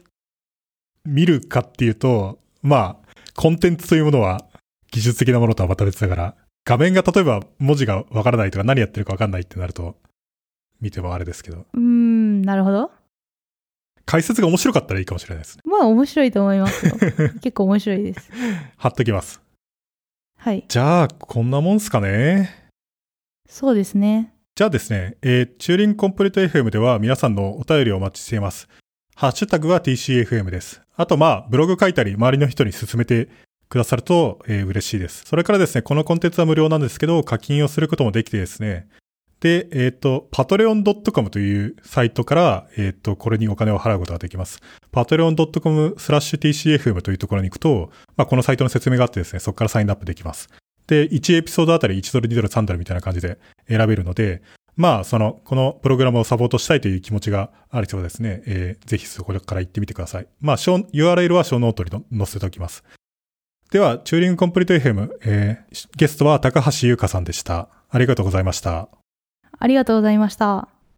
[1.05, 4.47] 見るかっていうと、まあ、コンテンツというものは
[4.91, 6.35] 技術的なものとはまた別だから、
[6.65, 9.97] 画面が例えば文字がわからないとか何やってるかわかんないってなると、
[10.81, 12.91] 見てもあれですけど、うーん、なるほど。
[14.07, 15.63] 解説が面白かったらいいかもしれないですね。
[15.65, 16.93] まあ、面白いと思いますよ。
[17.41, 18.31] 結構面白いです。
[18.77, 19.41] 貼っときます。
[20.43, 20.65] はい。
[20.69, 22.51] じゃあ、こんなもんすかね？
[23.47, 24.33] そうですね。
[24.55, 28.67] じゃあですね、えー、チューリングコンプリート FM では皆さんのお便りをお待ちしています。
[29.15, 30.81] ハッシュタグは TCFM です。
[30.97, 33.29] あとまあ、ブログ書いたり、周りの人に勧めて
[33.69, 35.25] くださると、えー嬉しいです。
[35.27, 38.89] それからですね、このコンテンツは無料なんですけど、課金をすることもできてですね、
[39.41, 44.61] で、えっ、と、patreon.com というサイトから、えっ、と、これにお金を払うことができます。
[44.93, 50.51] patreon.com スラッシュ TCFM というところに行くと、まあ、このサイトの説明があってですね、そこからサインアップできます。
[50.87, 54.43] で、1エピソードあたり1ドル、2ドル、3ドルみたいな感じで選べるので、
[54.77, 60.27] まあ、その、このプログラムをサポートしたいという気持ちがある人はですね、えーぜひそこから行ってみてください。
[60.41, 62.83] まあ、URL はショーノートに載せておきます。
[63.71, 67.69] では、チューリングコンプリート FM、えーゲストは高橋優香さんでした。
[67.89, 69.00] ありがとうございました。
[69.61, 70.80] ありがとうございました。